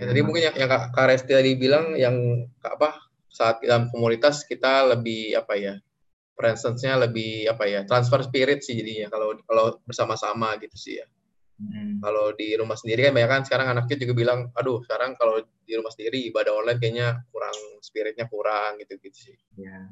[0.00, 2.16] ya, tadi mungkin yang, yang Kak Resti tadi bilang yang
[2.64, 2.98] apa
[3.28, 5.74] saat dalam komunitas kita lebih apa ya
[6.32, 11.06] presence-nya lebih apa ya transfer spirit sih jadinya kalau kalau bersama-sama gitu sih ya.
[11.62, 12.02] Hmm.
[12.02, 15.72] Kalau di rumah sendiri kan banyak kan sekarang anaknya juga bilang, aduh sekarang kalau di
[15.78, 17.54] rumah sendiri ibadah online kayaknya kurang
[17.84, 19.36] spiritnya kurang gitu gitu sih.
[19.60, 19.86] Ya.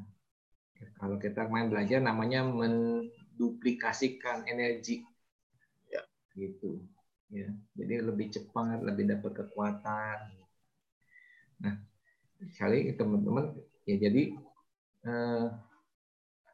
[0.99, 2.43] Kalau kita main belajar namanya
[3.41, 5.01] menduplikasikan energi.
[5.89, 6.05] Ya.
[6.37, 6.85] Gitu.
[7.33, 7.49] Ya.
[7.73, 10.29] Jadi lebih cepat, lebih dapat kekuatan.
[11.65, 11.73] Nah,
[12.53, 13.57] sekali teman-teman
[13.89, 14.37] ya jadi
[15.09, 15.45] eh,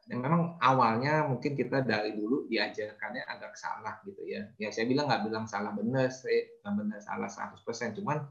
[0.07, 4.47] memang awalnya mungkin kita dari dulu diajarkannya agak salah gitu ya.
[4.55, 8.23] Ya saya bilang nggak bilang salah benar, saya nggak benar salah 100%, cuman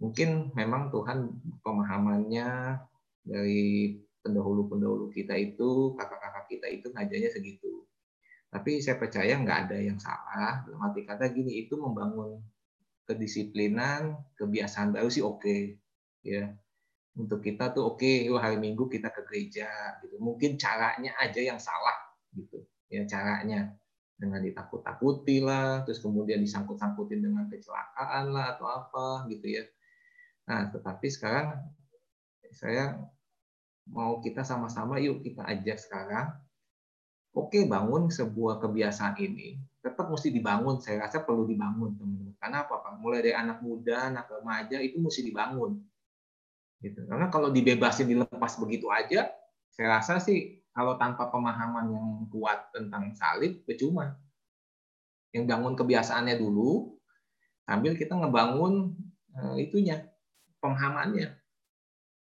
[0.00, 2.80] mungkin memang Tuhan pemahamannya
[3.28, 7.82] dari pendahulu-pendahulu kita itu, kakak-kakak kita itu ngajarnya segitu.
[8.52, 10.62] Tapi saya percaya nggak ada yang salah.
[10.64, 12.38] Dalam arti kata gini, itu membangun
[13.08, 15.42] kedisiplinan, kebiasaan baru sih oke.
[15.42, 15.62] Okay.
[16.22, 16.54] Ya,
[17.18, 19.68] untuk kita tuh oke okay, hari Minggu kita ke gereja
[20.00, 20.16] gitu.
[20.22, 21.96] Mungkin caranya aja yang salah
[22.32, 22.64] gitu.
[22.88, 23.72] Ya caranya
[24.16, 29.64] dengan ditakut-takuti lah, terus kemudian disangkut-sangkutin dengan kecelakaan lah atau apa gitu ya.
[30.46, 31.58] Nah, tetapi sekarang
[32.54, 33.02] saya
[33.90, 36.30] mau kita sama-sama yuk kita ajak sekarang
[37.34, 42.74] oke bangun sebuah kebiasaan ini tetap mesti dibangun saya rasa perlu dibangun teman-teman karena apa
[42.78, 45.82] pak mulai dari anak muda anak remaja itu mesti dibangun
[46.82, 46.98] Gitu.
[47.06, 49.30] Karena kalau dibebasin dilepas begitu aja,
[49.70, 54.18] saya rasa sih kalau tanpa pemahaman yang kuat tentang salib percuma.
[55.30, 56.98] Yang bangun kebiasaannya dulu,
[57.64, 58.98] sambil kita ngebangun
[59.38, 60.10] uh, itunya,
[60.58, 61.38] pemahamannya.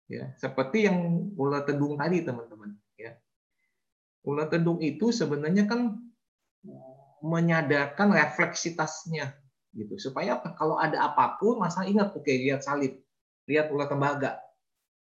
[0.09, 2.73] Ya, seperti yang ular tedung tadi teman-teman.
[2.97, 3.21] Ya,
[4.25, 6.01] ular tedung itu sebenarnya kan
[7.21, 9.37] menyadarkan refleksitasnya
[9.77, 12.99] gitu supaya kalau ada apa pun masa ingat oke lihat salib
[13.45, 14.41] lihat ular tembaga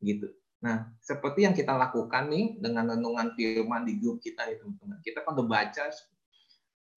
[0.01, 0.28] gitu.
[0.64, 4.97] Nah, seperti yang kita lakukan nih dengan renungan firman di grup kita nih teman-teman.
[5.05, 5.85] Kita kan udah baca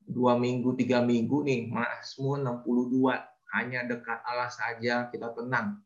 [0.07, 3.11] dua minggu, tiga minggu nih, Mazmur 62.
[3.51, 5.84] Hanya dekat Allah saja kita tenang.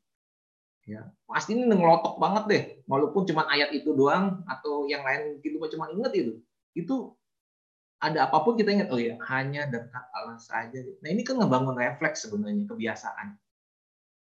[0.89, 2.63] Ya, pasti ini ngelotok banget deh.
[2.89, 6.33] Walaupun cuma ayat itu doang atau yang lain gitu cuma inget itu.
[6.73, 7.15] Itu
[8.01, 10.81] ada apa pun kita ingat oh ya hanya dekat Allah saja.
[11.05, 13.37] Nah ini kan ngebangun refleks sebenarnya kebiasaan.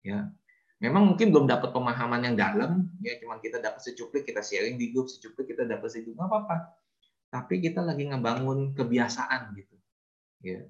[0.02, 0.34] Ya
[0.80, 4.90] memang mungkin belum dapat pemahaman yang dalam ya cuman kita dapat secuplik kita sharing di
[4.96, 6.56] grup secuplik kita dapat secuplik nggak apa-apa
[7.28, 9.76] tapi kita lagi ngebangun kebiasaan gitu
[10.40, 10.64] ya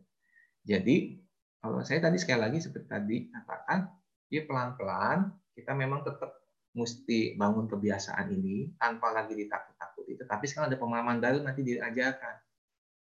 [0.67, 1.15] jadi
[1.63, 3.87] kalau saya tadi sekali lagi seperti tadi katakan
[4.35, 6.37] ya pelan-pelan kita memang tetap
[6.71, 12.37] mesti bangun kebiasaan ini tanpa lagi ditakut-takut itu tapi sekarang ada pemahaman baru nanti diajarkan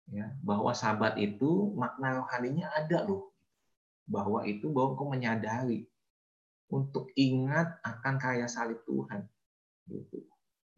[0.09, 3.33] ya bahwa sahabat itu makna rohaninya ada loh
[4.09, 5.87] bahwa itu bahwa kau menyadari
[6.73, 9.29] untuk ingat akan karya salib Tuhan.
[9.87, 10.25] Gitu.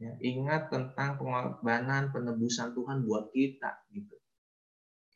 [0.02, 4.16] Ya, ingat tentang pengorbanan penebusan Tuhan buat kita gitu.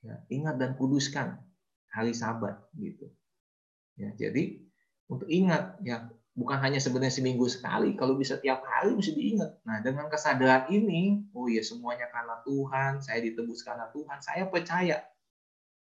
[0.06, 1.42] Ya, ingat dan kuduskan
[1.90, 3.10] hari Sabat gitu.
[3.98, 4.62] Ya, jadi
[5.10, 6.06] untuk ingat ya
[6.38, 9.58] bukan hanya sebenarnya seminggu sekali, kalau bisa tiap hari mesti diingat.
[9.66, 15.02] Nah, dengan kesadaran ini, oh ya semuanya karena Tuhan, saya ditebus karena Tuhan, saya percaya.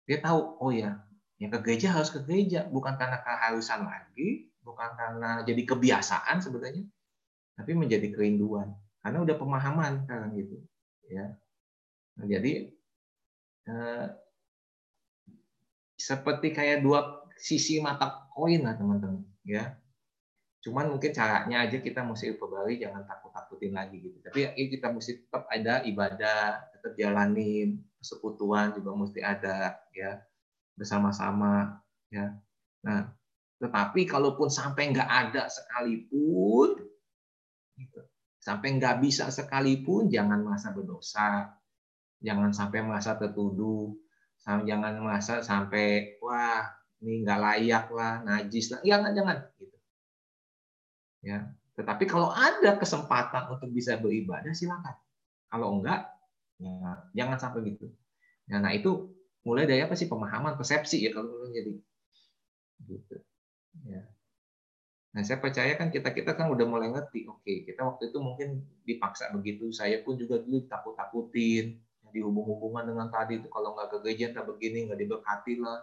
[0.07, 1.03] Dia tahu, oh ya,
[1.43, 6.87] yang ke gereja harus ke gereja, bukan karena keharusan lagi, bukan karena jadi kebiasaan sebenarnya,
[7.59, 10.55] tapi menjadi kerinduan karena udah pemahaman kan gitu,
[11.11, 11.35] ya.
[12.15, 12.71] Nah, jadi
[13.67, 14.07] eh,
[15.99, 19.75] seperti kayak dua sisi mata koin lah teman-teman, ya.
[20.59, 24.19] Cuman mungkin caranya aja kita mesti kembali jangan takut-takutin lagi gitu.
[24.23, 30.19] Tapi ya, kita mesti tetap ada ibadah, tetap jalanin, persekutuan juga mesti ada ya.
[30.75, 31.79] Bersama-sama
[32.11, 32.35] ya.
[32.83, 33.11] Nah,
[33.59, 36.79] tetapi kalaupun sampai nggak ada sekalipun,
[37.75, 38.01] gitu,
[38.39, 41.59] sampai nggak bisa sekalipun, jangan merasa berdosa,
[42.23, 43.99] jangan sampai merasa tertuduh,
[44.43, 46.71] jangan merasa sampai wah
[47.03, 49.37] ini nggak layak lah, najis lah, jangan jangan
[51.23, 51.51] Ya.
[51.79, 54.99] Tetapi kalau ada kesempatan untuk bisa beribadah silakan.
[55.49, 56.11] Kalau enggak,
[56.59, 57.87] ya, jangan sampai gitu.
[58.49, 59.15] Ya, nah itu
[59.47, 61.73] mulai dari apa sih pemahaman persepsi ya kalau jadi
[62.85, 63.17] gitu.
[63.87, 64.03] Ya.
[65.15, 67.25] Nah saya percaya kan kita kita kan udah mulai ngerti.
[67.31, 68.49] Oke kita waktu itu mungkin
[68.85, 69.73] dipaksa begitu.
[69.73, 71.81] Saya pun juga dulu takut takutin
[72.13, 75.77] dihubung-hubungan dengan tadi itu kalau nggak ke tak begini nggak diberkati lah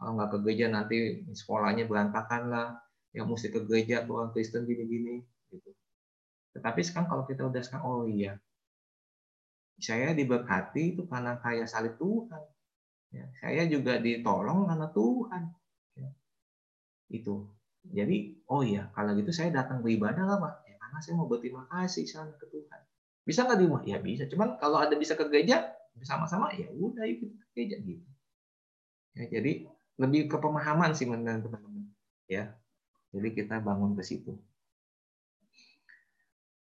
[0.00, 0.96] kalau nggak ke nanti
[1.36, 2.68] sekolahnya berantakan lah
[3.16, 5.72] yang mesti ke gereja orang Kristen gini-gini gitu.
[6.52, 8.36] Tetapi sekarang kalau kita udah sekarang oh iya
[9.76, 12.42] saya diberkati itu karena kaya salib Tuhan.
[13.12, 15.42] Ya, saya juga ditolong karena Tuhan.
[15.96, 16.10] Ya.
[17.12, 17.52] Itu.
[17.86, 20.54] Jadi, oh iya, kalau gitu saya datang beribadah lah, Pak.
[20.66, 22.80] Ya, karena saya mau berterima kasih sana ke Tuhan.
[23.22, 23.82] Bisa nggak di rumah?
[23.86, 24.26] Ya bisa.
[24.26, 28.08] Cuman kalau ada bisa ke gereja bersama-sama, ya udah kita ke gereja gitu.
[29.16, 29.52] Ya, jadi
[29.96, 31.62] lebih ke pemahaman sih teman-teman.
[32.26, 32.58] Ya,
[33.16, 34.36] jadi kita bangun ke situ.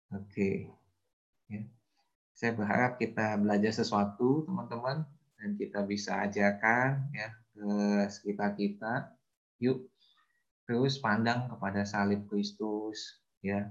[0.09, 0.73] Oke.
[1.45, 1.61] Ya.
[2.33, 5.05] Saya berharap kita belajar sesuatu, teman-teman,
[5.37, 7.69] dan kita bisa ajarkan ya ke
[8.09, 9.13] sekitar kita.
[9.61, 9.85] Yuk,
[10.65, 13.69] terus pandang kepada salib Kristus, ya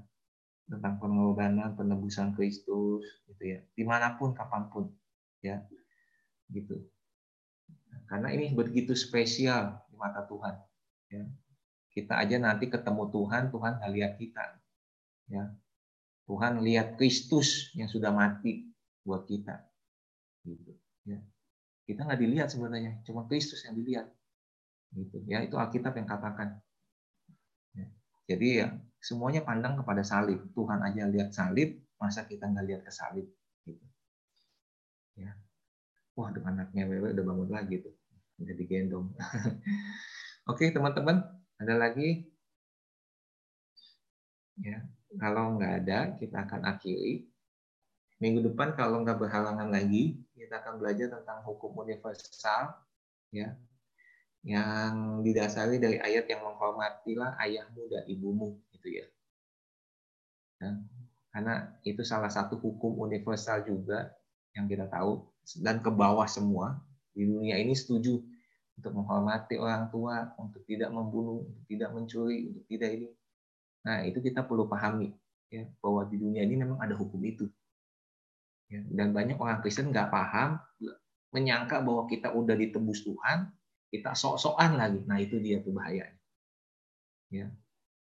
[0.70, 4.86] tentang pengorbanan penebusan Kristus, gitu ya, di mana pun, kapan pun,
[5.42, 5.66] ya,
[6.55, 6.78] gitu.
[8.06, 10.55] Karena ini begitu spesial di mata Tuhan,
[11.10, 11.26] ya
[11.91, 14.45] kita aja nanti ketemu Tuhan, Tuhan nggak lihat kita.
[15.31, 15.45] Ya.
[16.31, 18.71] Tuhan lihat Kristus yang sudah mati
[19.03, 19.59] buat kita.
[20.47, 20.73] Gitu.
[21.07, 21.19] Ya.
[21.87, 24.07] Kita nggak dilihat sebenarnya, cuma Kristus yang dilihat.
[24.95, 25.27] Gitu.
[25.27, 26.62] Ya, itu Alkitab yang katakan.
[27.75, 27.87] Ya.
[28.31, 28.69] Jadi ya
[29.03, 30.39] semuanya pandang kepada salib.
[30.55, 33.27] Tuhan aja lihat salib, masa kita nggak lihat ke salib?
[33.67, 33.83] Gitu.
[35.19, 35.35] Ya.
[36.15, 37.95] Wah, anaknya Wewe udah bangun lagi tuh.
[38.39, 39.11] Udah digendong.
[40.51, 41.40] Oke, teman-teman.
[41.61, 42.24] Ada lagi?
[44.57, 44.81] Ya,
[45.20, 47.28] kalau nggak ada, kita akan akhiri.
[48.16, 52.81] Minggu depan kalau nggak berhalangan lagi, kita akan belajar tentang hukum universal,
[53.28, 53.61] ya,
[54.41, 59.07] yang didasari dari ayat yang menghormatilah ayahmu dan ibumu, gitu ya.
[60.57, 60.89] Dan,
[61.28, 64.16] karena itu salah satu hukum universal juga
[64.57, 65.28] yang kita tahu
[65.61, 66.81] dan ke bawah semua
[67.12, 68.20] di dunia ini setuju
[68.81, 73.09] untuk menghormati orang tua, untuk tidak membunuh, untuk tidak mencuri, untuk tidak ini.
[73.85, 75.12] Nah, itu kita perlu pahami
[75.52, 77.44] ya bahwa di dunia ini memang ada hukum itu.
[78.73, 80.57] Ya, dan banyak orang Kristen nggak paham,
[81.36, 83.52] menyangka bahwa kita udah ditebus Tuhan,
[83.93, 85.05] kita sok-sokan lagi.
[85.05, 86.16] Nah, itu dia tuh bahayanya.
[87.28, 87.52] Ya,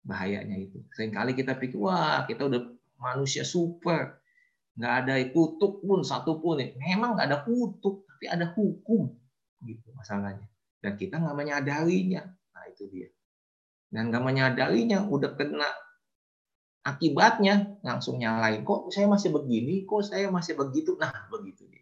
[0.01, 0.81] bahayanya itu.
[0.97, 4.17] Seringkali kita pikir, wah kita udah manusia super,
[4.79, 6.57] nggak ada kutuk pun satu pun.
[6.81, 9.13] Memang nggak ada kutuk, tapi ada hukum
[9.65, 10.45] gitu masalahnya
[10.85, 12.21] dan kita nggak menyadarinya.
[12.29, 13.09] Nah itu dia.
[13.89, 15.65] Dan nggak menyadarinya, udah kena
[16.85, 18.61] akibatnya langsung nyalain.
[18.61, 19.89] Kok saya masih begini?
[19.89, 20.93] Kok saya masih begitu?
[21.01, 21.81] Nah begitu dia.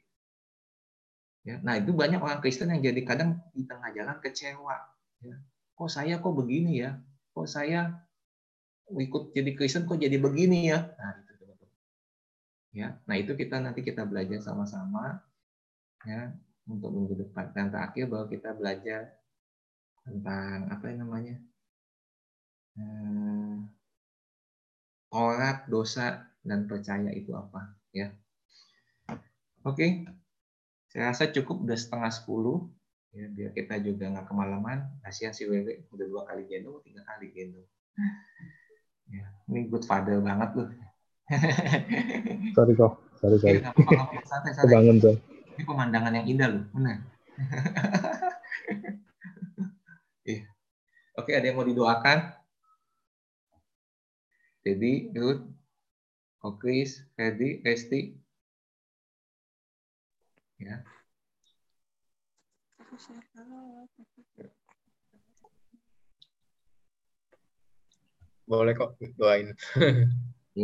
[1.43, 4.79] Ya, nah itu banyak orang Kristen yang jadi kadang di tengah jalan kecewa.
[5.19, 5.35] Ya.
[5.75, 6.95] Kok saya kok begini ya?
[7.35, 7.99] Kok saya
[8.87, 10.87] ikut jadi Kristen kok jadi begini ya?
[10.95, 11.79] Nah itu teman-teman.
[12.71, 15.19] Ya, nah itu kita nanti kita belajar sama-sama.
[16.07, 16.31] Ya,
[16.67, 17.51] untuk minggu depan.
[17.51, 19.01] Dan terakhir bahwa kita belajar
[20.03, 21.35] tentang apa yang namanya
[22.75, 23.55] eh,
[25.13, 28.09] Taurat, dosa, dan percaya itu apa ya.
[29.61, 30.09] Oke,
[30.89, 32.65] saya rasa cukup udah setengah sepuluh
[33.13, 34.89] ya biar kita juga nggak kemalaman.
[35.05, 37.69] Kasihan si Wewe udah dua kali gendong, tiga kali gendong.
[39.13, 40.69] Ya, ini good father banget loh.
[42.57, 43.61] sorry kok, sorry sorry.
[44.65, 45.15] Kebangun tuh.
[45.53, 46.97] Ini pemandangan yang indah loh, benar.
[50.23, 50.47] Iya.
[51.19, 52.31] Oke, ada yang mau didoakan?
[54.63, 55.43] Jadi, Ruth,
[56.39, 58.15] Okris, Fedi, Resti.
[60.63, 60.79] Ya.
[68.47, 69.51] Boleh kok doain.